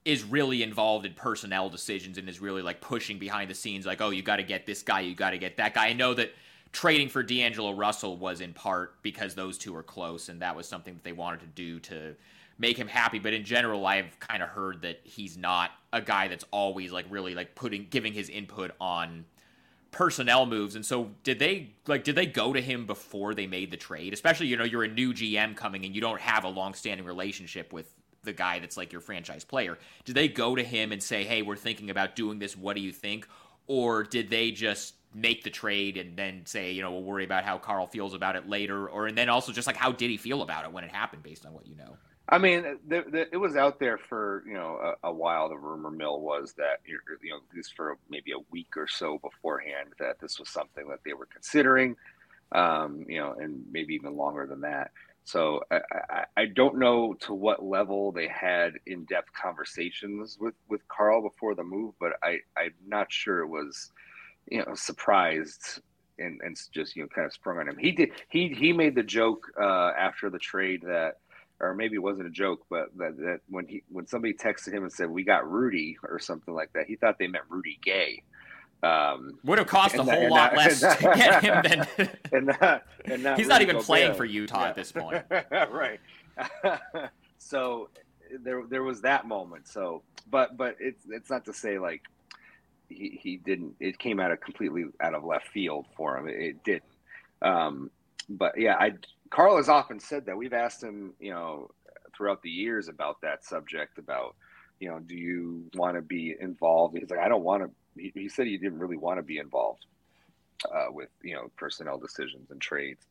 is 0.03 0.23
really 0.23 0.63
involved 0.63 1.05
in 1.05 1.13
personnel 1.13 1.69
decisions 1.69 2.17
and 2.17 2.27
is 2.27 2.39
really 2.39 2.61
like 2.61 2.81
pushing 2.81 3.19
behind 3.19 3.49
the 3.49 3.55
scenes, 3.55 3.85
like, 3.85 4.01
oh, 4.01 4.09
you 4.09 4.23
got 4.23 4.37
to 4.37 4.43
get 4.43 4.65
this 4.65 4.81
guy, 4.81 5.01
you 5.01 5.13
got 5.13 5.31
to 5.31 5.37
get 5.37 5.57
that 5.57 5.73
guy. 5.73 5.89
I 5.89 5.93
know 5.93 6.13
that 6.15 6.31
trading 6.71 7.09
for 7.09 7.21
D'Angelo 7.21 7.73
Russell 7.73 8.17
was 8.17 8.41
in 8.41 8.53
part 8.53 9.01
because 9.03 9.35
those 9.35 9.57
two 9.57 9.75
are 9.75 9.83
close, 9.83 10.29
and 10.29 10.41
that 10.41 10.55
was 10.55 10.67
something 10.67 10.95
that 10.95 11.03
they 11.03 11.11
wanted 11.11 11.41
to 11.41 11.47
do 11.47 11.79
to 11.81 12.15
make 12.61 12.77
him 12.77 12.87
happy. 12.87 13.19
But 13.19 13.33
in 13.33 13.43
general, 13.43 13.85
I've 13.85 14.17
kind 14.19 14.41
of 14.41 14.49
heard 14.49 14.83
that 14.83 15.01
he's 15.03 15.35
not 15.35 15.71
a 15.91 15.99
guy 15.99 16.29
that's 16.29 16.45
always 16.51 16.91
like 16.93 17.05
really 17.09 17.35
like 17.35 17.55
putting 17.55 17.87
giving 17.89 18.13
his 18.13 18.29
input 18.29 18.71
on 18.79 19.25
personnel 19.89 20.45
moves. 20.45 20.75
And 20.75 20.85
so 20.85 21.09
did 21.23 21.39
they 21.39 21.71
like 21.87 22.05
did 22.05 22.15
they 22.15 22.27
go 22.27 22.53
to 22.53 22.61
him 22.61 22.85
before 22.85 23.33
they 23.33 23.47
made 23.47 23.71
the 23.71 23.77
trade? 23.77 24.13
Especially, 24.13 24.47
you 24.47 24.55
know, 24.55 24.63
you're 24.63 24.83
a 24.83 24.87
new 24.87 25.11
GM 25.13 25.57
coming 25.57 25.83
and 25.83 25.93
you 25.93 25.99
don't 25.99 26.21
have 26.21 26.45
a 26.45 26.49
long-standing 26.49 27.05
relationship 27.05 27.73
with 27.73 27.91
the 28.23 28.31
guy 28.31 28.59
that's 28.59 28.77
like 28.77 28.91
your 28.91 29.01
franchise 29.01 29.43
player. 29.43 29.79
Did 30.05 30.15
they 30.15 30.27
go 30.27 30.55
to 30.55 30.63
him 30.63 30.91
and 30.91 31.01
say, 31.01 31.23
"Hey, 31.23 31.41
we're 31.41 31.55
thinking 31.55 31.89
about 31.89 32.15
doing 32.15 32.37
this. 32.37 32.55
What 32.55 32.75
do 32.75 32.81
you 32.81 32.91
think?" 32.91 33.27
Or 33.65 34.03
did 34.03 34.29
they 34.29 34.51
just 34.51 34.93
make 35.13 35.43
the 35.43 35.49
trade 35.49 35.97
and 35.97 36.15
then 36.17 36.45
say, 36.45 36.71
you 36.71 36.81
know, 36.81 36.91
we'll 36.91 37.03
worry 37.03 37.25
about 37.25 37.43
how 37.43 37.57
Karl 37.57 37.87
feels 37.87 38.13
about 38.13 38.35
it 38.35 38.47
later, 38.47 38.87
or 38.87 39.07
and 39.07 39.17
then 39.17 39.29
also 39.29 39.51
just 39.51 39.65
like 39.65 39.77
how 39.77 39.91
did 39.91 40.09
he 40.09 40.17
feel 40.17 40.41
about 40.41 40.65
it 40.65 40.71
when 40.71 40.83
it 40.83 40.91
happened, 40.91 41.23
based 41.23 41.45
on 41.45 41.53
what 41.53 41.65
you 41.65 41.75
know? 41.75 41.97
I 42.31 42.37
mean, 42.37 42.77
the, 42.87 43.03
the, 43.11 43.27
it 43.33 43.37
was 43.37 43.57
out 43.57 43.77
there 43.79 43.97
for 43.97 44.43
you 44.47 44.53
know 44.53 44.95
a, 45.03 45.09
a, 45.09 45.13
while. 45.13 45.49
The 45.49 45.57
rumor 45.57 45.91
mill 45.91 46.21
was 46.21 46.53
that 46.53 46.79
you 46.85 46.97
know 47.29 47.37
at 47.37 47.55
least 47.55 47.73
for 47.75 47.97
maybe 48.09 48.31
a 48.31 48.39
week 48.49 48.77
or 48.77 48.87
so 48.87 49.19
beforehand 49.19 49.89
that 49.99 50.19
this 50.21 50.39
was 50.39 50.49
something 50.49 50.87
that 50.87 50.99
they 51.03 51.11
were 51.11 51.25
considering, 51.25 51.97
um, 52.53 53.05
you 53.07 53.19
know, 53.19 53.35
and 53.37 53.65
maybe 53.69 53.93
even 53.95 54.15
longer 54.15 54.47
than 54.47 54.61
that. 54.61 54.91
So 55.25 55.61
I, 55.69 55.81
I, 56.09 56.25
I 56.37 56.45
don't 56.45 56.79
know 56.79 57.13
to 57.21 57.33
what 57.33 57.63
level 57.63 58.11
they 58.13 58.29
had 58.29 58.73
in-depth 58.87 59.33
conversations 59.33 60.37
with 60.39 60.55
with 60.69 60.87
Karl 60.87 61.21
before 61.21 61.53
the 61.53 61.63
move, 61.65 61.95
but 61.99 62.13
I 62.23 62.39
I'm 62.57 62.73
not 62.87 63.11
sure 63.11 63.39
it 63.41 63.49
was 63.49 63.91
you 64.49 64.59
know 64.59 64.73
surprised 64.73 65.81
and 66.17 66.39
and 66.41 66.57
just 66.73 66.95
you 66.95 67.03
know 67.03 67.09
kind 67.09 67.25
of 67.25 67.33
sprung 67.33 67.57
on 67.57 67.67
him. 67.67 67.77
He 67.77 67.91
did 67.91 68.11
he 68.29 68.47
he 68.47 68.71
made 68.71 68.95
the 68.95 69.03
joke 69.03 69.47
uh, 69.61 69.91
after 69.97 70.29
the 70.29 70.39
trade 70.39 70.83
that 70.83 71.17
or 71.61 71.75
maybe 71.75 71.95
it 71.95 71.99
wasn't 72.03 72.27
a 72.27 72.31
joke, 72.31 72.65
but 72.69 72.87
that, 72.97 73.15
that 73.17 73.39
when 73.47 73.67
he 73.67 73.83
when 73.89 74.07
somebody 74.07 74.33
texted 74.33 74.73
him 74.73 74.83
and 74.83 74.91
said 74.91 75.09
we 75.09 75.23
got 75.23 75.49
Rudy 75.49 75.97
or 76.03 76.19
something 76.19 76.53
like 76.53 76.73
that, 76.73 76.87
he 76.87 76.95
thought 76.95 77.17
they 77.19 77.27
meant 77.27 77.45
Rudy 77.49 77.79
Gay. 77.83 78.23
Um, 78.83 79.37
Would 79.43 79.59
have 79.59 79.67
cost 79.67 79.93
a 79.95 80.01
whole 80.03 80.05
that- 80.11 80.31
lot 80.31 80.49
and 80.53 80.57
less 80.57 80.81
that- 80.81 80.97
to 80.99 81.13
get 81.15 81.43
him 81.43 81.87
than 81.97 82.09
and 82.33 82.45
not, 82.59 82.83
and 83.05 83.23
not 83.23 83.37
he's 83.37 83.47
not 83.47 83.61
even 83.61 83.75
Gobert. 83.75 83.85
playing 83.85 84.13
for 84.15 84.25
Utah 84.25 84.63
Yeah. 84.63 84.69
at 84.69 84.75
this 84.75 84.91
point. 84.91 85.23
right. 85.51 85.99
so 87.37 87.89
there 88.39 88.63
there 88.67 88.83
was 88.83 89.01
that 89.01 89.27
moment. 89.27 89.67
So, 89.67 90.01
but 90.29 90.57
but 90.57 90.77
it's 90.79 91.05
it's 91.09 91.29
not 91.29 91.45
to 91.45 91.53
say 91.53 91.77
like 91.79 92.01
he 92.89 93.19
he 93.21 93.37
didn't. 93.37 93.75
It 93.79 93.99
came 93.99 94.19
out 94.19 94.31
of 94.31 94.41
completely 94.41 94.85
out 94.99 95.13
of 95.13 95.23
left 95.23 95.47
field 95.49 95.85
for 95.95 96.17
him. 96.17 96.27
It, 96.27 96.35
it 96.41 96.63
didn't. 96.63 96.83
Um, 97.41 97.91
but 98.29 98.57
yeah, 98.57 98.75
I 98.79 98.93
Karl 99.31 99.57
has 99.57 99.69
often 99.69 99.99
said 99.99 100.27
that 100.27 100.37
we've 100.37 100.53
asked 100.53 100.83
him, 100.83 101.13
you 101.19 101.31
know, 101.31 101.71
throughout 102.15 102.43
the 102.43 102.49
years 102.49 102.87
about 102.87 103.21
that 103.21 103.43
subject 103.43 103.97
about 103.97 104.35
you 104.81 104.89
know, 104.89 104.99
do 104.99 105.15
you 105.15 105.69
want 105.75 105.95
to 105.95 106.01
be 106.01 106.35
involved? 106.37 106.97
He's 106.97 107.09
like, 107.09 107.19
I 107.19 107.29
don't 107.29 107.43
want 107.43 107.63
to. 107.63 107.69
He, 108.01 108.11
he 108.15 108.29
said 108.29 108.47
he 108.47 108.57
didn't 108.57 108.79
really 108.79 108.97
want 108.97 109.19
to 109.19 109.23
be 109.23 109.37
involved 109.37 109.85
uh, 110.65 110.87
with 110.89 111.09
you 111.21 111.35
know 111.35 111.51
personnel 111.55 111.99
decisions 111.99 112.49
and 112.49 112.59
trades, 112.59 113.05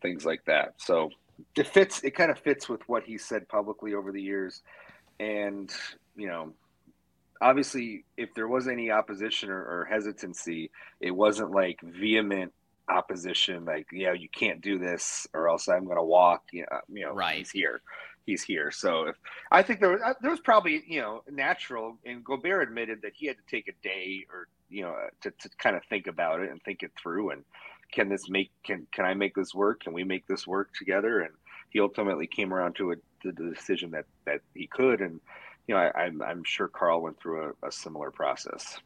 things 0.00 0.24
like 0.24 0.42
that. 0.46 0.74
So 0.78 1.10
it 1.54 1.68
fits. 1.68 2.02
It 2.02 2.12
kind 2.12 2.30
of 2.30 2.38
fits 2.38 2.68
with 2.68 2.80
what 2.88 3.04
he 3.04 3.18
said 3.18 3.46
publicly 3.46 3.94
over 3.94 4.10
the 4.10 4.22
years, 4.22 4.62
and 5.20 5.70
you 6.16 6.28
know, 6.28 6.54
obviously, 7.42 8.06
if 8.16 8.32
there 8.34 8.48
was 8.48 8.66
any 8.66 8.90
opposition 8.90 9.50
or, 9.50 9.60
or 9.60 9.84
hesitancy, 9.84 10.70
it 10.98 11.10
wasn't 11.10 11.50
like 11.50 11.78
vehement 11.82 12.54
opposition, 12.88 13.64
like 13.64 13.86
yeah, 13.92 14.12
you 14.12 14.28
can't 14.28 14.60
do 14.60 14.78
this, 14.78 15.26
or 15.34 15.48
else 15.48 15.68
I'm 15.68 15.84
going 15.84 15.96
to 15.96 16.02
walk. 16.02 16.44
You 16.52 16.66
know, 16.70 16.80
you 16.88 17.06
know, 17.06 17.12
Right. 17.14 17.38
he's 17.38 17.50
here. 17.50 17.82
He's 18.26 18.42
here. 18.42 18.70
So 18.70 19.04
if 19.08 19.16
I 19.50 19.62
think 19.62 19.80
there 19.80 19.90
was 19.90 20.00
uh, 20.04 20.14
there 20.20 20.30
was 20.30 20.40
probably 20.40 20.82
you 20.86 21.00
know 21.00 21.22
natural, 21.30 21.98
and 22.04 22.24
Gobert 22.24 22.68
admitted 22.68 23.02
that 23.02 23.12
he 23.14 23.26
had 23.26 23.36
to 23.36 23.42
take 23.50 23.68
a 23.68 23.72
day 23.82 24.24
or 24.32 24.48
you 24.68 24.82
know 24.82 24.94
to, 25.22 25.30
to 25.30 25.48
kind 25.58 25.76
of 25.76 25.82
think 25.84 26.06
about 26.06 26.40
it 26.40 26.50
and 26.50 26.62
think 26.62 26.82
it 26.82 26.92
through 27.00 27.30
and 27.30 27.44
can 27.92 28.08
this 28.08 28.28
make 28.28 28.50
can 28.64 28.86
can 28.92 29.04
I 29.04 29.14
make 29.14 29.34
this 29.34 29.54
work? 29.54 29.80
Can 29.80 29.92
we 29.92 30.04
make 30.04 30.26
this 30.26 30.46
work 30.46 30.70
together? 30.74 31.20
And 31.20 31.34
he 31.70 31.80
ultimately 31.80 32.26
came 32.26 32.52
around 32.52 32.76
to 32.76 32.92
a 32.92 32.96
to 32.96 33.32
the 33.32 33.50
decision 33.54 33.90
that 33.92 34.06
that 34.26 34.40
he 34.54 34.66
could. 34.66 35.00
And 35.00 35.20
you 35.66 35.74
know 35.74 35.80
I, 35.80 36.04
I'm 36.04 36.22
I'm 36.22 36.44
sure 36.44 36.68
Karl 36.68 37.02
went 37.02 37.20
through 37.20 37.54
a, 37.62 37.66
a 37.68 37.72
similar 37.72 38.10
process. 38.10 38.78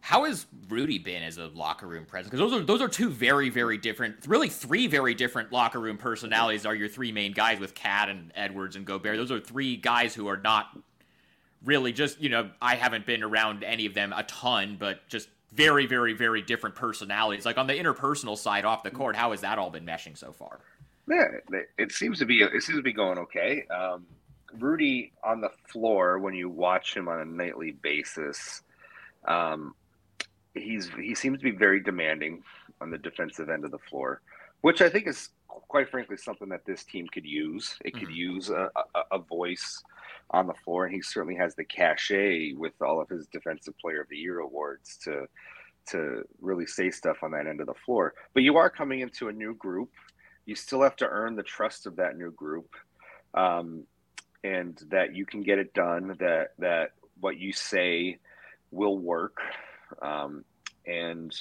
How 0.00 0.24
has 0.24 0.46
Rudy 0.68 0.98
been 0.98 1.22
as 1.22 1.38
a 1.38 1.48
locker 1.48 1.86
room 1.86 2.06
presence? 2.06 2.30
Because 2.30 2.50
those 2.50 2.60
are 2.60 2.64
those 2.64 2.80
are 2.80 2.88
two 2.88 3.10
very 3.10 3.50
very 3.50 3.76
different, 3.76 4.26
really 4.26 4.48
three 4.48 4.86
very 4.86 5.14
different 5.14 5.52
locker 5.52 5.80
room 5.80 5.98
personalities. 5.98 6.64
Are 6.64 6.74
your 6.74 6.88
three 6.88 7.12
main 7.12 7.32
guys 7.32 7.58
with 7.60 7.74
KAT 7.74 8.08
and 8.08 8.32
Edwards 8.34 8.76
and 8.76 8.86
Gobert? 8.86 9.16
Those 9.16 9.32
are 9.32 9.40
three 9.40 9.76
guys 9.76 10.14
who 10.14 10.28
are 10.28 10.36
not 10.36 10.66
really 11.64 11.92
just 11.92 12.20
you 12.20 12.28
know 12.28 12.50
I 12.62 12.76
haven't 12.76 13.04
been 13.06 13.22
around 13.22 13.64
any 13.64 13.86
of 13.86 13.94
them 13.94 14.12
a 14.16 14.22
ton, 14.22 14.76
but 14.78 15.06
just 15.08 15.28
very 15.52 15.86
very 15.86 16.14
very 16.14 16.40
different 16.42 16.76
personalities. 16.76 17.44
Like 17.44 17.58
on 17.58 17.66
the 17.66 17.74
interpersonal 17.74 18.38
side 18.38 18.64
off 18.64 18.82
the 18.82 18.90
court, 18.90 19.16
how 19.16 19.32
has 19.32 19.40
that 19.42 19.58
all 19.58 19.70
been 19.70 19.84
meshing 19.84 20.16
so 20.16 20.32
far? 20.32 20.60
Yeah, 21.08 21.24
it- 21.78 21.92
seems 21.92 22.18
to 22.20 22.24
be 22.26 22.42
it 22.42 22.62
seems 22.62 22.78
to 22.78 22.82
be 22.82 22.92
going 22.92 23.18
okay. 23.18 23.64
Um, 23.66 24.06
Rudy 24.58 25.12
on 25.22 25.40
the 25.42 25.50
floor 25.66 26.18
when 26.18 26.32
you 26.34 26.48
watch 26.48 26.94
him 26.96 27.08
on 27.08 27.20
a 27.20 27.24
nightly 27.24 27.72
basis, 27.72 28.62
um, 29.26 29.74
he's 30.62 30.90
he 30.96 31.14
seems 31.14 31.38
to 31.38 31.44
be 31.44 31.50
very 31.56 31.82
demanding 31.82 32.42
on 32.80 32.90
the 32.90 32.98
defensive 32.98 33.48
end 33.50 33.64
of 33.64 33.70
the 33.70 33.78
floor, 33.90 34.20
which 34.62 34.80
I 34.82 34.88
think 34.90 35.06
is 35.08 35.30
quite 35.48 35.90
frankly 35.90 36.16
something 36.16 36.48
that 36.50 36.64
this 36.66 36.84
team 36.84 37.06
could 37.12 37.24
use. 37.26 37.76
It 37.84 37.96
could 37.98 38.08
Mhm. 38.08 38.14
use 38.16 38.50
a, 38.50 38.70
a, 38.94 39.02
a 39.12 39.18
voice 39.18 39.82
on 40.30 40.46
the 40.46 40.54
floor, 40.64 40.86
and 40.86 40.94
he 40.94 41.02
certainly 41.02 41.36
has 41.36 41.54
the 41.54 41.64
cachet 41.64 42.52
with 42.54 42.74
all 42.82 43.00
of 43.00 43.08
his 43.08 43.26
Defensive 43.28 43.74
Player 43.78 44.02
of 44.02 44.08
the 44.08 44.16
Year 44.16 44.40
awards 44.40 44.96
to 45.04 45.26
to 45.90 46.22
really 46.40 46.66
say 46.66 46.90
stuff 46.90 47.18
on 47.22 47.30
that 47.32 47.46
end 47.46 47.60
of 47.60 47.66
the 47.66 47.74
floor. 47.86 48.14
But 48.34 48.42
you 48.42 48.56
are 48.58 48.70
coming 48.70 49.00
into 49.00 49.28
a 49.28 49.32
new 49.32 49.54
group. 49.54 49.90
you 50.46 50.54
still 50.54 50.82
have 50.82 50.96
to 50.96 51.06
earn 51.08 51.36
the 51.36 51.42
trust 51.42 51.86
of 51.86 51.96
that 51.96 52.16
new 52.16 52.30
group, 52.32 52.68
um, 53.34 53.84
and 54.44 54.80
that 54.90 55.14
you 55.14 55.26
can 55.26 55.42
get 55.42 55.58
it 55.58 55.72
done. 55.74 56.16
That 56.20 56.48
that 56.58 56.90
what 57.20 57.38
you 57.38 57.52
say 57.52 58.18
will 58.70 58.98
work, 58.98 59.36
um, 60.02 60.44
and 60.88 61.34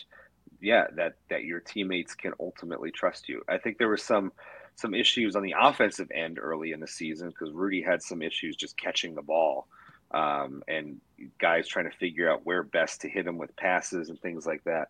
yeah, 0.61 0.85
that 0.95 1.15
that 1.29 1.43
your 1.43 1.59
teammates 1.59 2.15
can 2.15 2.33
ultimately 2.39 2.91
trust 2.91 3.29
you. 3.29 3.43
I 3.47 3.57
think 3.57 3.77
there 3.77 3.89
was 3.89 4.03
some 4.03 4.31
some 4.75 4.93
issues 4.93 5.35
on 5.35 5.43
the 5.43 5.55
offensive 5.59 6.11
end 6.13 6.39
early 6.39 6.71
in 6.71 6.79
the 6.79 6.87
season 6.87 7.29
because 7.29 7.51
Rudy 7.51 7.81
had 7.81 8.01
some 8.01 8.21
issues 8.21 8.55
just 8.55 8.77
catching 8.77 9.15
the 9.15 9.21
ball, 9.21 9.67
um, 10.11 10.63
and 10.67 10.99
guys 11.39 11.67
trying 11.67 11.89
to 11.89 11.97
figure 11.97 12.31
out 12.31 12.45
where 12.45 12.63
best 12.63 13.01
to 13.01 13.09
hit 13.09 13.27
him 13.27 13.37
with 13.37 13.55
passes 13.55 14.09
and 14.09 14.19
things 14.21 14.45
like 14.45 14.63
that. 14.65 14.89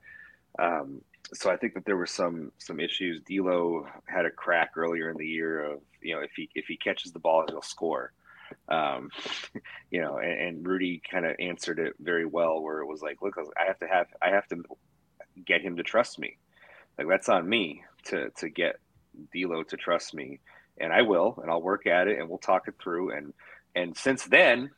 Um, 0.60 1.02
so 1.34 1.52
I 1.52 1.58
think 1.58 1.74
that 1.74 1.86
there 1.86 1.98
were 1.98 2.06
some 2.06 2.52
some 2.58 2.80
issues. 2.80 3.22
D'Lo 3.22 3.88
had 4.06 4.26
a 4.26 4.32
crack 4.32 4.72
earlier 4.78 5.10
in 5.10 5.18
the 5.18 5.28
year 5.28 5.64
of 5.64 5.82
you 6.02 6.16
know 6.16 6.22
if 6.22 6.32
he 6.36 6.50
if 6.56 6.66
he 6.66 6.78
catches 6.78 7.12
the 7.12 7.20
ball 7.20 7.46
he'll 7.48 7.62
score, 7.62 8.14
um, 8.70 9.10
you 9.92 10.02
know, 10.02 10.18
and, 10.18 10.40
and 10.40 10.68
Rudy 10.68 11.02
kind 11.10 11.26
of 11.26 11.36
answered 11.40 11.80
it 11.80 11.94
very 12.00 12.26
well 12.26 12.62
where 12.62 12.80
it 12.80 12.88
was 12.88 13.02
like, 13.02 13.22
look, 13.22 13.36
I 13.60 13.66
have 13.66 13.80
to 13.80 13.88
have 13.88 14.08
I 14.22 14.30
have 14.30 14.48
to 14.48 14.64
get 15.46 15.62
him 15.62 15.78
to 15.78 15.84
trust 15.84 16.20
me, 16.20 16.38
like 16.98 17.08
that's 17.08 17.30
on 17.30 17.48
me 17.48 17.84
to 18.06 18.30
to 18.38 18.50
get 18.50 18.80
D'Lo 19.34 19.64
to 19.64 19.78
trust 19.78 20.14
me, 20.14 20.40
and 20.78 20.94
I 20.94 21.02
will, 21.02 21.40
and 21.42 21.52
I'll 21.52 21.62
work 21.62 21.88
at 21.88 22.08
it, 22.08 22.20
and 22.20 22.30
we'll 22.30 22.38
talk 22.38 22.68
it 22.68 22.76
through, 22.82 23.12
and 23.12 23.34
and 23.76 23.96
since 23.96 24.26
then, 24.26 24.72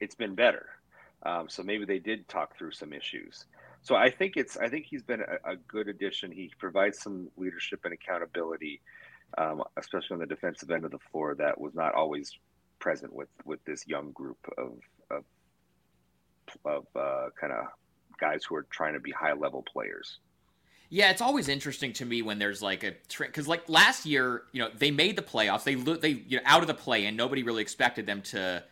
it's 0.00 0.14
been 0.14 0.34
better. 0.34 0.66
Um, 1.24 1.48
so 1.48 1.62
maybe 1.62 1.84
they 1.84 2.00
did 2.00 2.28
talk 2.28 2.56
through 2.56 2.72
some 2.72 2.92
issues. 2.92 3.44
So 3.82 3.94
I 3.94 4.10
think 4.10 4.36
it's 4.36 4.56
I 4.56 4.68
think 4.68 4.86
he's 4.86 5.02
been 5.02 5.20
a, 5.20 5.52
a 5.52 5.56
good 5.56 5.88
addition. 5.88 6.30
He 6.30 6.52
provides 6.58 7.00
some 7.00 7.28
leadership 7.36 7.80
and 7.84 7.92
accountability, 7.92 8.80
um, 9.38 9.62
especially 9.76 10.14
on 10.14 10.20
the 10.20 10.26
defensive 10.26 10.70
end 10.70 10.84
of 10.84 10.90
the 10.90 10.98
floor 11.10 11.34
that 11.36 11.60
was 11.60 11.74
not 11.74 11.94
always 11.94 12.32
present 12.82 13.14
with 13.14 13.28
with 13.46 13.64
this 13.64 13.86
young 13.86 14.10
group 14.10 14.38
of 14.58 14.72
of, 15.10 15.24
of 16.66 16.84
uh, 16.96 17.28
kind 17.40 17.52
of 17.52 17.66
guys 18.20 18.44
who 18.44 18.56
are 18.56 18.66
trying 18.70 18.94
to 18.94 19.00
be 19.00 19.12
high 19.12 19.32
level 19.32 19.62
players. 19.72 20.18
Yeah, 20.90 21.10
it's 21.10 21.22
always 21.22 21.48
interesting 21.48 21.94
to 21.94 22.04
me 22.04 22.20
when 22.20 22.38
there's 22.38 22.60
like 22.60 22.84
a 22.84 22.92
because 23.18 23.48
like 23.48 23.66
last 23.68 24.04
year, 24.04 24.42
you 24.52 24.60
know, 24.60 24.68
they 24.76 24.90
made 24.90 25.16
the 25.16 25.22
playoffs. 25.22 25.64
They 25.64 25.76
they 25.76 26.22
you 26.28 26.36
know 26.36 26.42
out 26.44 26.60
of 26.60 26.66
the 26.66 26.74
play, 26.74 27.06
and 27.06 27.16
nobody 27.16 27.42
really 27.44 27.62
expected 27.62 28.04
them 28.04 28.20
to 28.22 28.62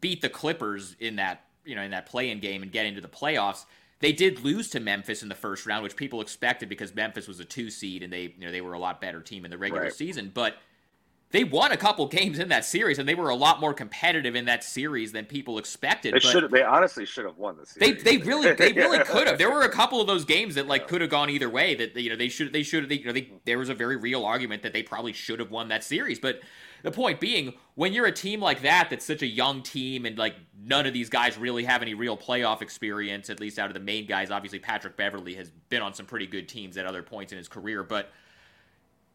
beat 0.00 0.22
the 0.22 0.30
Clippers 0.30 0.96
in 1.00 1.16
that 1.16 1.44
you 1.66 1.74
know 1.74 1.82
in 1.82 1.90
that 1.90 2.06
play-in 2.06 2.38
game 2.40 2.62
and 2.62 2.72
get 2.72 2.86
into 2.86 3.02
the 3.02 3.08
playoffs. 3.08 3.66
They 4.00 4.12
did 4.12 4.44
lose 4.44 4.70
to 4.70 4.80
Memphis 4.80 5.24
in 5.24 5.28
the 5.28 5.34
first 5.34 5.66
round, 5.66 5.82
which 5.82 5.96
people 5.96 6.20
expected 6.20 6.68
because 6.68 6.94
Memphis 6.94 7.26
was 7.26 7.40
a 7.40 7.44
two 7.44 7.68
seed 7.68 8.04
and 8.04 8.12
they 8.12 8.34
you 8.38 8.46
know 8.46 8.52
they 8.52 8.60
were 8.60 8.72
a 8.74 8.78
lot 8.78 9.00
better 9.00 9.20
team 9.20 9.44
in 9.44 9.50
the 9.50 9.58
regular 9.58 9.82
Right. 9.82 9.92
season. 9.92 10.30
But 10.32 10.54
they 11.30 11.44
won 11.44 11.72
a 11.72 11.76
couple 11.76 12.06
games 12.06 12.38
in 12.38 12.48
that 12.48 12.64
series, 12.64 12.98
and 12.98 13.06
they 13.06 13.14
were 13.14 13.28
a 13.28 13.34
lot 13.34 13.60
more 13.60 13.74
competitive 13.74 14.34
in 14.34 14.46
that 14.46 14.64
series 14.64 15.12
than 15.12 15.26
people 15.26 15.58
expected. 15.58 16.14
They 16.14 16.20
should 16.20 16.50
they 16.50 16.62
honestly 16.62 17.04
should 17.04 17.26
have 17.26 17.36
won 17.36 17.58
the 17.58 17.66
series. 17.66 18.02
They, 18.02 18.16
they 18.16 18.24
really 18.24 18.52
they 18.54 18.72
really 18.72 18.98
could 19.04 19.26
have. 19.26 19.36
There 19.36 19.50
were 19.50 19.62
a 19.62 19.68
couple 19.68 20.00
of 20.00 20.06
those 20.06 20.24
games 20.24 20.54
that 20.54 20.66
like 20.66 20.88
could 20.88 21.02
have 21.02 21.10
gone 21.10 21.28
either 21.28 21.50
way. 21.50 21.74
That 21.74 21.94
you 21.96 22.08
know 22.08 22.16
they 22.16 22.30
should 22.30 22.54
they 22.54 22.62
should 22.62 22.88
they, 22.88 22.96
you 22.96 23.04
know 23.04 23.12
they, 23.12 23.30
there 23.44 23.58
was 23.58 23.68
a 23.68 23.74
very 23.74 23.96
real 23.96 24.24
argument 24.24 24.62
that 24.62 24.72
they 24.72 24.82
probably 24.82 25.12
should 25.12 25.38
have 25.38 25.50
won 25.50 25.68
that 25.68 25.84
series. 25.84 26.18
But 26.18 26.40
the 26.82 26.90
point 26.90 27.20
being, 27.20 27.54
when 27.74 27.92
you're 27.92 28.06
a 28.06 28.12
team 28.12 28.40
like 28.40 28.62
that, 28.62 28.88
that's 28.88 29.04
such 29.04 29.20
a 29.20 29.26
young 29.26 29.62
team, 29.62 30.06
and 30.06 30.16
like 30.16 30.36
none 30.58 30.86
of 30.86 30.94
these 30.94 31.10
guys 31.10 31.36
really 31.36 31.64
have 31.64 31.82
any 31.82 31.92
real 31.92 32.16
playoff 32.16 32.62
experience, 32.62 33.28
at 33.28 33.38
least 33.38 33.58
out 33.58 33.68
of 33.68 33.74
the 33.74 33.80
main 33.80 34.06
guys. 34.06 34.30
Obviously, 34.30 34.60
Patrick 34.60 34.96
Beverley 34.96 35.34
has 35.34 35.50
been 35.68 35.82
on 35.82 35.92
some 35.92 36.06
pretty 36.06 36.26
good 36.26 36.48
teams 36.48 36.78
at 36.78 36.86
other 36.86 37.02
points 37.02 37.32
in 37.32 37.38
his 37.38 37.48
career, 37.48 37.82
but 37.82 38.12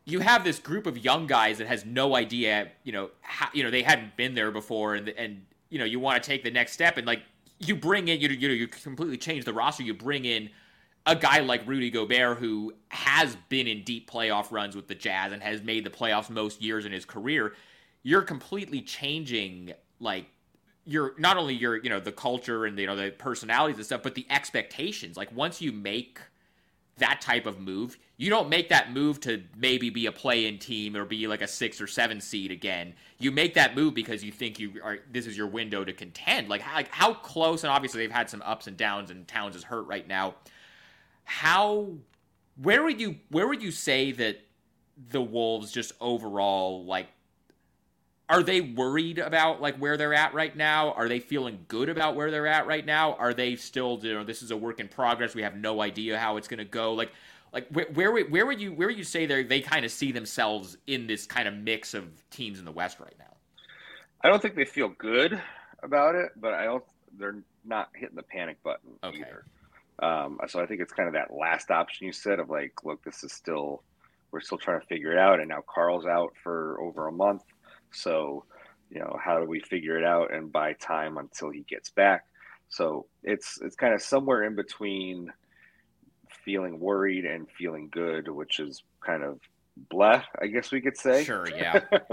you 0.05 0.19
have 0.19 0.43
this 0.43 0.59
group 0.59 0.85
of 0.85 0.97
young 0.97 1.27
guys 1.27 1.59
that 1.59 1.67
has 1.67 1.85
no 1.85 2.15
idea, 2.15 2.69
you 2.83 2.91
know, 2.91 3.09
how, 3.21 3.47
you 3.53 3.63
know 3.63 3.71
they 3.71 3.83
hadn't 3.83 4.17
been 4.17 4.35
there 4.35 4.51
before, 4.51 4.95
and 4.95 5.09
and 5.09 5.45
you 5.69 5.79
know 5.79 5.85
you 5.85 5.99
want 5.99 6.21
to 6.21 6.27
take 6.27 6.43
the 6.43 6.51
next 6.51 6.73
step, 6.73 6.97
and 6.97 7.07
like 7.07 7.21
you 7.59 7.75
bring 7.75 8.07
in, 8.07 8.19
you 8.19 8.29
you 8.29 8.47
know, 8.47 8.53
you 8.53 8.67
completely 8.67 9.17
change 9.17 9.45
the 9.45 9.53
roster. 9.53 9.83
You 9.83 9.93
bring 9.93 10.25
in 10.25 10.49
a 11.05 11.15
guy 11.15 11.39
like 11.39 11.65
Rudy 11.67 11.89
Gobert 11.89 12.37
who 12.37 12.73
has 12.89 13.35
been 13.49 13.67
in 13.67 13.83
deep 13.83 14.09
playoff 14.09 14.51
runs 14.51 14.75
with 14.75 14.87
the 14.87 14.95
Jazz 14.95 15.31
and 15.31 15.41
has 15.41 15.61
made 15.61 15.85
the 15.85 15.89
playoffs 15.89 16.29
most 16.29 16.61
years 16.61 16.85
in 16.85 16.91
his 16.91 17.05
career. 17.05 17.53
You're 18.03 18.21
completely 18.21 18.81
changing 18.81 19.73
like 19.99 20.25
your 20.85 21.13
not 21.17 21.37
only 21.37 21.53
your 21.53 21.77
you 21.77 21.89
know 21.89 21.99
the 21.99 22.11
culture 22.11 22.65
and 22.65 22.77
you 22.77 22.87
know 22.87 22.95
the 22.95 23.11
personalities 23.11 23.77
and 23.77 23.85
stuff, 23.85 24.03
but 24.03 24.15
the 24.15 24.25
expectations. 24.29 25.15
Like 25.15 25.33
once 25.33 25.61
you 25.61 25.71
make 25.71 26.19
that 26.97 27.21
type 27.21 27.45
of 27.45 27.59
move. 27.59 27.97
You 28.17 28.29
don't 28.29 28.49
make 28.49 28.69
that 28.69 28.93
move 28.93 29.19
to 29.21 29.43
maybe 29.57 29.89
be 29.89 30.05
a 30.05 30.11
play-in 30.11 30.59
team 30.59 30.95
or 30.95 31.05
be 31.05 31.27
like 31.27 31.41
a 31.41 31.47
six 31.47 31.81
or 31.81 31.87
seven 31.87 32.21
seed 32.21 32.51
again. 32.51 32.93
You 33.17 33.31
make 33.31 33.55
that 33.55 33.75
move 33.75 33.93
because 33.95 34.23
you 34.23 34.31
think 34.31 34.59
you 34.59 34.79
are. 34.83 34.99
This 35.11 35.25
is 35.25 35.35
your 35.35 35.47
window 35.47 35.83
to 35.83 35.91
contend. 35.93 36.49
Like 36.49 36.61
how, 36.61 36.75
like 36.75 36.89
how 36.89 37.15
close? 37.15 37.63
And 37.63 37.71
obviously 37.71 38.01
they've 38.01 38.11
had 38.11 38.29
some 38.29 38.41
ups 38.43 38.67
and 38.67 38.77
downs, 38.77 39.09
and 39.09 39.27
Towns 39.27 39.55
is 39.55 39.63
hurt 39.63 39.87
right 39.87 40.07
now. 40.07 40.35
How? 41.23 41.87
Where 42.61 42.83
would 42.83 43.01
you? 43.01 43.17
Where 43.29 43.47
would 43.47 43.63
you 43.63 43.71
say 43.71 44.11
that 44.11 44.41
the 45.09 45.21
Wolves 45.21 45.71
just 45.71 45.93
overall 45.99 46.85
like? 46.85 47.07
Are 48.29 48.41
they 48.41 48.61
worried 48.61 49.19
about 49.19 49.61
like 49.61 49.75
where 49.77 49.97
they're 49.97 50.13
at 50.13 50.33
right 50.33 50.55
now? 50.55 50.93
Are 50.93 51.09
they 51.09 51.19
feeling 51.19 51.65
good 51.67 51.89
about 51.89 52.15
where 52.15 52.31
they're 52.31 52.47
at 52.47 52.65
right 52.67 52.85
now? 52.85 53.13
Are 53.15 53.33
they 53.33 53.55
still, 53.57 53.99
you 54.01 54.13
know, 54.13 54.23
this 54.23 54.41
is 54.41 54.51
a 54.51 54.57
work 54.57 54.79
in 54.79 54.87
progress. 54.87 55.35
We 55.35 55.41
have 55.43 55.55
no 55.57 55.81
idea 55.81 56.17
how 56.17 56.37
it's 56.37 56.47
going 56.47 56.59
to 56.59 56.65
go. 56.65 56.93
Like, 56.93 57.11
like 57.51 57.67
where 57.69 57.85
where 57.93 58.11
would- 58.11 58.31
where 58.31 58.45
would 58.45 58.59
you 58.61 58.73
where 58.73 58.87
would 58.87 58.97
you 58.97 59.03
say 59.03 59.25
they 59.25 59.43
they 59.43 59.61
kind 59.61 59.85
of 59.85 59.91
see 59.91 60.11
themselves 60.11 60.77
in 60.87 61.05
this 61.05 61.25
kind 61.25 61.47
of 61.47 61.53
mix 61.53 61.93
of 61.93 62.05
teams 62.29 62.59
in 62.59 62.65
the 62.65 62.71
West 62.71 62.99
right 62.99 63.13
now? 63.19 63.35
I 64.23 64.29
don't 64.29 64.41
think 64.41 64.55
they 64.55 64.65
feel 64.65 64.87
good 64.89 65.39
about 65.83 66.15
it, 66.15 66.31
but 66.37 66.53
I 66.53 66.63
don't. 66.63 66.83
They're 67.19 67.35
not 67.65 67.89
hitting 67.93 68.15
the 68.15 68.23
panic 68.23 68.63
button 68.63 68.91
Okay. 69.03 69.19
either. 69.19 69.45
Um, 69.99 70.39
so 70.47 70.59
I 70.59 70.65
think 70.65 70.81
it's 70.81 70.93
kind 70.93 71.07
of 71.07 71.13
that 71.13 71.31
last 71.31 71.69
option 71.69 72.07
you 72.07 72.13
said 72.13 72.39
of 72.39 72.49
like, 72.49 72.83
look, 72.83 73.03
this 73.03 73.23
is 73.23 73.31
still 73.33 73.83
we're 74.31 74.41
still 74.41 74.57
trying 74.57 74.79
to 74.79 74.87
figure 74.87 75.11
it 75.11 75.19
out, 75.19 75.39
and 75.39 75.49
now 75.49 75.61
Karl's 75.67 76.05
out 76.07 76.33
for 76.41 76.79
over 76.81 77.07
a 77.07 77.11
month. 77.11 77.43
So 77.93 78.45
you 78.89 78.99
know, 78.99 79.17
how 79.23 79.39
do 79.39 79.45
we 79.45 79.59
figure 79.59 79.97
it 79.97 80.03
out 80.05 80.31
and 80.33 80.51
buy 80.51 80.73
time 80.73 81.17
until 81.17 81.49
he 81.49 81.61
gets 81.61 81.89
back? 81.89 82.25
So 82.69 83.07
it's 83.23 83.59
it's 83.61 83.75
kind 83.75 83.93
of 83.93 84.01
somewhere 84.01 84.43
in 84.43 84.55
between 84.55 85.31
feeling 86.45 86.79
worried 86.79 87.25
and 87.25 87.47
feeling 87.57 87.89
good, 87.91 88.27
which 88.27 88.59
is 88.59 88.83
kind 89.05 89.23
of 89.23 89.39
bleh, 89.91 90.23
I 90.39 90.47
guess 90.47 90.71
we 90.71 90.81
could 90.81 90.97
say. 90.97 91.23
Sure, 91.23 91.47
yeah. 91.49 91.79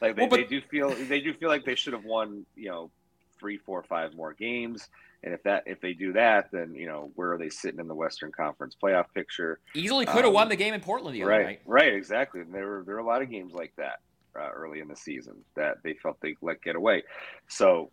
like 0.00 0.16
they, 0.16 0.22
Well, 0.22 0.28
but- 0.28 0.36
they 0.36 0.44
do 0.44 0.60
feel 0.70 0.90
they 0.90 1.20
do 1.20 1.32
feel 1.34 1.48
like 1.48 1.64
they 1.64 1.74
should 1.74 1.92
have 1.92 2.04
won, 2.04 2.44
you 2.56 2.68
know, 2.70 2.90
three, 3.38 3.58
four, 3.58 3.82
five 3.82 4.14
more 4.14 4.34
games. 4.34 4.88
And 5.22 5.34
if 5.34 5.42
that 5.42 5.64
if 5.66 5.80
they 5.82 5.92
do 5.92 6.14
that, 6.14 6.50
then 6.50 6.74
you 6.74 6.86
know 6.86 7.10
where 7.14 7.32
are 7.32 7.38
they 7.38 7.50
sitting 7.50 7.78
in 7.78 7.88
the 7.88 7.94
Western 7.94 8.32
Conference 8.32 8.74
playoff 8.82 9.04
picture? 9.14 9.60
Easily 9.74 10.06
could 10.06 10.16
have 10.16 10.24
Um, 10.26 10.32
won 10.32 10.48
the 10.48 10.56
game 10.56 10.72
in 10.72 10.80
Portland 10.80 11.14
the 11.14 11.22
other 11.22 11.30
Right, 11.30 11.46
night. 11.46 11.60
right, 11.66 11.92
exactly. 11.94 12.40
And 12.40 12.52
there 12.54 12.66
were 12.66 12.82
there 12.86 12.94
were 12.94 13.00
a 13.02 13.06
lot 13.06 13.20
of 13.20 13.30
games 13.30 13.52
like 13.52 13.74
that 13.76 14.00
uh, 14.38 14.50
early 14.50 14.80
in 14.80 14.88
the 14.88 14.96
season 14.96 15.36
that 15.54 15.82
they 15.82 15.94
felt 15.94 16.18
they 16.20 16.36
let 16.42 16.62
get 16.62 16.76
away. 16.76 17.02
So, 17.48 17.90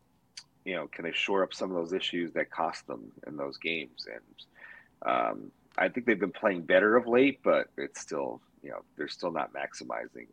you 0.65 0.75
know, 0.75 0.87
can 0.87 1.05
they 1.05 1.11
shore 1.11 1.43
up 1.43 1.53
some 1.53 1.69
of 1.69 1.77
those 1.77 1.93
issues 1.93 2.33
that 2.33 2.51
cost 2.51 2.85
them 2.87 3.11
in 3.25 3.37
those 3.37 3.57
games? 3.57 4.07
And 4.11 5.11
um, 5.11 5.51
I 5.77 5.89
think 5.89 6.05
they've 6.05 6.19
been 6.19 6.31
playing 6.31 6.63
better 6.63 6.95
of 6.95 7.07
late, 7.07 7.39
but 7.43 7.67
it's 7.77 8.01
still 8.01 8.41
you 8.63 8.71
know 8.71 8.81
they're 8.97 9.07
still 9.07 9.31
not 9.31 9.51
maximizing 9.53 10.27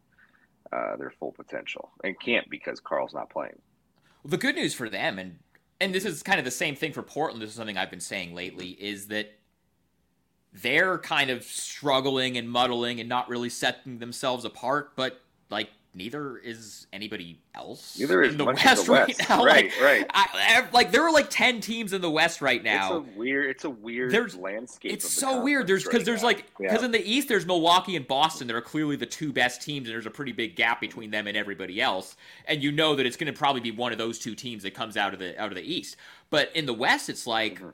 uh, 0.73 0.97
their 0.97 1.11
full 1.11 1.33
potential 1.33 1.91
and 2.03 2.19
can't 2.19 2.49
because 2.51 2.81
Karl's 2.81 3.15
not 3.15 3.31
playing. 3.31 3.59
Well, 4.23 4.31
The 4.31 4.39
good 4.39 4.55
news 4.55 4.75
for 4.75 4.89
them, 4.89 5.19
and 5.19 5.39
and 5.81 5.95
this 5.95 6.05
is 6.05 6.23
kind 6.23 6.39
of 6.39 6.45
the 6.45 6.51
same 6.51 6.75
thing 6.75 6.93
for 6.93 7.03
Portland. 7.03 7.43
This 7.43 7.51
is 7.51 7.57
something 7.57 7.77
I've 7.77 7.91
been 7.91 8.01
saying 8.01 8.35
lately, 8.35 8.71
is 8.71 9.09
that 9.09 9.39
they're 10.53 10.99
kind 10.99 11.31
of 11.31 11.45
struggling 11.45 12.37
and 12.37 12.49
muddling 12.49 13.01
and 13.01 13.09
not 13.09 13.29
really 13.29 13.51
setting 13.51 13.99
themselves 13.99 14.45
apart. 14.45 14.97
But 14.97 15.21
like 15.51 15.69
neither 15.95 16.37
is 16.39 16.87
anybody 16.93 17.39
else. 17.55 17.99
Neither 17.99 18.23
is 18.23 18.33
in 18.33 18.39
the 18.39 18.45
much 18.45 18.65
of 18.67 18.89
West 18.89 18.89
right 18.89 19.29
now. 19.29 19.45
Right, 19.45 19.65
like, 19.67 19.81
right. 19.81 20.07
I, 20.13 20.67
like 20.73 20.91
there 20.91 21.03
are 21.03 21.13
like 21.13 21.31
ten 21.31 21.61
teams 21.61 21.93
in 21.93 22.01
the 22.01 22.11
West 22.11 22.41
right 22.43 22.63
now. 22.63 22.99
It's 22.99 23.09
a 23.15 23.19
weird. 23.19 23.51
It's 23.51 23.65
a 23.65 23.71
weird 23.71 24.11
There's- 24.13 24.35
landscape. 24.35 24.93
It's 24.93 25.05
the 25.05 25.21
so 25.21 25.43
weird. 25.43 25.67
There's 25.67 25.85
because 25.85 26.01
conference 26.05 26.07
there's 26.07 26.23
right 26.23 26.37
like 26.37 26.59
because 26.59 26.81
Yeah. 26.81 26.85
in 26.87 26.91
the 26.93 27.05
East 27.09 27.29
there's 27.29 27.47
Milwaukee 27.47 27.97
and 27.97 28.07
Boston 28.07 28.47
that 28.49 28.57
are 28.57 28.61
clearly 28.61 28.97
the 28.97 29.07
two 29.07 29.33
best 29.33 29.63
teams, 29.63 29.89
and 29.89 29.95
there's 29.95 30.07
a 30.07 30.11
pretty 30.11 30.33
big 30.33 30.57
gap 30.57 30.81
between 30.81 31.11
them 31.11 31.27
and 31.27 31.37
everybody 31.37 31.81
else. 31.81 32.17
And 32.47 32.63
you 32.63 32.73
know 32.73 32.95
that 32.97 33.07
it's 33.07 33.17
going 33.17 33.33
to 33.33 33.39
probably 33.39 33.61
be 33.61 33.71
one 33.71 33.93
of 33.93 33.99
those 33.99 34.19
two 34.19 34.35
teams 34.35 34.63
that 34.65 34.75
comes 34.75 34.97
out 34.97 35.13
of 35.13 35.19
the 35.21 35.41
out 35.41 35.49
of 35.51 35.55
the 35.57 35.63
East. 35.63 35.97
But 36.31 36.51
in 36.55 36.67
the 36.67 36.75
West, 36.75 37.09
it's 37.09 37.27
like 37.27 37.55
Mm-hmm. 37.61 37.69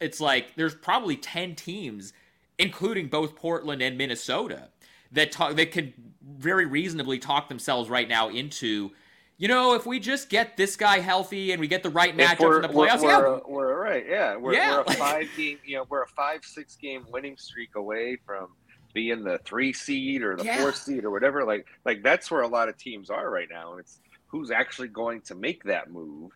it's 0.00 0.20
like 0.20 0.54
there's 0.56 0.74
probably 0.74 1.16
ten 1.16 1.54
teams, 1.54 2.12
including 2.58 3.08
both 3.08 3.36
Portland 3.36 3.80
and 3.82 3.96
Minnesota, 3.96 4.68
that 5.12 5.32
talk 5.32 5.56
that 5.56 5.72
can 5.72 5.92
very 6.22 6.66
reasonably 6.66 7.18
talk 7.18 7.48
themselves 7.48 7.88
right 7.90 8.08
now 8.08 8.28
into. 8.28 8.90
You 9.38 9.48
know, 9.48 9.72
if 9.74 9.86
we 9.86 10.00
just 10.00 10.28
get 10.28 10.58
this 10.58 10.76
guy 10.76 10.98
healthy 10.98 11.52
and 11.52 11.60
we 11.60 11.66
get 11.66 11.82
the 11.82 11.88
right 11.88 12.14
matchup 12.14 12.56
in 12.56 12.60
the 12.62 12.68
playoffs, 12.68 13.00
we're, 13.02 13.08
yeah, 13.10 13.18
we're, 13.18 13.40
we're 13.48 13.82
right. 13.82 14.04
Yeah, 14.06 14.36
we're, 14.36 14.52
Yeah. 14.52 14.76
we're 14.76 14.82
a 14.82 14.92
five 14.98 15.28
game. 15.34 15.58
You 15.64 15.78
know, 15.78 15.86
we're 15.88 16.02
a 16.02 16.08
five 16.08 16.44
six 16.44 16.76
game 16.76 17.06
winning 17.10 17.38
streak 17.38 17.74
away 17.74 18.18
from 18.26 18.48
being 18.92 19.24
the 19.24 19.38
three 19.46 19.72
seed 19.72 20.22
or 20.22 20.36
the 20.36 20.44
Yeah. 20.44 20.58
four 20.60 20.74
seed 20.74 21.04
or 21.04 21.10
whatever. 21.10 21.44
Like 21.44 21.66
like 21.86 22.02
that's 22.02 22.30
where 22.30 22.42
a 22.42 22.48
lot 22.48 22.68
of 22.68 22.76
teams 22.76 23.08
are 23.08 23.30
right 23.30 23.48
now. 23.50 23.72
And 23.72 23.80
it's 23.80 24.00
who's 24.26 24.50
actually 24.50 24.88
going 24.88 25.22
to 25.22 25.34
make 25.34 25.64
that 25.64 25.90
move 25.90 26.32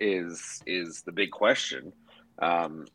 is 0.00 0.60
is 0.66 1.02
the 1.02 1.12
big 1.12 1.30
question. 1.30 1.92
Um, 2.40 2.86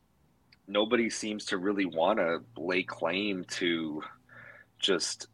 nobody 0.68 1.10
seems 1.10 1.46
to 1.46 1.58
really 1.58 1.86
want 1.86 2.20
to 2.20 2.40
lay 2.58 2.84
claim 2.84 3.46
to 3.52 4.02
just 4.84 5.28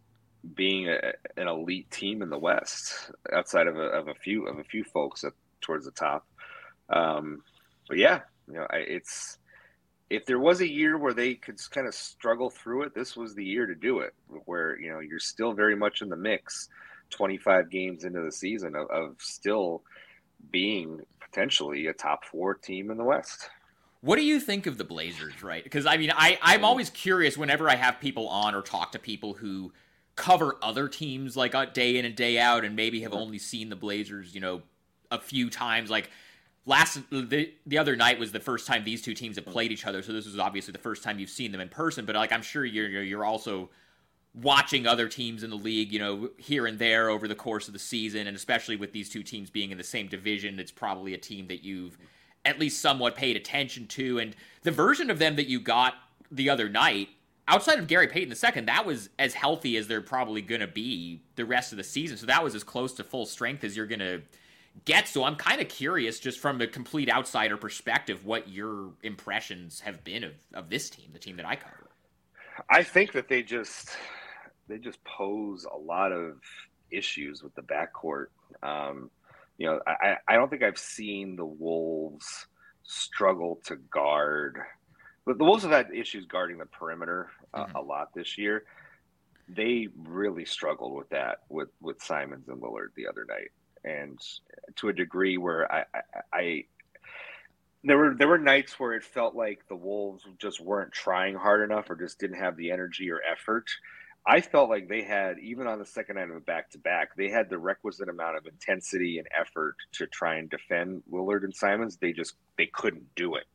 being 0.56 0.88
a, 0.88 1.14
an 1.36 1.48
elite 1.48 1.92
team 1.92 2.22
in 2.22 2.30
the 2.30 2.38
West 2.38 3.12
outside 3.34 3.68
of 3.68 3.76
a, 3.76 3.82
of 3.82 4.08
a 4.08 4.14
few 4.14 4.48
of 4.48 4.60
a 4.60 4.64
few 4.64 4.86
folks 4.86 5.26
at, 5.26 5.34
towards 5.60 5.86
the 5.86 5.92
top. 5.92 6.26
Um, 6.90 7.44
but 7.90 7.98
yeah, 7.98 8.22
you 8.48 8.54
know, 8.54 8.68
I, 8.70 8.78
it's 8.78 9.38
if 10.10 10.26
there 10.26 10.40
was 10.40 10.62
a 10.62 10.72
year 10.72 10.98
where 10.98 11.14
they 11.14 11.36
could 11.36 11.60
kind 11.72 11.88
of 11.88 11.94
struggle 11.94 12.50
through 12.50 12.84
it, 12.84 12.96
this 12.96 13.16
was 13.16 13.36
the 13.36 13.44
year 13.44 13.66
to 13.66 13.76
do 13.76 14.00
it. 14.00 14.14
Where 14.46 14.80
you 14.80 14.92
know 14.92 15.00
you're 15.00 15.20
still 15.20 15.54
very 15.54 15.76
much 15.76 16.02
in 16.02 16.10
the 16.10 16.16
mix, 16.16 16.70
25 17.10 17.70
games 17.70 18.06
into 18.06 18.22
the 18.22 18.32
season 18.32 18.76
of, 18.76 18.90
of 18.90 19.16
still 19.20 19.84
being 20.52 21.02
potentially 21.20 21.88
a 21.88 21.94
top 21.94 22.24
four 22.24 22.54
team 22.54 22.92
in 22.92 22.98
the 22.98 23.04
West. 23.04 23.50
What 24.02 24.16
do 24.16 24.24
you 24.24 24.40
think 24.40 24.66
of 24.66 24.78
the 24.78 24.86
Blazers, 24.86 25.44
right? 25.44 25.64
Because 25.64 25.86
I 25.86 25.98
mean, 25.98 26.12
I 26.16 26.40
I'm 26.42 26.64
always 26.64 26.90
curious 26.90 27.38
whenever 27.38 27.70
I 27.70 27.76
have 27.76 28.00
people 28.00 28.28
on 28.30 28.56
or 28.56 28.62
talk 28.62 28.94
to 28.94 29.00
people 29.00 29.34
who 29.34 29.74
cover 30.16 30.58
other 30.62 30.88
teams 30.88 31.36
like 31.36 31.54
uh, 31.54 31.66
day 31.66 31.98
in 31.98 32.06
and 32.06 32.16
day 32.16 32.40
out, 32.40 32.64
and 32.64 32.76
maybe 32.76 33.02
have 33.02 33.14
only 33.14 33.40
seen 33.40 33.70
the 33.70 33.76
Blazers, 33.76 34.34
you 34.34 34.42
know, 34.42 34.62
a 35.12 35.20
few 35.20 35.50
times. 35.50 35.90
Like 35.90 36.10
last 36.66 37.00
the 37.12 37.52
the 37.66 37.78
other 37.78 37.98
night 37.98 38.20
was 38.20 38.32
the 38.32 38.40
first 38.40 38.68
time 38.68 38.86
these 38.86 39.02
two 39.02 39.14
teams 39.14 39.36
have 39.36 39.46
played 39.46 39.72
each 39.72 39.86
other, 39.86 40.02
so 40.02 40.14
this 40.14 40.26
was 40.26 40.40
obviously 40.40 40.72
the 40.72 40.80
first 40.80 41.04
time 41.04 41.20
you've 41.20 41.30
seen 41.30 41.52
them 41.52 41.60
in 41.60 41.68
person. 41.68 42.06
But 42.06 42.16
like 42.16 42.32
I'm 42.32 42.42
sure 42.42 42.64
you're 42.64 42.88
you're, 42.88 43.04
you're 43.04 43.26
also 43.26 43.70
watching 44.34 44.88
other 44.88 45.10
teams 45.10 45.44
in 45.44 45.50
the 45.50 45.58
league, 45.58 45.92
you 45.92 46.00
know, 46.00 46.30
here 46.38 46.68
and 46.68 46.80
there 46.80 47.10
over 47.10 47.28
the 47.28 47.36
course 47.36 47.68
of 47.68 47.74
the 47.74 47.80
season, 47.80 48.28
and 48.28 48.38
especially 48.38 48.78
with 48.78 48.94
these 48.94 49.10
two 49.10 49.24
teams 49.24 49.50
being 49.50 49.72
in 49.72 49.78
the 49.78 49.84
same 49.84 50.08
division, 50.08 50.58
it's 50.60 50.72
probably 50.72 51.14
a 51.14 51.18
team 51.18 51.48
that 51.48 51.64
you've 51.64 51.98
at 52.46 52.60
least 52.60 52.82
somewhat 52.82 53.16
paid 53.16 53.36
attention 53.36 53.88
to. 53.88 54.20
And 54.20 54.36
the 54.64 54.72
version 54.72 55.10
of 55.10 55.20
them 55.20 55.36
that 55.36 55.48
you 55.48 55.60
got 55.60 55.96
the 56.32 56.50
other 56.50 56.70
night, 56.70 57.10
outside 57.48 57.80
of 57.80 57.88
Gary 57.88 58.08
Payton 58.08 58.34
II, 58.34 58.64
that 58.66 58.86
was 58.86 59.10
as 59.18 59.34
healthy 59.34 59.78
as 59.78 59.88
they're 59.88 60.02
probably 60.02 60.42
going 60.42 60.62
to 60.62 60.68
be 60.68 61.22
the 61.36 61.46
rest 61.46 61.72
of 61.72 61.78
the 61.78 61.84
season. 61.84 62.18
So 62.18 62.26
that 62.28 62.44
was 62.44 62.56
as 62.56 62.64
close 62.64 62.94
to 62.94 63.04
full 63.04 63.26
strength 63.26 63.64
as 63.64 63.76
you're 63.76 63.88
going 63.88 64.00
to 64.00 64.22
get. 64.86 65.08
So 65.08 65.24
I'm 65.24 65.36
kind 65.36 65.62
of 65.62 65.68
curious, 65.68 66.20
just 66.20 66.40
from 66.40 66.62
a 66.62 66.68
complete 66.68 67.10
outsider 67.10 67.58
perspective, 67.58 68.26
what 68.26 68.48
your 68.50 68.92
impressions 69.04 69.82
have 69.82 70.04
been 70.04 70.24
of, 70.24 70.34
of 70.54 70.70
this 70.70 70.90
team, 70.90 71.10
the 71.14 71.20
team 71.20 71.38
that 71.38 71.46
I 71.46 71.56
cover. 71.56 71.90
I 72.70 72.84
think 72.84 73.14
that 73.14 73.30
they 73.30 73.42
just 73.42 73.90
they 74.68 74.78
just 74.78 75.04
pose 75.04 75.66
a 75.66 75.78
lot 75.78 76.12
of 76.12 76.40
issues 76.92 77.42
with 77.42 77.56
the 77.56 77.62
backcourt. 77.62 78.28
Um, 78.62 79.10
you 79.60 79.68
know, 79.68 79.80
I, 79.86 80.16
I 80.28 80.36
don't 80.36 80.50
think 80.50 80.64
I've 80.64 80.78
seen 80.80 81.36
the 81.36 81.46
Wolves 81.46 82.48
struggle 82.84 83.60
to 83.66 83.76
guard. 83.76 84.58
But 85.26 85.38
the 85.38 85.44
Wolves 85.44 85.64
have 85.64 85.72
had 85.72 85.94
issues 85.94 86.26
guarding 86.26 86.58
the 86.58 86.66
perimeter 86.66 87.30
uh, 87.54 87.66
Mhm. 87.66 87.76
a 87.76 87.82
lot 87.82 88.14
this 88.16 88.38
year. 88.38 88.64
They 89.50 89.90
really 89.98 90.46
struggled 90.46 90.96
with 90.96 91.10
that 91.10 91.40
with 91.50 91.70
with 91.82 92.02
Simons 92.02 92.48
and 92.48 92.62
Lillard 92.62 92.94
the 92.96 93.08
other 93.08 93.26
night, 93.28 93.52
and 93.84 94.18
to 94.78 94.90
a 94.90 94.94
degree 94.94 95.38
where 95.38 95.72
I, 95.72 95.86
I, 95.94 96.02
I 96.34 96.64
there 97.84 97.98
were 97.98 98.16
there 98.16 98.28
were 98.28 98.38
nights 98.38 98.80
where 98.80 98.94
it 98.94 99.04
felt 99.04 99.36
like 99.36 99.68
the 99.68 99.76
Wolves 99.76 100.24
just 100.38 100.62
weren't 100.62 100.94
trying 100.94 101.36
hard 101.36 101.70
enough 101.70 101.90
or 101.90 101.96
just 101.96 102.20
didn't 102.20 102.40
have 102.40 102.56
the 102.56 102.72
energy 102.72 103.12
or 103.12 103.22
effort. 103.30 103.66
I 104.26 104.42
felt 104.42 104.70
like 104.70 104.88
they 104.88 105.04
had 105.04 105.40
even 105.40 105.68
on 105.68 105.80
the 105.80 105.86
second 105.86 106.18
night 106.18 106.30
of 106.30 106.36
a 106.36 106.42
back 106.42 106.70
to 106.72 106.78
back, 106.78 107.16
they 107.16 107.30
had 107.30 107.50
the 107.50 107.58
requisite 107.58 108.10
amount 108.10 108.38
of 108.38 108.46
intensity 108.46 109.18
and 109.18 109.28
effort 109.38 109.76
to 109.94 110.08
try 110.08 110.36
and 110.36 110.50
defend 110.50 111.04
Lillard 111.12 111.44
and 111.44 111.56
Simons. 111.56 111.98
They 111.98 112.14
just 112.14 112.36
they 112.58 112.68
couldn't 112.68 113.16
do 113.16 113.36
it. 113.36 113.46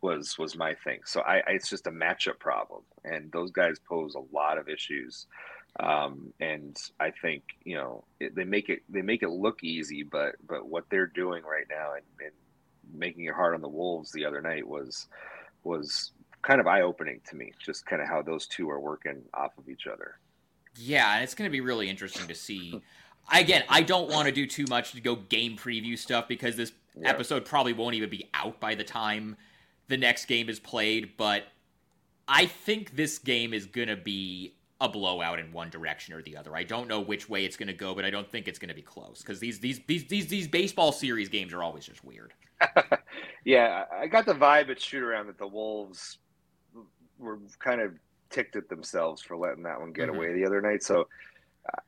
Was 0.00 0.36
was 0.38 0.56
my 0.56 0.74
thing. 0.74 1.00
So 1.06 1.22
I, 1.22 1.36
I 1.36 1.50
it's 1.52 1.70
just 1.70 1.86
a 1.86 1.90
matchup 1.90 2.38
problem, 2.38 2.82
and 3.04 3.32
those 3.32 3.50
guys 3.50 3.78
pose 3.88 4.14
a 4.14 4.36
lot 4.36 4.58
of 4.58 4.68
issues. 4.68 5.26
Um, 5.80 6.32
and 6.40 6.76
I 7.00 7.10
think 7.10 7.42
you 7.64 7.76
know 7.76 8.04
it, 8.20 8.34
they 8.34 8.44
make 8.44 8.68
it 8.68 8.82
they 8.88 9.02
make 9.02 9.22
it 9.22 9.30
look 9.30 9.64
easy, 9.64 10.02
but 10.02 10.34
but 10.46 10.66
what 10.66 10.84
they're 10.90 11.06
doing 11.06 11.42
right 11.44 11.66
now 11.70 11.94
and, 11.94 12.04
and 12.20 12.32
making 12.92 13.24
it 13.24 13.34
hard 13.34 13.54
on 13.54 13.62
the 13.62 13.68
Wolves 13.68 14.12
the 14.12 14.26
other 14.26 14.42
night 14.42 14.66
was 14.66 15.08
was 15.62 16.12
kind 16.46 16.60
of 16.60 16.66
eye 16.66 16.82
opening 16.82 17.20
to 17.28 17.36
me. 17.36 17.52
Just 17.58 17.86
kind 17.86 18.00
of 18.02 18.08
how 18.08 18.22
those 18.22 18.46
two 18.46 18.70
are 18.70 18.80
working 18.80 19.22
off 19.34 19.56
of 19.58 19.68
each 19.68 19.86
other. 19.86 20.18
Yeah, 20.76 21.14
and 21.14 21.24
it's 21.24 21.34
going 21.34 21.48
to 21.48 21.52
be 21.52 21.60
really 21.60 21.88
interesting 21.88 22.26
to 22.28 22.34
see. 22.34 22.80
Again, 23.32 23.64
I 23.68 23.82
don't 23.82 24.10
want 24.10 24.26
to 24.26 24.32
do 24.32 24.46
too 24.46 24.66
much 24.68 24.92
to 24.92 25.00
go 25.00 25.16
game 25.16 25.56
preview 25.56 25.98
stuff 25.98 26.28
because 26.28 26.56
this 26.56 26.72
Yeah. 26.96 27.08
episode 27.10 27.44
probably 27.44 27.72
won't 27.72 27.94
even 27.94 28.10
be 28.10 28.28
out 28.34 28.60
by 28.60 28.74
the 28.74 28.84
time 28.84 29.36
the 29.88 29.96
next 29.96 30.26
game 30.26 30.48
is 30.48 30.60
played, 30.60 31.16
but 31.16 31.44
I 32.28 32.46
think 32.46 32.96
this 32.96 33.18
game 33.18 33.52
is 33.54 33.66
going 33.66 33.88
to 33.88 33.96
be 33.96 34.54
a 34.80 34.88
blowout 34.88 35.38
in 35.38 35.52
one 35.52 35.70
direction 35.70 36.14
or 36.14 36.22
the 36.22 36.36
other. 36.36 36.54
I 36.56 36.64
don't 36.64 36.88
know 36.88 37.00
which 37.00 37.28
way 37.28 37.44
it's 37.44 37.56
going 37.56 37.68
to 37.68 37.72
go, 37.74 37.94
but 37.94 38.04
I 38.04 38.10
don't 38.10 38.30
think 38.30 38.48
it's 38.48 38.58
going 38.58 38.68
to 38.68 38.74
be 38.74 38.82
close 38.82 39.22
because 39.22 39.40
these, 39.40 39.60
these 39.60 39.80
these 39.86 40.04
these 40.06 40.26
these 40.26 40.48
baseball 40.48 40.92
series 40.92 41.28
games 41.28 41.52
are 41.52 41.62
always 41.62 41.86
just 41.86 42.04
weird. 42.04 42.32
yeah, 43.44 43.84
I 43.92 44.02
I 44.02 44.06
got 44.06 44.26
the 44.26 44.34
vibe 44.34 44.70
at 44.70 44.80
shoot 44.80 45.02
around 45.02 45.26
that 45.26 45.38
the 45.38 45.46
Wolves 45.46 46.18
were 47.18 47.38
kind 47.58 47.80
of 47.80 47.92
ticked 48.30 48.56
at 48.56 48.68
themselves 48.68 49.22
for 49.22 49.36
letting 49.36 49.62
that 49.64 49.80
one 49.80 49.92
get 49.92 50.08
Mhm. 50.08 50.16
away 50.16 50.32
the 50.32 50.44
other 50.44 50.60
night. 50.60 50.82
So 50.82 51.08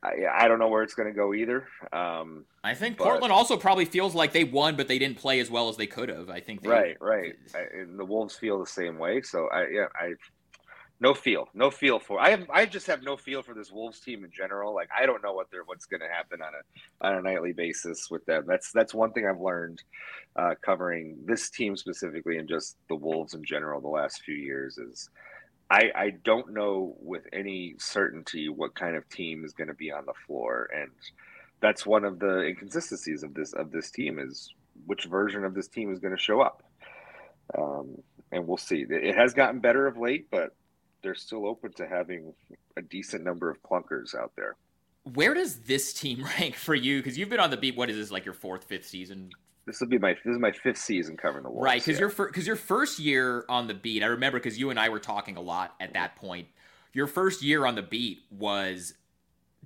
I, 0.02 0.24
I 0.32 0.48
don't 0.48 0.58
know 0.58 0.68
where 0.68 0.82
it's 0.82 0.94
going 0.94 1.08
to 1.08 1.14
go 1.14 1.34
either. 1.34 1.68
Um, 1.92 2.46
I 2.64 2.74
think 2.74 2.96
But- 2.96 3.04
Portland 3.04 3.32
also 3.32 3.56
probably 3.58 3.84
feels 3.84 4.14
like 4.14 4.32
they 4.32 4.44
won, 4.44 4.74
but 4.76 4.88
they 4.88 4.98
didn't 4.98 5.18
play 5.18 5.38
as 5.40 5.50
well 5.50 5.68
as 5.68 5.76
they 5.76 5.86
could 5.86 6.08
have. 6.08 6.30
I 6.30 6.40
think 6.40 6.62
they, 6.62 6.68
right, 6.70 6.96
right. 7.00 7.34
I, 7.54 7.60
and 7.78 7.98
the 7.98 8.04
Wolves 8.04 8.34
feel 8.36 8.58
the 8.58 8.66
same 8.66 8.98
way. 8.98 9.20
So 9.20 9.48
I, 9.48 9.66
yeah, 9.68 9.86
I 9.94 10.14
no 10.98 11.12
feel, 11.14 11.48
no 11.54 11.70
feel 11.70 11.98
for. 11.98 12.18
I 12.20 12.30
have, 12.30 12.48
I 12.50 12.64
just 12.64 12.86
have 12.86 13.02
no 13.02 13.16
feel 13.16 13.42
for 13.42 13.54
this 13.54 13.70
Wolves 13.70 14.00
team 14.00 14.24
in 14.24 14.30
general. 14.30 14.74
Like 14.74 14.88
I 14.96 15.04
don't 15.04 15.22
know 15.22 15.32
what 15.32 15.50
they're, 15.50 15.64
what's 15.64 15.86
going 15.86 16.00
to 16.00 16.08
happen 16.08 16.40
on 16.40 16.52
a 16.54 17.06
on 17.06 17.18
a 17.18 17.22
nightly 17.22 17.52
basis 17.52 18.10
with 18.10 18.24
them. 18.26 18.44
That's 18.46 18.72
that's 18.72 18.94
one 18.94 19.12
thing 19.12 19.26
I've 19.26 19.40
learned 19.40 19.82
uh, 20.36 20.54
covering 20.64 21.18
this 21.24 21.50
team 21.50 21.76
specifically 21.76 22.38
and 22.38 22.48
just 22.48 22.76
the 22.88 22.96
Wolves 22.96 23.34
in 23.34 23.44
general 23.44 23.80
the 23.80 23.88
last 23.88 24.22
few 24.22 24.36
years 24.36 24.78
is. 24.78 25.10
I, 25.68 25.90
I 25.96 26.10
don't 26.22 26.52
know 26.52 26.94
with 27.00 27.24
any 27.32 27.74
certainty 27.78 28.48
what 28.48 28.76
kind 28.76 28.94
of 28.94 29.08
team 29.08 29.44
is 29.44 29.52
going 29.52 29.66
to 29.66 29.74
be 29.74 29.90
on 29.90 30.06
the 30.06 30.12
floor, 30.24 30.70
and 30.72 30.92
that's 31.60 31.84
one 31.84 32.04
of 32.04 32.20
the 32.20 32.42
inconsistencies 32.42 33.24
of 33.24 33.34
this 33.34 33.52
of 33.52 33.72
this 33.72 33.90
team 33.90 34.20
is 34.20 34.54
which 34.86 35.06
version 35.06 35.44
of 35.44 35.54
this 35.54 35.66
team 35.66 35.92
is 35.92 35.98
going 35.98 36.14
to 36.16 36.22
show 36.22 36.40
up. 36.40 36.62
Um, 37.58 37.96
and 38.30 38.46
we'll 38.46 38.56
see. 38.56 38.84
It 38.88 39.16
has 39.16 39.34
gotten 39.34 39.58
better 39.58 39.88
of 39.88 39.96
late, 39.96 40.28
but 40.30 40.54
they're 41.06 41.14
still 41.14 41.46
open 41.46 41.72
to 41.72 41.86
having 41.86 42.34
a 42.76 42.82
decent 42.82 43.22
number 43.22 43.48
of 43.48 43.62
clunkers 43.62 44.12
out 44.16 44.32
there. 44.34 44.56
Where 45.14 45.34
does 45.34 45.60
this 45.60 45.92
team 45.92 46.24
rank 46.38 46.56
for 46.56 46.74
you? 46.74 46.98
Because 46.98 47.16
you've 47.16 47.28
been 47.28 47.38
on 47.38 47.50
the 47.50 47.56
beat. 47.56 47.76
What 47.76 47.88
is 47.88 47.96
this 47.96 48.10
like 48.10 48.24
your 48.24 48.34
fourth, 48.34 48.64
fifth 48.64 48.88
season? 48.88 49.30
This 49.66 49.80
will 49.80 49.86
be 49.86 49.98
my 49.98 50.14
this 50.24 50.34
is 50.34 50.40
my 50.40 50.50
fifth 50.50 50.78
season 50.78 51.16
covering 51.16 51.44
the 51.44 51.50
Wolves. 51.50 51.64
right? 51.64 51.80
Because 51.80 52.00
yeah. 52.00 52.08
your 52.18 52.26
because 52.26 52.46
your 52.46 52.56
first 52.56 52.98
year 52.98 53.44
on 53.48 53.68
the 53.68 53.74
beat, 53.74 54.02
I 54.02 54.06
remember 54.06 54.40
because 54.40 54.58
you 54.58 54.70
and 54.70 54.80
I 54.80 54.88
were 54.88 54.98
talking 54.98 55.36
a 55.36 55.40
lot 55.40 55.74
at 55.80 55.94
that 55.94 56.16
point. 56.16 56.48
Your 56.92 57.06
first 57.06 57.40
year 57.42 57.66
on 57.66 57.76
the 57.76 57.82
beat 57.82 58.22
was 58.30 58.94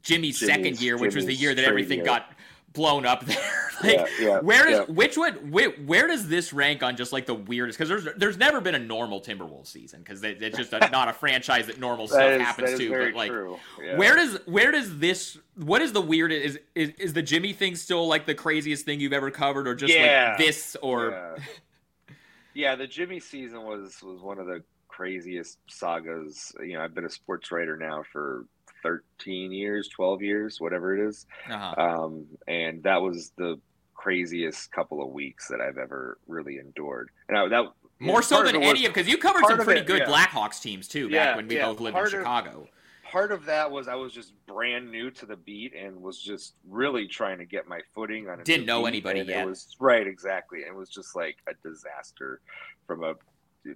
Jimmy's, 0.02 0.38
Jimmy's- 0.38 0.56
second 0.56 0.80
year, 0.80 0.98
which 0.98 1.14
was 1.14 1.24
the 1.24 1.34
year 1.34 1.54
that 1.54 1.64
everything 1.64 1.98
year. 1.98 2.06
got 2.06 2.32
blown 2.72 3.04
up 3.06 3.24
there. 3.26 3.36
like, 3.82 3.92
Yeah, 3.94 4.06
yeah, 4.20 4.40
where 4.40 4.64
does 4.64 4.86
yeah. 4.88 4.94
which 4.94 5.16
one 5.16 5.50
where, 5.50 5.70
where 5.70 6.06
does 6.06 6.28
this 6.28 6.52
rank 6.52 6.82
on 6.82 6.96
just 6.96 7.12
like 7.12 7.26
the 7.26 7.34
weirdest? 7.34 7.78
Because 7.78 7.88
there's 7.88 8.14
there's 8.16 8.36
never 8.36 8.60
been 8.60 8.74
a 8.74 8.78
normal 8.78 9.20
Timberwolves 9.20 9.68
season 9.68 10.00
because 10.00 10.22
it's 10.22 10.56
just 10.56 10.72
a, 10.72 10.88
not 10.90 11.08
a 11.08 11.12
franchise 11.12 11.66
that 11.66 11.80
normal 11.80 12.06
stuff 12.08 12.20
that 12.20 12.32
is, 12.34 12.42
happens 12.42 12.68
that 12.68 12.74
is 12.74 12.78
to. 12.80 12.88
very 12.88 13.10
But 13.12 13.16
like, 13.16 13.30
true. 13.30 13.58
Yeah. 13.82 13.96
where 13.96 14.14
does 14.16 14.38
where 14.46 14.70
does 14.70 14.98
this 14.98 15.38
what 15.56 15.82
is 15.82 15.92
the 15.92 16.00
weirdest? 16.02 16.44
is, 16.44 16.58
is 16.74 16.90
is 16.98 17.12
the 17.12 17.22
Jimmy 17.22 17.52
thing 17.52 17.74
still 17.74 18.06
like 18.06 18.26
the 18.26 18.34
craziest 18.34 18.84
thing 18.84 19.00
you've 19.00 19.12
ever 19.12 19.30
covered 19.30 19.66
or 19.66 19.74
just 19.74 19.92
Yeah. 19.94 20.30
like 20.30 20.38
this 20.46 20.76
or 20.82 21.10
yeah. 21.10 22.14
yeah, 22.54 22.74
the 22.76 22.86
Jimmy 22.86 23.20
season 23.20 23.62
was 23.64 24.02
was 24.02 24.20
one 24.20 24.38
of 24.38 24.46
the 24.46 24.62
craziest 24.88 25.58
sagas. 25.68 26.52
You 26.60 26.74
know, 26.74 26.82
I've 26.84 26.94
been 26.94 27.04
a 27.06 27.10
sports 27.10 27.50
writer 27.50 27.76
now 27.76 28.04
for 28.12 28.44
13 28.82 29.52
years, 29.52 29.88
12 29.88 30.22
years, 30.22 30.60
whatever 30.60 30.96
it 30.96 31.08
is. 31.08 31.26
uh-huh. 31.50 31.74
Um, 32.04 32.26
and 32.48 32.82
that 32.84 33.00
was 33.02 33.32
the 33.36 33.58
craziest 33.94 34.72
couple 34.72 35.02
of 35.02 35.10
weeks 35.10 35.48
that 35.48 35.60
I've 35.60 35.78
ever 35.78 36.18
really 36.26 36.58
endured. 36.58 37.10
And 37.28 37.36
I, 37.36 37.48
that 37.48 37.64
more 37.98 38.22
so 38.22 38.38
than 38.42 38.48
of 38.48 38.54
it 38.54 38.58
was- 38.66 38.70
any 38.70 38.86
of 38.86 38.94
because 38.94 39.08
you 39.08 39.18
covered 39.18 39.44
some 39.46 39.58
pretty 39.58 39.80
it, 39.82 39.86
good 39.86 40.00
yeah. 40.00 40.06
Blackhawks 40.06 40.60
teams 40.62 40.88
too 40.88 41.06
back 41.08 41.12
Yeah, 41.14 41.36
when 41.36 41.48
we 41.48 41.56
yeah, 41.56 41.66
both 41.66 41.80
lived 41.80 41.88
in 41.96 42.02
part 42.02 42.06
of- 42.14 42.20
Chicago. 42.20 42.68
part 43.04 43.30
of 43.32 43.44
that 43.44 43.70
was 43.70 43.88
I 43.88 43.96
was 43.96 44.12
just 44.14 44.32
brand 44.46 44.90
new 44.90 45.10
to 45.10 45.26
the 45.26 45.36
beat 45.36 45.74
and 45.74 46.00
was 46.00 46.18
just 46.22 46.54
really 46.68 47.06
trying 47.08 47.38
to 47.38 47.44
get 47.44 47.68
my 47.68 47.80
footing 47.94 48.28
on. 48.28 48.42
Didn't 48.42 48.64
know 48.66 48.86
anybody 48.86 49.20
yet. 49.20 49.42
It 49.42 49.46
was 49.46 49.76
right, 49.78 50.06
exactly. 50.06 50.60
It 50.60 50.74
was 50.74 50.88
just 50.88 51.14
like 51.14 51.36
a 51.46 51.52
disaster 51.68 52.40
from 52.86 53.04
a 53.04 53.14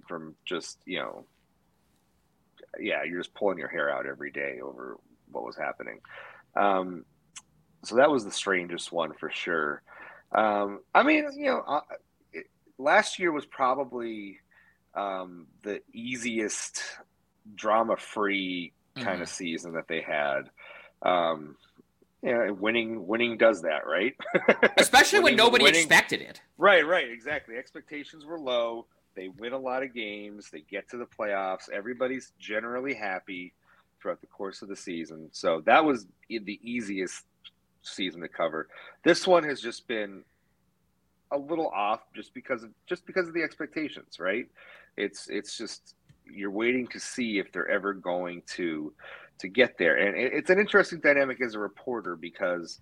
from 0.07 0.33
just 0.45 0.79
you 0.85 0.97
know 0.97 1.25
yeah, 2.79 3.03
you're 3.03 3.19
just 3.19 3.33
pulling 3.33 3.57
your 3.57 3.67
hair 3.67 3.89
out 3.89 4.05
every 4.05 4.31
day 4.31 4.59
over 4.63 4.97
what 5.31 5.43
was 5.43 5.57
happening. 5.57 5.99
Um, 6.55 7.05
so 7.83 7.95
that 7.95 8.09
was 8.09 8.23
the 8.25 8.31
strangest 8.31 8.91
one 8.91 9.13
for 9.13 9.29
sure. 9.29 9.81
Um, 10.31 10.79
I 10.93 11.03
mean, 11.03 11.27
you 11.37 11.45
know, 11.47 11.59
uh, 11.67 11.81
it, 12.33 12.47
last 12.77 13.19
year 13.19 13.31
was 13.31 13.45
probably 13.45 14.39
um, 14.95 15.47
the 15.63 15.81
easiest 15.93 16.81
drama-free 17.55 18.71
kind 18.95 19.07
Mm-hmm. 19.07 19.21
of 19.23 19.29
season 19.29 19.73
that 19.73 19.87
they 19.89 19.99
had. 20.01 20.49
Um, 21.01 21.57
yeah, 22.23 22.49
winning 22.51 23.05
winning 23.05 23.37
does 23.37 23.61
that, 23.63 23.85
right? 23.85 24.15
Especially 24.77 25.19
when 25.19 25.35
nobody 25.35 25.65
winning- 25.65 25.81
expected 25.81 26.21
it. 26.21 26.41
Right, 26.57 26.87
right, 26.87 27.09
exactly. 27.11 27.57
Expectations 27.57 28.25
were 28.25 28.39
low. 28.39 28.87
They 29.15 29.29
win 29.29 29.53
a 29.53 29.57
lot 29.57 29.83
of 29.83 29.93
games. 29.93 30.49
They 30.51 30.61
get 30.69 30.89
to 30.89 30.97
the 30.97 31.05
playoffs. 31.05 31.69
Everybody's 31.69 32.33
generally 32.39 32.93
happy 32.93 33.53
throughout 34.01 34.21
the 34.21 34.27
course 34.27 34.61
of 34.61 34.67
the 34.67 34.75
season. 34.75 35.29
So 35.31 35.61
that 35.65 35.83
was 35.83 36.05
the 36.29 36.59
easiest 36.61 37.23
season 37.81 38.21
to 38.21 38.27
cover. 38.27 38.67
This 39.03 39.25
one 39.25 39.43
has 39.43 39.61
just 39.61 39.87
been 39.87 40.23
a 41.31 41.37
little 41.37 41.69
off 41.69 42.01
just 42.15 42.33
because 42.33 42.63
of 42.63 42.69
just 42.87 43.05
because 43.05 43.27
of 43.27 43.33
the 43.33 43.41
expectations, 43.41 44.19
right? 44.19 44.47
It's 44.97 45.27
it's 45.29 45.57
just 45.57 45.95
you're 46.25 46.51
waiting 46.51 46.87
to 46.87 46.99
see 46.99 47.39
if 47.39 47.51
they're 47.51 47.69
ever 47.69 47.93
going 47.93 48.43
to 48.55 48.93
to 49.39 49.47
get 49.47 49.77
there. 49.77 49.97
And 49.97 50.17
it's 50.17 50.49
an 50.49 50.59
interesting 50.59 50.99
dynamic 50.99 51.41
as 51.41 51.55
a 51.55 51.59
reporter 51.59 52.15
because 52.15 52.79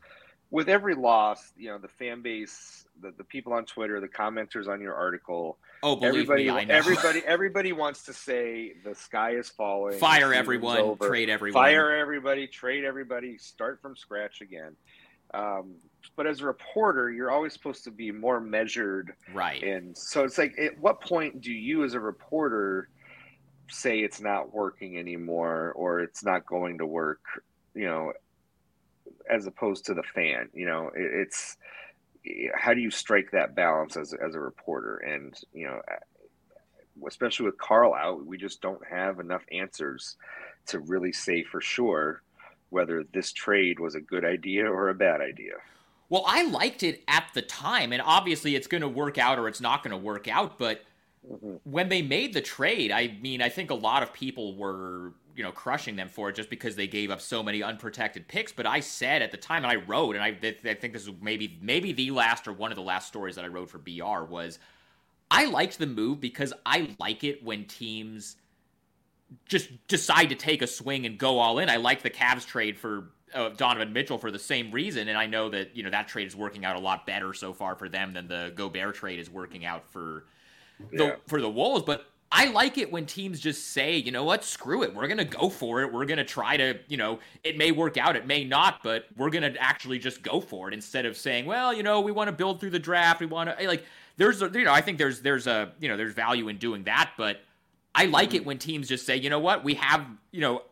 with 0.53 0.69
every 0.69 0.93
loss, 0.93 1.51
you 1.57 1.67
know, 1.67 1.79
the 1.79 1.87
fan 1.87 2.21
base, 2.21 2.85
the, 3.01 3.11
the 3.17 3.23
people 3.23 3.53
on 3.53 3.65
Twitter, 3.65 3.99
the 3.99 4.07
commenters 4.07 4.67
on 4.67 4.79
your 4.79 4.93
article, 4.93 5.57
Oh, 5.81 5.95
believe 5.95 6.29
everybody, 6.29 6.65
me, 6.67 6.71
everybody, 6.71 7.23
everybody 7.25 7.73
wants 7.73 8.03
to 8.03 8.13
say 8.13 8.73
the 8.85 8.93
sky 8.93 9.31
is 9.31 9.49
falling. 9.49 9.97
Fire 9.97 10.31
everyone, 10.31 10.77
over. 10.77 11.07
trade 11.09 11.27
everyone. 11.31 11.59
Fire 11.59 11.95
everybody, 11.95 12.45
trade 12.45 12.83
everybody, 12.83 13.35
start 13.39 13.81
from 13.81 13.95
scratch 13.97 14.41
again. 14.41 14.75
Um, 15.33 15.73
but 16.15 16.27
as 16.27 16.41
a 16.41 16.45
reporter, 16.45 17.09
you're 17.11 17.31
always 17.31 17.53
supposed 17.53 17.83
to 17.85 17.91
be 17.91 18.11
more 18.11 18.39
measured, 18.39 19.13
Right. 19.33 19.63
and 19.63 19.97
so 19.97 20.23
it's 20.23 20.37
like, 20.37 20.53
at 20.59 20.77
what 20.79 21.01
point 21.01 21.41
do 21.41 21.51
you, 21.51 21.83
as 21.83 21.95
a 21.95 21.99
reporter, 21.99 22.89
say 23.71 24.01
it's 24.01 24.21
not 24.21 24.53
working 24.53 24.99
anymore 24.99 25.73
or 25.75 26.01
it's 26.01 26.23
not 26.23 26.45
going 26.45 26.77
to 26.77 26.85
work? 26.85 27.21
You 27.73 27.85
know, 27.87 28.13
as 29.29 29.47
opposed 29.47 29.85
to 29.85 29.93
the 29.93 30.03
fan. 30.03 30.49
You 30.53 30.65
know, 30.65 30.91
it, 30.95 31.11
it's 31.13 31.57
eh, 32.25 32.47
how 32.55 32.73
do 32.73 32.81
you 32.81 32.91
strike 32.91 33.31
that 33.31 33.55
balance 33.55 33.97
as 33.97 34.13
as 34.13 34.35
a 34.35 34.39
reporter? 34.39 34.97
And 34.97 35.33
you 35.53 35.65
know, 35.65 35.79
eh, 35.89 35.95
especially 37.07 37.45
with 37.45 37.57
Karl 37.57 37.93
out, 37.93 38.25
we 38.25 38.37
just 38.37 38.61
don't 38.61 38.85
have 38.87 39.19
enough 39.19 39.43
answers 39.51 40.17
to 40.67 40.79
really 40.79 41.11
say 41.11 41.43
for 41.43 41.61
sure 41.61 42.21
whether 42.69 43.03
this 43.13 43.31
trade 43.31 43.79
was 43.79 43.95
a 43.95 44.01
good 44.01 44.25
idea 44.25 44.65
or 44.65 44.89
a 44.89 44.95
bad 44.95 45.21
idea. 45.21 45.53
Well, 46.09 46.25
I 46.27 46.43
liked 46.43 46.83
it 46.83 47.03
at 47.07 47.29
the 47.33 47.41
time, 47.41 47.93
and 47.93 48.01
obviously 48.01 48.55
it's 48.55 48.67
going 48.67 48.81
to 48.81 48.87
work 48.87 49.17
out 49.17 49.39
or 49.39 49.47
it's 49.47 49.61
not 49.61 49.83
going 49.83 49.91
to 49.91 49.97
work 49.97 50.27
out. 50.27 50.57
But 50.57 50.81
mm-hmm. 51.27 51.55
when 51.63 51.89
they 51.89 52.01
made 52.01 52.33
the 52.33 52.41
trade, 52.41 52.91
I 52.91 53.17
mean, 53.21 53.41
I 53.41 53.49
think 53.49 53.71
a 53.71 53.75
lot 53.75 54.03
of 54.03 54.13
people 54.13 54.55
were, 54.55 55.13
you 55.35 55.43
know, 55.43 55.51
crushing 55.51 55.95
them 55.95 56.09
for 56.09 56.29
it 56.29 56.35
just 56.35 56.49
because 56.49 56.75
they 56.75 56.87
gave 56.87 57.09
up 57.09 57.21
so 57.21 57.41
many 57.41 57.63
unprotected 57.63 58.27
picks. 58.27 58.51
But 58.51 58.65
I 58.65 58.79
said 58.79 59.21
at 59.21 59.31
the 59.31 59.37
time, 59.37 59.63
and 59.63 59.71
I 59.71 59.75
wrote, 59.75 60.15
and 60.15 60.23
I, 60.23 60.37
I 60.69 60.73
think 60.75 60.93
this 60.93 61.07
is 61.07 61.09
maybe 61.21 61.57
maybe 61.61 61.91
the 61.91 62.11
last 62.11 62.47
or 62.47 62.53
one 62.53 62.71
of 62.71 62.75
the 62.75 62.83
last 62.83 63.07
stories 63.07 63.35
that 63.35 63.45
I 63.45 63.47
wrote 63.47 63.69
for 63.69 63.79
BR 63.79 64.23
was, 64.29 64.59
I 65.31 65.45
liked 65.45 65.79
the 65.79 65.87
move 65.87 66.19
because 66.19 66.53
I 66.65 66.95
like 66.99 67.23
it 67.23 67.43
when 67.43 67.65
teams 67.65 68.35
just 69.45 69.69
decide 69.87 70.29
to 70.29 70.35
take 70.35 70.61
a 70.61 70.67
swing 70.67 71.05
and 71.05 71.17
go 71.17 71.39
all 71.39 71.59
in. 71.59 71.69
I 71.69 71.77
like 71.77 72.03
the 72.03 72.09
Cavs 72.09 72.45
trade 72.45 72.77
for 72.77 73.09
uh, 73.33 73.49
Donovan 73.49 73.91
Mitchell 73.93 74.19
for 74.19 74.29
the 74.29 74.37
same 74.37 74.71
reason, 74.71 75.07
and 75.07 75.17
I 75.17 75.25
know 75.25 75.49
that 75.49 75.75
you 75.75 75.83
know 75.83 75.89
that 75.89 76.07
trade 76.07 76.27
is 76.27 76.35
working 76.35 76.65
out 76.65 76.75
a 76.75 76.79
lot 76.79 77.07
better 77.07 77.33
so 77.33 77.53
far 77.53 77.75
for 77.75 77.89
them 77.89 78.13
than 78.13 78.27
the 78.27 78.51
Gobert 78.55 78.95
trade 78.95 79.19
is 79.19 79.29
working 79.29 79.65
out 79.65 79.89
for 79.91 80.25
the 80.91 81.05
Yeah. 81.05 81.15
for 81.27 81.41
the 81.41 81.49
Wolves. 81.49 81.83
But 81.83 82.05
I 82.35 82.45
like 82.45 82.79
it 82.79 82.91
when 82.91 83.05
teams 83.05 83.39
just 83.39 83.73
say, 83.73 83.95
you 83.95 84.11
know 84.11 84.23
what, 84.23 84.43
screw 84.43 84.81
it, 84.81 84.93
we're 84.93 85.07
gonna 85.07 85.23
go 85.23 85.49
for 85.49 85.83
it. 85.83 85.93
We're 85.93 86.05
gonna 86.05 86.25
try 86.25 86.57
to, 86.57 86.79
you 86.87 86.97
know, 86.97 87.19
it 87.43 87.57
may 87.59 87.71
work 87.71 87.95
out, 87.95 88.15
it 88.15 88.25
may 88.25 88.43
not, 88.43 88.81
but 88.81 89.05
we're 89.15 89.29
gonna 89.29 89.53
actually 89.59 89.99
just 89.99 90.23
go 90.23 90.41
for 90.41 90.67
it 90.67 90.73
instead 90.73 91.05
of 91.05 91.15
saying, 91.15 91.45
well, 91.45 91.71
you 91.71 91.83
know, 91.83 92.01
we 92.01 92.11
want 92.11 92.29
to 92.29 92.31
build 92.31 92.59
through 92.59 92.71
the 92.71 92.79
draft, 92.79 93.19
we 93.19 93.27
want 93.27 93.49
to 93.49 93.61
eh, 93.61 93.67
like. 93.67 93.85
There's, 94.15 94.43
a, 94.43 94.49
you 94.53 94.63
know, 94.63 94.71
I 94.71 94.81
think 94.81 94.99
there's 94.99 95.21
there's 95.21 95.47
a 95.47 95.71
you 95.79 95.89
know 95.89 95.97
there's 95.97 96.13
value 96.13 96.47
in 96.47 96.57
doing 96.57 96.83
that, 96.83 97.11
but 97.17 97.41
I 97.95 98.05
like 98.05 98.33
it 98.33 98.39
mm-hmm. 98.39 98.47
when 98.47 98.57
teams 98.59 98.87
just 98.87 99.05
say, 99.05 99.17
you 99.17 99.29
know 99.29 99.39
what, 99.39 99.63
we 99.63 99.75
have, 99.75 100.05
you 100.31 100.41
know, 100.41 100.63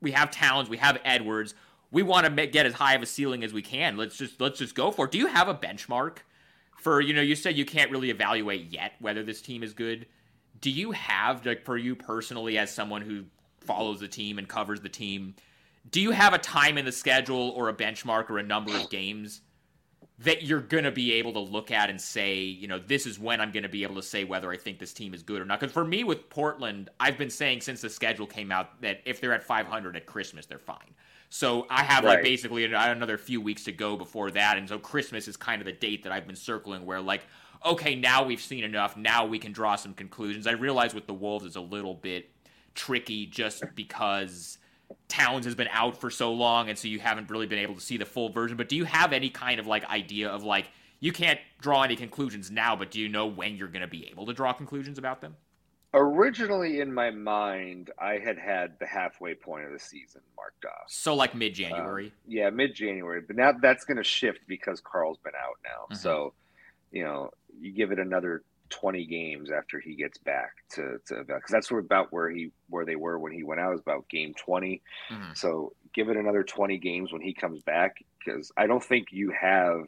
we 0.00 0.12
have 0.12 0.30
Towns, 0.30 0.68
we 0.68 0.78
have 0.78 0.98
Edwards, 1.04 1.54
we 1.90 2.02
want 2.02 2.24
to 2.24 2.30
make, 2.30 2.52
get 2.52 2.66
as 2.66 2.74
high 2.74 2.94
of 2.94 3.02
a 3.02 3.06
ceiling 3.06 3.44
as 3.44 3.52
we 3.52 3.62
can. 3.62 3.96
Let's 3.96 4.16
just 4.16 4.40
let's 4.40 4.58
just 4.58 4.74
go 4.74 4.90
for 4.90 5.04
it. 5.04 5.10
Do 5.10 5.18
you 5.18 5.26
have 5.26 5.48
a 5.48 5.54
benchmark 5.54 6.18
for 6.76 7.00
you 7.00 7.14
know? 7.14 7.22
You 7.22 7.36
said 7.36 7.56
you 7.56 7.64
can't 7.64 7.90
really 7.90 8.10
evaluate 8.10 8.72
yet 8.72 8.92
whether 8.98 9.22
this 9.22 9.42
team 9.42 9.62
is 9.62 9.72
good. 9.74 10.06
Do 10.62 10.70
you 10.70 10.92
have 10.92 11.44
like 11.44 11.64
for 11.64 11.76
you 11.76 11.94
personally 11.94 12.56
as 12.56 12.72
someone 12.72 13.02
who 13.02 13.24
follows 13.60 14.00
the 14.00 14.08
team 14.08 14.38
and 14.38 14.48
covers 14.48 14.80
the 14.80 14.88
team? 14.88 15.34
Do 15.90 16.00
you 16.00 16.12
have 16.12 16.32
a 16.32 16.38
time 16.38 16.78
in 16.78 16.86
the 16.86 16.92
schedule 16.92 17.50
or 17.50 17.68
a 17.68 17.74
benchmark 17.74 18.30
or 18.30 18.38
a 18.38 18.42
number 18.42 18.74
of 18.74 18.88
games 18.88 19.42
that 20.20 20.44
you're 20.44 20.60
going 20.60 20.84
to 20.84 20.92
be 20.92 21.14
able 21.14 21.32
to 21.32 21.40
look 21.40 21.72
at 21.72 21.90
and 21.90 22.00
say, 22.00 22.36
you 22.36 22.68
know, 22.68 22.78
this 22.78 23.06
is 23.06 23.18
when 23.18 23.40
I'm 23.40 23.50
going 23.50 23.64
to 23.64 23.68
be 23.68 23.82
able 23.82 23.96
to 23.96 24.02
say 24.02 24.22
whether 24.22 24.52
I 24.52 24.56
think 24.56 24.78
this 24.78 24.92
team 24.92 25.14
is 25.14 25.22
good 25.24 25.42
or 25.42 25.44
not. 25.44 25.58
Because 25.58 25.72
for 25.72 25.84
me 25.84 26.04
with 26.04 26.30
Portland, 26.30 26.90
I've 27.00 27.18
been 27.18 27.30
saying 27.30 27.62
since 27.62 27.80
the 27.80 27.90
schedule 27.90 28.26
came 28.26 28.52
out 28.52 28.80
that 28.82 29.00
if 29.04 29.20
they're 29.20 29.32
at 29.32 29.42
500 29.42 29.96
at 29.96 30.06
Christmas, 30.06 30.46
they're 30.46 30.60
fine. 30.60 30.94
So 31.28 31.66
I 31.70 31.82
have 31.82 32.04
like 32.04 32.22
basically 32.22 32.64
another 32.64 33.16
few 33.18 33.40
weeks 33.40 33.64
to 33.64 33.72
go 33.72 33.96
before 33.96 34.30
that, 34.32 34.58
and 34.58 34.68
so 34.68 34.78
Christmas 34.78 35.26
is 35.26 35.36
kind 35.36 35.62
of 35.62 35.66
the 35.66 35.72
date 35.72 36.02
that 36.02 36.12
I've 36.12 36.26
been 36.26 36.36
circling 36.36 36.84
where 36.84 37.00
like, 37.00 37.22
okay, 37.64 37.94
now 37.94 38.24
we've 38.24 38.40
seen 38.40 38.64
enough, 38.64 38.96
now 38.96 39.26
we 39.26 39.38
can 39.38 39.52
draw 39.52 39.76
some 39.76 39.94
conclusions. 39.94 40.46
I 40.46 40.52
realize 40.52 40.94
with 40.94 41.06
the 41.06 41.14
Wolves 41.14 41.44
it's 41.44 41.56
a 41.56 41.60
little 41.60 41.94
bit 41.94 42.30
tricky 42.74 43.26
just 43.26 43.62
because 43.74 44.58
Towns 45.08 45.44
has 45.44 45.54
been 45.54 45.68
out 45.70 45.96
for 45.96 46.10
so 46.10 46.32
long, 46.32 46.68
and 46.68 46.78
so 46.78 46.88
you 46.88 46.98
haven't 46.98 47.30
really 47.30 47.46
been 47.46 47.58
able 47.58 47.74
to 47.74 47.80
see 47.80 47.96
the 47.96 48.04
full 48.04 48.28
version. 48.30 48.56
But 48.56 48.68
do 48.68 48.76
you 48.76 48.84
have 48.84 49.12
any 49.12 49.30
kind 49.30 49.60
of 49.60 49.66
like 49.66 49.88
idea 49.88 50.28
of 50.28 50.42
like 50.42 50.70
you 51.00 51.12
can't 51.12 51.40
draw 51.60 51.82
any 51.82 51.96
conclusions 51.96 52.50
now, 52.50 52.76
but 52.76 52.90
do 52.90 53.00
you 53.00 53.08
know 53.08 53.26
when 53.26 53.56
you're 53.56 53.68
going 53.68 53.82
to 53.82 53.88
be 53.88 54.08
able 54.10 54.26
to 54.26 54.32
draw 54.32 54.52
conclusions 54.52 54.98
about 54.98 55.20
them? 55.20 55.36
Originally, 55.94 56.80
in 56.80 56.92
my 56.92 57.10
mind, 57.10 57.90
I 57.98 58.18
had 58.18 58.38
had 58.38 58.78
the 58.78 58.86
halfway 58.86 59.34
point 59.34 59.66
of 59.66 59.72
the 59.72 59.78
season 59.78 60.22
marked 60.36 60.64
off. 60.64 60.84
So 60.88 61.14
like 61.14 61.34
mid 61.34 61.54
January. 61.54 62.06
Um, 62.06 62.12
yeah, 62.26 62.50
mid 62.50 62.74
January. 62.74 63.20
But 63.20 63.36
now 63.36 63.52
that's 63.60 63.84
going 63.84 63.98
to 63.98 64.04
shift 64.04 64.40
because 64.46 64.80
Karl's 64.80 65.18
been 65.18 65.34
out 65.34 65.58
now. 65.64 65.94
Mhm. 65.94 65.98
So, 65.98 66.32
you 66.92 67.02
know, 67.02 67.30
you 67.60 67.72
give 67.72 67.90
it 67.90 67.98
another 67.98 68.42
20 68.70 69.04
games 69.06 69.50
after 69.50 69.80
he 69.80 69.94
gets 69.94 70.18
back 70.18 70.52
to 70.70 70.98
to 71.06 71.24
because 71.24 71.50
that's 71.50 71.70
where 71.70 71.80
about 71.80 72.12
where 72.12 72.30
he 72.30 72.50
where 72.68 72.86
they 72.86 72.96
were 72.96 73.18
when 73.18 73.32
he 73.32 73.42
went 73.42 73.60
out 73.60 73.74
is 73.74 73.80
about 73.80 74.08
game 74.08 74.34
20. 74.34 74.80
Mhm. 75.10 75.36
So 75.36 75.74
give 75.92 76.08
it 76.08 76.16
another 76.16 76.42
20 76.42 76.78
games 76.78 77.12
when 77.12 77.20
he 77.20 77.34
comes 77.34 77.60
back 77.62 77.96
because 78.18 78.50
I 78.56 78.66
don't 78.66 78.82
think 78.82 79.08
you 79.12 79.30
have 79.30 79.86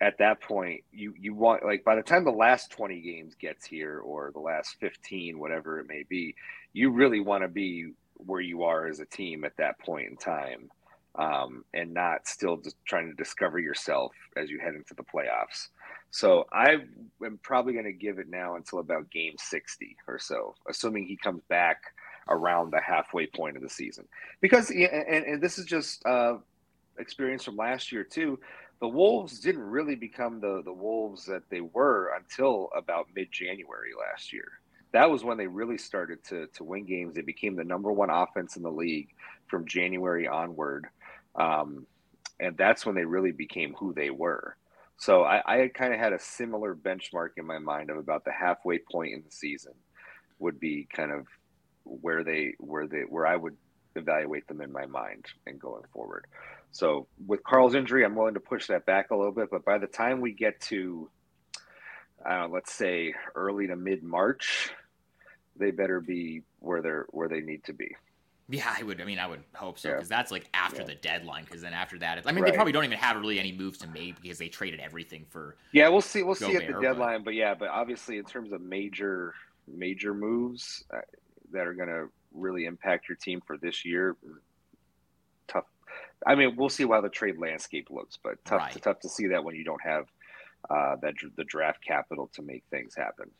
at 0.00 0.18
that 0.18 0.40
point 0.40 0.82
you 0.92 1.14
you 1.18 1.34
want 1.34 1.64
like 1.64 1.84
by 1.84 1.96
the 1.96 2.02
time 2.02 2.24
the 2.24 2.30
last 2.30 2.70
20 2.70 3.00
games 3.00 3.34
gets 3.34 3.66
here 3.66 3.98
or 3.98 4.30
the 4.32 4.40
last 4.40 4.76
15 4.80 5.38
whatever 5.38 5.78
it 5.78 5.86
may 5.88 6.04
be 6.08 6.34
you 6.72 6.90
really 6.90 7.20
want 7.20 7.42
to 7.42 7.48
be 7.48 7.92
where 8.14 8.40
you 8.40 8.62
are 8.62 8.86
as 8.86 9.00
a 9.00 9.04
team 9.04 9.44
at 9.44 9.56
that 9.56 9.78
point 9.80 10.08
in 10.08 10.16
time 10.16 10.70
um, 11.16 11.64
and 11.74 11.92
not 11.92 12.26
still 12.26 12.56
just 12.56 12.76
trying 12.84 13.08
to 13.08 13.14
discover 13.14 13.58
yourself 13.58 14.12
as 14.36 14.48
you 14.48 14.58
head 14.58 14.74
into 14.74 14.94
the 14.94 15.02
playoffs 15.02 15.68
so 16.10 16.44
i 16.52 16.76
am 17.24 17.38
probably 17.42 17.72
going 17.72 17.84
to 17.84 17.92
give 17.92 18.18
it 18.18 18.28
now 18.28 18.56
until 18.56 18.78
about 18.78 19.10
game 19.10 19.34
60 19.38 19.96
or 20.08 20.18
so 20.18 20.54
assuming 20.68 21.06
he 21.06 21.16
comes 21.16 21.42
back 21.48 21.82
around 22.28 22.70
the 22.70 22.80
halfway 22.80 23.26
point 23.26 23.56
of 23.56 23.62
the 23.62 23.68
season 23.68 24.06
because 24.40 24.70
and, 24.70 25.24
and 25.24 25.42
this 25.42 25.58
is 25.58 25.64
just 25.64 26.04
uh, 26.06 26.36
experience 26.98 27.44
from 27.44 27.56
last 27.56 27.90
year 27.90 28.04
too 28.04 28.38
the 28.80 28.88
Wolves 28.88 29.40
didn't 29.40 29.62
really 29.62 29.94
become 29.94 30.40
the 30.40 30.62
the 30.64 30.72
Wolves 30.72 31.26
that 31.26 31.48
they 31.50 31.60
were 31.60 32.12
until 32.16 32.70
about 32.74 33.08
mid 33.14 33.30
January 33.30 33.90
last 33.98 34.32
year. 34.32 34.48
That 34.92 35.10
was 35.10 35.22
when 35.22 35.36
they 35.36 35.46
really 35.46 35.78
started 35.78 36.24
to 36.24 36.46
to 36.54 36.64
win 36.64 36.86
games. 36.86 37.14
They 37.14 37.20
became 37.20 37.56
the 37.56 37.64
number 37.64 37.92
one 37.92 38.10
offense 38.10 38.56
in 38.56 38.62
the 38.62 38.72
league 38.72 39.10
from 39.46 39.66
January 39.66 40.26
onward, 40.26 40.86
um, 41.34 41.86
and 42.40 42.56
that's 42.56 42.86
when 42.86 42.94
they 42.94 43.04
really 43.04 43.32
became 43.32 43.74
who 43.74 43.92
they 43.92 44.10
were. 44.10 44.56
So 45.00 45.22
I, 45.22 45.62
I 45.62 45.68
kind 45.68 45.94
of 45.94 45.98
had 45.98 46.12
a 46.12 46.18
similar 46.18 46.74
benchmark 46.74 47.30
in 47.38 47.46
my 47.46 47.58
mind 47.58 47.88
of 47.88 47.96
about 47.96 48.26
the 48.26 48.32
halfway 48.32 48.78
point 48.78 49.14
in 49.14 49.22
the 49.22 49.30
season 49.30 49.72
would 50.38 50.60
be 50.60 50.86
kind 50.94 51.10
of 51.10 51.26
where 51.84 52.22
they 52.22 52.52
where 52.58 52.86
they 52.86 53.00
where 53.08 53.26
I 53.26 53.34
would 53.34 53.56
evaluate 53.96 54.46
them 54.46 54.60
in 54.60 54.70
my 54.70 54.84
mind 54.84 55.24
and 55.46 55.58
going 55.58 55.84
forward. 55.94 56.26
So 56.72 57.08
with 57.26 57.42
Karl's 57.42 57.74
injury, 57.74 58.04
I'm 58.04 58.14
willing 58.14 58.34
to 58.34 58.40
push 58.40 58.66
that 58.66 58.84
back 58.84 59.10
a 59.10 59.16
little 59.16 59.32
bit. 59.32 59.48
But 59.50 59.64
by 59.64 59.78
the 59.78 59.86
time 59.86 60.20
we 60.20 60.32
get 60.32 60.60
to, 60.62 61.08
uh, 62.28 62.48
let's 62.50 62.72
say, 62.72 63.14
early 63.34 63.68
to 63.68 63.76
mid 63.76 64.02
March, 64.02 64.70
they 65.56 65.70
better 65.70 66.02
be 66.02 66.42
where 66.58 66.82
they're 66.82 67.06
where 67.08 67.28
they 67.28 67.40
need 67.40 67.64
to 67.64 67.72
be. 67.72 67.96
Yeah, 68.50 68.74
I 68.76 68.82
would. 68.82 69.00
I 69.00 69.04
mean, 69.04 69.18
I 69.18 69.26
would 69.28 69.44
hope 69.54 69.78
so 69.78 69.88
Yeah. 69.88 69.94
because 69.94 70.08
that's 70.08 70.30
like 70.32 70.48
after 70.54 70.80
Yeah. 70.80 70.88
the 70.88 70.94
deadline. 70.96 71.44
Because 71.44 71.62
then 71.62 71.72
after 71.72 71.98
that, 71.98 72.26
I 72.26 72.32
mean, 72.32 72.44
they 72.44 72.52
probably 72.52 72.72
don't 72.72 72.84
even 72.84 72.98
have 72.98 73.16
really 73.20 73.38
any 73.38 73.52
moves 73.52 73.78
to 73.78 73.86
make 73.88 74.20
because 74.20 74.38
they 74.38 74.48
traded 74.48 74.80
everything 74.80 75.24
for. 75.30 75.56
Yeah, 75.72 75.88
we'll 75.88 76.00
see. 76.00 76.22
We'll 76.24 76.34
see 76.34 76.56
at 76.56 76.66
the 76.66 76.72
Gobert, 76.72 76.74
but- 76.74 76.82
deadline, 76.82 77.22
but 77.24 77.34
yeah, 77.34 77.54
but 77.54 77.68
obviously 77.68 78.18
in 78.18 78.24
terms 78.24 78.52
of 78.52 78.60
major 78.60 79.34
major 79.68 80.14
moves 80.14 80.82
uh, 80.92 81.00
that 81.52 81.64
are 81.66 81.74
going 81.74 81.88
to 81.88 82.10
really 82.32 82.64
impact 82.64 83.08
your 83.08 83.14
team 83.16 83.40
for 83.46 83.56
this 83.56 83.84
year, 83.84 84.16
tough. 85.46 85.66
I 86.26 86.34
mean, 86.34 86.56
we'll 86.56 86.68
see 86.68 86.84
how 86.86 87.00
the 87.00 87.08
trade 87.08 87.38
landscape 87.38 87.88
looks, 87.88 88.16
but 88.20 88.44
tough 88.44 88.58
Right. 88.62 88.82
tough 88.82 88.98
to 89.00 89.08
see 89.08 89.28
that 89.28 89.44
when 89.44 89.54
you 89.54 89.62
don't 89.64 89.82
have 89.82 90.06
uh, 90.68 90.96
that 90.96 91.14
the 91.36 91.44
draft 91.44 91.82
capital 91.84 92.28
to 92.34 92.42
make 92.42 92.64
things 92.70 92.94
happen. 92.96 93.30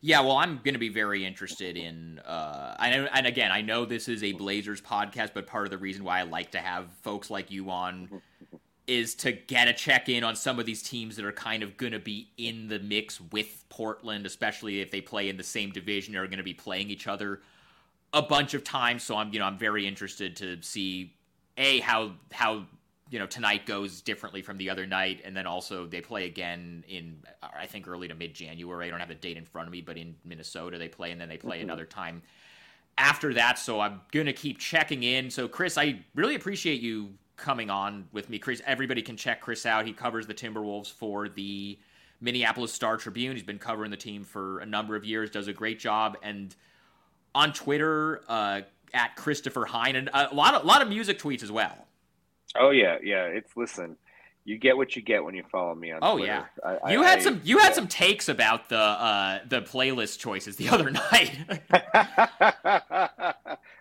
Yeah, 0.00 0.20
well, 0.20 0.36
I'm 0.36 0.60
going 0.62 0.74
to 0.74 0.78
be 0.78 0.90
very 0.90 1.24
interested 1.24 1.76
in. 1.76 2.20
Uh, 2.20 2.76
and 2.78 3.26
again, 3.26 3.50
I 3.50 3.62
know 3.62 3.84
this 3.84 4.08
is 4.08 4.22
a 4.22 4.32
Blazers 4.32 4.80
podcast, 4.80 5.30
but 5.34 5.46
part 5.46 5.66
of 5.66 5.70
the 5.70 5.78
reason 5.78 6.04
why 6.04 6.20
I 6.20 6.22
like 6.22 6.52
to 6.52 6.58
have 6.58 6.86
folks 7.02 7.30
like 7.30 7.50
you 7.50 7.70
on 7.70 8.22
is 8.86 9.14
to 9.16 9.32
get 9.32 9.68
a 9.68 9.72
check 9.72 10.08
in 10.08 10.24
on 10.24 10.36
some 10.36 10.58
of 10.58 10.66
these 10.66 10.82
teams 10.82 11.16
that 11.16 11.24
are 11.24 11.32
kind 11.32 11.62
of 11.62 11.76
going 11.76 11.92
to 11.92 11.98
be 11.98 12.28
in 12.38 12.68
the 12.68 12.78
mix 12.78 13.20
with 13.32 13.64
Portland, 13.68 14.24
especially 14.24 14.80
if 14.80 14.90
they 14.90 15.00
play 15.00 15.28
in 15.28 15.36
the 15.36 15.42
same 15.42 15.70
division 15.70 16.16
or 16.16 16.22
are 16.22 16.26
going 16.26 16.38
to 16.38 16.44
be 16.44 16.54
playing 16.54 16.90
each 16.90 17.06
other 17.06 17.40
a 18.12 18.22
bunch 18.22 18.54
of 18.54 18.64
times. 18.64 19.02
So 19.02 19.16
I'm, 19.16 19.32
you 19.32 19.40
know, 19.40 19.44
I'm 19.44 19.58
very 19.58 19.86
interested 19.86 20.36
to 20.36 20.62
see 20.62 21.12
a 21.58 21.80
how 21.80 22.12
how 22.32 22.64
you 23.10 23.18
know 23.18 23.26
tonight 23.26 23.66
goes 23.66 24.00
differently 24.00 24.42
from 24.42 24.58
the 24.58 24.70
other 24.70 24.86
night, 24.86 25.22
and 25.24 25.36
then 25.36 25.46
also 25.46 25.86
they 25.86 26.00
play 26.00 26.26
again 26.26 26.84
in 26.88 27.22
I 27.42 27.66
think 27.66 27.88
early 27.88 28.08
to 28.08 28.14
mid 28.14 28.34
January. 28.34 28.86
I 28.86 28.90
don't 28.90 29.00
have 29.00 29.08
the 29.08 29.14
date 29.14 29.36
in 29.36 29.44
front 29.44 29.68
of 29.68 29.72
me, 29.72 29.80
but 29.80 29.96
in 29.96 30.14
Minnesota 30.24 30.78
they 30.78 30.88
play, 30.88 31.10
and 31.12 31.20
then 31.20 31.28
they 31.28 31.36
play 31.36 31.60
another 31.60 31.84
time 31.84 32.22
after 32.96 33.34
that. 33.34 33.58
So 33.58 33.80
I'm 33.80 34.00
gonna 34.12 34.32
keep 34.32 34.58
checking 34.58 35.02
in. 35.02 35.30
So 35.30 35.48
Chris, 35.48 35.78
I 35.78 36.00
really 36.14 36.34
appreciate 36.34 36.80
you 36.80 37.10
coming 37.36 37.70
on 37.70 38.08
with 38.12 38.28
me. 38.28 38.38
Chris, 38.38 38.60
everybody 38.66 39.02
can 39.02 39.16
check 39.16 39.40
Chris 39.40 39.64
out. 39.64 39.86
He 39.86 39.92
covers 39.92 40.26
the 40.26 40.34
Timberwolves 40.34 40.92
for 40.92 41.28
the 41.28 41.78
Minneapolis 42.20 42.72
Star 42.72 42.96
Tribune. 42.96 43.36
He's 43.36 43.44
been 43.44 43.58
covering 43.58 43.90
the 43.90 43.96
team 43.96 44.24
for 44.24 44.58
a 44.58 44.66
number 44.66 44.96
of 44.96 45.04
years. 45.04 45.30
Does 45.30 45.48
a 45.48 45.52
great 45.52 45.78
job 45.78 46.16
and 46.22 46.54
on 47.34 47.52
Twitter 47.52 48.22
uh, 48.28 48.62
at 48.92 49.16
Christopher 49.16 49.64
Hine 49.64 49.96
and 49.96 50.10
a 50.12 50.34
lot 50.34 50.54
of 50.54 50.64
a 50.64 50.66
lot 50.66 50.82
of 50.82 50.88
music 50.88 51.18
tweets 51.18 51.42
as 51.42 51.52
well. 51.52 51.87
Oh 52.56 52.70
yeah, 52.70 52.96
yeah. 53.02 53.24
It's 53.26 53.56
listen, 53.56 53.96
you 54.44 54.56
get 54.58 54.76
what 54.76 54.96
you 54.96 55.02
get 55.02 55.22
when 55.24 55.34
you 55.34 55.44
follow 55.50 55.74
me 55.74 55.92
on. 55.92 55.98
Oh 56.02 56.16
Twitter. 56.16 56.46
yeah, 56.64 56.78
I, 56.84 56.92
you 56.92 57.02
I- 57.02 57.06
had 57.08 57.18
I- 57.18 57.22
some 57.22 57.40
you 57.44 57.58
had 57.58 57.74
some 57.74 57.86
takes 57.88 58.28
about 58.28 58.68
the 58.68 58.78
uh, 58.78 59.40
the 59.48 59.62
playlist 59.62 60.18
choices 60.18 60.56
the 60.56 60.68
other 60.70 60.90
night. 60.90 61.38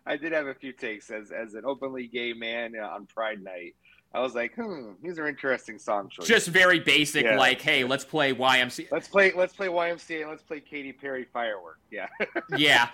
I 0.06 0.18
did 0.18 0.32
have 0.32 0.48
a 0.48 0.54
few 0.54 0.72
takes 0.74 1.10
as 1.10 1.32
as 1.32 1.54
an 1.54 1.64
openly 1.66 2.08
gay 2.08 2.34
man 2.34 2.74
uh, 2.82 2.88
on 2.88 3.06
Pride 3.08 3.42
Night. 3.44 3.76
I 4.14 4.22
was 4.22 4.34
like, 4.36 4.56
hmm, 4.56 4.92
these 5.04 5.20
are 5.20 5.28
interesting 5.28 5.78
song 5.78 6.10
choices. 6.10 6.30
Just 6.30 6.48
very 6.48 6.80
basic, 6.80 7.26
Yeah. 7.26 7.38
like, 7.38 7.62
hey, 7.62 7.84
let's 7.84 8.06
play 8.06 8.34
YMCA. 8.34 8.88
let's 8.90 9.08
play 9.08 9.34
let's 9.36 9.54
play 9.54 9.68
YMCA 9.68 10.28
let's 10.30 10.42
play 10.44 10.60
Katy 10.62 10.94
Perry 10.94 11.26
Firework. 11.34 11.80
Yeah. 11.92 12.08
yeah. 12.58 12.88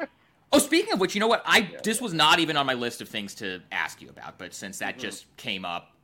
Oh, 0.53 0.59
speaking 0.59 0.93
of 0.93 0.99
which, 0.99 1.15
you 1.15 1.19
know 1.19 1.27
what? 1.27 1.41
I 1.45 1.59
Yeah. 1.59 1.79
this 1.83 1.99
was 1.99 2.13
not 2.13 2.39
even 2.39 2.55
on 2.57 2.65
my 2.65 2.75
list 2.75 3.01
of 3.01 3.09
things 3.09 3.33
to 3.35 3.61
ask 3.71 4.01
you 4.01 4.09
about, 4.09 4.37
but 4.37 4.53
since 4.53 4.77
that 4.79 4.97
Mhm. 4.97 5.01
just 5.01 5.35
came 5.37 5.65
up, 5.65 5.95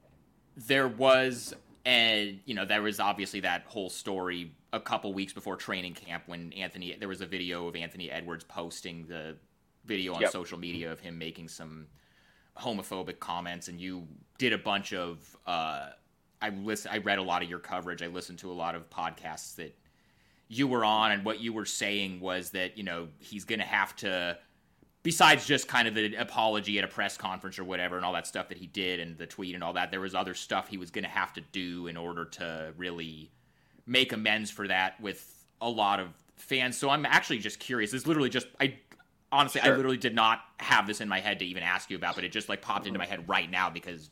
there 0.57 0.87
was 0.87 1.53
and 1.85 2.41
you 2.45 2.53
know 2.53 2.65
there 2.65 2.81
was 2.81 2.99
obviously 2.99 3.39
that 3.39 3.63
whole 3.63 3.89
story 3.89 4.53
a 4.73 4.79
couple 4.81 5.13
weeks 5.13 5.31
before 5.31 5.55
training 5.55 5.93
camp 5.93 6.23
when 6.27 6.51
Anthony 6.53 6.93
there 6.95 7.07
was 7.07 7.21
a 7.21 7.25
video 7.25 7.67
of 7.67 7.75
Anthony 7.75 8.11
Edwards 8.11 8.43
posting 8.43 9.05
the 9.07 9.37
video 9.85 10.13
on 10.13 10.21
Yep. 10.21 10.31
social 10.31 10.57
media 10.59 10.91
of 10.91 10.99
him 10.99 11.17
making 11.17 11.47
some 11.47 11.87
homophobic 12.57 13.19
comments 13.19 13.69
and 13.69 13.79
you 13.79 14.05
did 14.37 14.51
a 14.51 14.57
bunch 14.57 14.91
of 14.91 15.37
uh 15.47 15.91
I 16.41 16.49
listen 16.49 16.91
I 16.91 16.97
read 16.97 17.17
a 17.17 17.23
lot 17.23 17.41
of 17.41 17.49
your 17.49 17.59
coverage 17.59 18.01
I 18.03 18.07
listened 18.07 18.39
to 18.39 18.51
a 18.51 18.53
lot 18.53 18.75
of 18.75 18.89
podcasts 18.89 19.55
that 19.55 19.73
you 20.49 20.67
were 20.67 20.83
on 20.83 21.11
and 21.11 21.23
what 21.23 21.39
you 21.39 21.53
were 21.53 21.65
saying 21.65 22.19
was 22.19 22.49
that 22.49 22.77
you 22.77 22.83
know 22.83 23.07
he's 23.19 23.45
going 23.45 23.59
to 23.59 23.65
have 23.65 23.95
to 23.95 24.37
besides 25.03 25.45
just 25.45 25.67
kind 25.67 25.87
of 25.87 25.93
the 25.93 26.15
apology 26.15 26.77
at 26.79 26.83
a 26.83 26.87
press 26.87 27.15
conference 27.15 27.57
or 27.57 27.63
whatever 27.63 27.95
and 27.95 28.03
all 28.03 28.11
that 28.11 28.27
stuff 28.27 28.49
that 28.49 28.57
he 28.57 28.65
did 28.67 28.99
and 28.99 29.17
the 29.17 29.27
tweet 29.27 29.53
and 29.55 29.63
all 29.63 29.73
that 29.73 29.91
there 29.91 30.01
was 30.01 30.15
other 30.15 30.33
stuff 30.33 30.67
he 30.67 30.77
was 30.77 30.89
going 30.91 31.03
to 31.03 31.09
have 31.09 31.31
to 31.31 31.41
do 31.51 31.87
in 31.87 31.95
order 31.95 32.25
to 32.25 32.73
really 32.75 33.31
make 33.85 34.11
amends 34.11 34.49
for 34.51 34.67
that 34.67 34.99
with 34.99 35.45
a 35.61 35.69
lot 35.69 35.99
of 35.99 36.09
fans. 36.35 36.75
So 36.75 36.89
i'm 36.89 37.05
actually 37.05 37.39
just 37.39 37.59
curious. 37.59 37.93
It's 37.93 38.07
literally 38.07 38.29
just 38.29 38.47
i 38.59 38.75
honestly 39.31 39.61
i 39.61 39.69
literally 39.69 39.97
did 39.97 40.15
not 40.15 40.39
have 40.59 40.87
this 40.87 40.99
in 40.99 41.07
my 41.07 41.19
head 41.19 41.37
to 41.37 41.45
even 41.45 41.61
ask 41.61 41.91
you 41.91 41.95
about 41.95 42.15
but 42.15 42.23
it 42.23 42.31
just 42.31 42.49
like 42.49 42.63
popped 42.63 42.87
into 42.87 42.97
my 42.97 43.05
head 43.05 43.29
right 43.29 43.51
now 43.51 43.69
because 43.69 44.09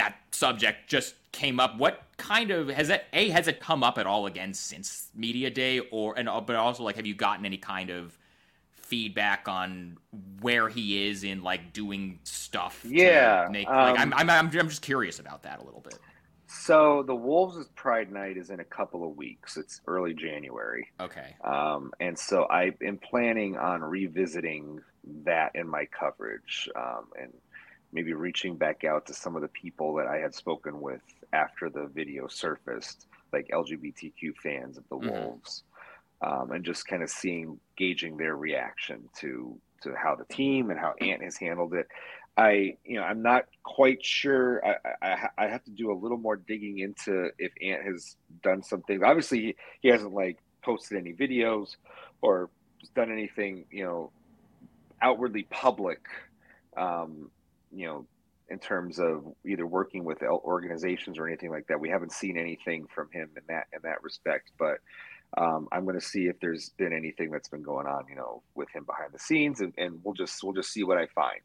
that 0.00 0.16
subject 0.30 0.88
just 0.88 1.14
came 1.30 1.60
up. 1.60 1.76
What 1.76 2.02
kind 2.16 2.50
of 2.50 2.68
has 2.68 2.88
that 2.88 3.04
a 3.12 3.28
has 3.28 3.48
it 3.48 3.60
come 3.60 3.84
up 3.84 3.98
at 3.98 4.06
all 4.06 4.26
again 4.26 4.54
since 4.54 5.08
media 5.14 5.50
day, 5.50 5.78
or 5.78 6.18
and 6.18 6.28
but 6.46 6.56
also 6.56 6.82
like 6.82 6.96
have 6.96 7.06
you 7.06 7.14
gotten 7.14 7.44
any 7.44 7.58
kind 7.58 7.90
of 7.90 8.16
feedback 8.72 9.46
on 9.46 9.98
where 10.40 10.68
he 10.68 11.06
is 11.06 11.22
in 11.22 11.42
like 11.42 11.72
doing 11.72 12.18
stuff? 12.24 12.80
to 12.82 12.88
Yeah, 12.88 13.48
make, 13.50 13.68
like 13.68 13.98
I'm, 13.98 14.12
um, 14.12 14.18
I'm 14.18 14.30
I'm 14.30 14.46
I'm 14.46 14.68
just 14.68 14.82
curious 14.82 15.18
about 15.18 15.42
that 15.42 15.60
a 15.60 15.64
little 15.64 15.80
bit. 15.80 15.98
So 16.46 17.04
the 17.06 17.14
Wolves' 17.14 17.68
Pride 17.76 18.10
Night 18.10 18.36
is 18.36 18.50
in 18.50 18.58
a 18.58 18.64
couple 18.64 19.08
of 19.08 19.16
weeks. 19.16 19.56
It's 19.56 19.82
early 19.86 20.14
January. 20.14 20.88
Okay. 20.98 21.36
Um, 21.44 21.92
and 22.00 22.18
so 22.18 22.48
I 22.50 22.72
am 22.82 22.98
planning 22.98 23.56
on 23.56 23.82
revisiting 23.82 24.80
that 25.24 25.52
in 25.54 25.68
my 25.68 25.84
coverage 25.86 26.68
um, 26.74 27.06
and 27.20 27.32
maybe 27.92 28.12
reaching 28.12 28.56
back 28.56 28.84
out 28.84 29.06
to 29.06 29.14
some 29.14 29.36
of 29.36 29.42
the 29.42 29.48
people 29.48 29.94
that 29.94 30.06
I 30.06 30.18
had 30.18 30.34
spoken 30.34 30.80
with 30.80 31.02
after 31.32 31.68
the 31.70 31.86
video 31.86 32.26
surfaced, 32.28 33.06
like 33.32 33.48
LGBTQ 33.52 34.34
fans 34.42 34.78
of 34.78 34.88
the 34.88 34.96
Mhm. 34.96 35.10
Wolves, 35.10 35.64
um, 36.22 36.52
and 36.52 36.64
just 36.64 36.86
kind 36.86 37.02
of 37.02 37.10
seeing, 37.10 37.58
gauging 37.76 38.16
their 38.16 38.36
reaction 38.36 39.08
to 39.18 39.60
to 39.82 39.94
how 39.94 40.14
the 40.14 40.26
team 40.26 40.68
and 40.70 40.78
how 40.78 40.92
Ant 41.00 41.22
has 41.22 41.38
handled 41.38 41.72
it. 41.72 41.88
I, 42.36 42.76
you 42.84 42.96
know, 42.96 43.02
I'm 43.02 43.22
not 43.22 43.46
quite 43.62 44.04
sure. 44.04 44.62
I, 44.64 44.76
I, 45.02 45.28
I 45.38 45.46
have 45.48 45.64
to 45.64 45.70
do 45.70 45.90
a 45.90 45.94
little 45.96 46.18
more 46.18 46.36
digging 46.36 46.78
into 46.80 47.30
if 47.38 47.52
Ant 47.62 47.84
has 47.84 48.14
done 48.42 48.62
something. 48.62 49.02
Obviously, 49.02 49.40
he, 49.40 49.56
he 49.80 49.88
hasn't 49.88 50.12
like 50.12 50.38
posted 50.62 50.98
any 50.98 51.14
videos 51.14 51.76
or 52.20 52.50
done 52.94 53.10
anything, 53.10 53.64
you 53.70 53.84
know, 53.84 54.12
outwardly 55.02 55.44
public, 55.44 56.00
um, 56.76 57.30
you 57.74 57.86
know, 57.86 58.06
in 58.48 58.58
terms 58.58 58.98
of 58.98 59.24
either 59.46 59.66
working 59.66 60.04
with 60.04 60.22
organizations 60.22 61.18
or 61.18 61.28
anything 61.28 61.50
like 61.50 61.66
that. 61.68 61.78
We 61.78 61.88
haven't 61.88 62.12
seen 62.12 62.36
anything 62.36 62.86
from 62.92 63.08
him 63.12 63.30
in 63.36 63.42
that 63.48 63.66
in 63.72 63.80
that 63.84 64.02
respect, 64.02 64.50
but 64.58 64.78
um, 65.38 65.68
I'm 65.70 65.84
going 65.84 65.98
to 65.98 66.04
see 66.04 66.26
if 66.26 66.40
there's 66.40 66.70
been 66.70 66.92
anything 66.92 67.30
that's 67.30 67.48
been 67.48 67.62
going 67.62 67.86
on, 67.86 68.06
you 68.08 68.16
know, 68.16 68.42
with 68.56 68.68
him 68.74 68.82
behind 68.84 69.12
the 69.12 69.18
scenes, 69.20 69.60
and, 69.60 69.72
and 69.78 70.00
we'll 70.02 70.14
just 70.14 70.42
we'll 70.42 70.52
just 70.52 70.72
see 70.72 70.82
what 70.82 70.98
I 70.98 71.06
find 71.14 71.40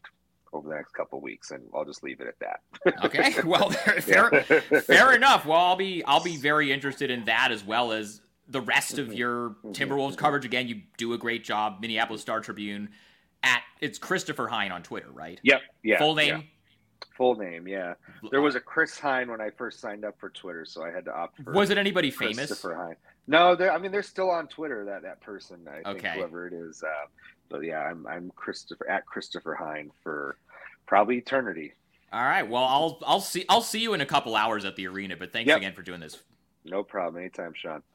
over 0.51 0.67
the 0.69 0.76
next 0.76 0.93
couple 0.93 1.19
of 1.19 1.23
weeks, 1.23 1.51
and 1.51 1.61
I'll 1.76 1.86
just 1.86 2.01
leave 2.03 2.21
it 2.21 2.28
at 2.28 2.39
that. 2.39 3.05
Okay. 3.05 3.34
Well, 3.45 3.69
fair, 3.69 4.30
fair 4.82 5.13
enough. 5.13 5.45
Well, 5.45 5.59
I'll 5.59 5.76
be 5.76 6.03
I'll 6.05 6.23
be 6.23 6.38
very 6.38 6.71
interested 6.71 7.11
in 7.11 7.26
that 7.26 7.51
as 7.51 7.63
well 7.63 7.91
as 7.91 8.21
the 8.47 8.61
rest 8.61 8.97
of 8.97 9.09
Mhm. 9.09 9.17
your 9.17 9.49
Mhm. 9.63 9.73
Timberwolves 9.76 10.17
coverage. 10.17 10.45
Again, 10.45 10.67
you 10.67 10.82
do 10.97 11.13
a 11.13 11.17
great 11.17 11.43
job. 11.43 11.78
Minneapolis 11.82 12.21
Star 12.21 12.39
Tribune 12.41 12.89
at 13.45 13.61
it's 13.81 13.97
Christopher 13.97 14.47
Hine 14.47 14.71
on 14.71 14.83
Twitter, 14.83 15.09
right? 15.11 15.39
Yep. 15.43 15.61
Yeah. 15.83 15.97
Full 15.99 16.19
yeah. 16.19 16.35
name. 16.37 16.47
Full 17.17 17.35
name. 17.35 17.67
Yeah. 17.67 17.93
There 18.31 18.41
was 18.41 18.55
a 18.55 18.59
Chris 18.59 18.99
Hine 18.99 19.29
when 19.29 19.39
I 19.39 19.49
first 19.49 19.79
signed 19.79 20.03
up 20.03 20.19
for 20.19 20.29
Twitter, 20.29 20.65
so 20.65 20.83
I 20.83 20.91
had 20.91 21.05
to 21.05 21.15
opt 21.15 21.41
for. 21.43 21.53
Was 21.53 21.69
it 21.69 21.77
anybody 21.77 22.11
famous? 22.11 22.37
Christopher 22.37 22.75
Hine. 22.75 22.95
No, 23.27 23.55
they're, 23.55 23.71
I 23.71 23.77
mean 23.77 23.91
they're 23.91 24.03
still 24.03 24.29
on 24.29 24.47
Twitter. 24.47 24.85
That 24.85 25.01
that 25.03 25.21
person, 25.21 25.65
I 25.69 25.75
think 25.83 25.99
Okay. 25.99 26.13
whoever 26.17 26.47
it 26.47 26.53
is. 26.53 26.83
Uh, 26.83 27.07
but 27.49 27.63
yeah, 27.63 27.79
I'm 27.81 28.05
I'm 28.07 28.31
Christopher 28.35 28.89
at 28.89 29.05
Christopher 29.05 29.55
Hine 29.55 29.91
for 30.03 30.37
probably 30.85 31.17
eternity. 31.17 31.73
All 32.11 32.23
right. 32.23 32.47
Well, 32.47 32.63
I'll 32.63 32.99
I'll 33.05 33.21
see 33.21 33.45
I'll 33.49 33.61
see 33.61 33.79
you 33.79 33.93
in 33.93 34.01
a 34.01 34.05
couple 34.05 34.35
hours 34.35 34.65
at 34.65 34.75
the 34.75 34.87
arena. 34.87 35.15
But 35.15 35.31
thanks 35.33 35.47
Yep. 35.47 35.57
again 35.57 35.73
for 35.73 35.81
doing 35.81 35.99
this. 35.99 36.21
No 36.65 36.83
problem. 36.83 37.21
Anytime, 37.21 37.53
Sean. 37.55 37.73
Yeah. 37.73 37.94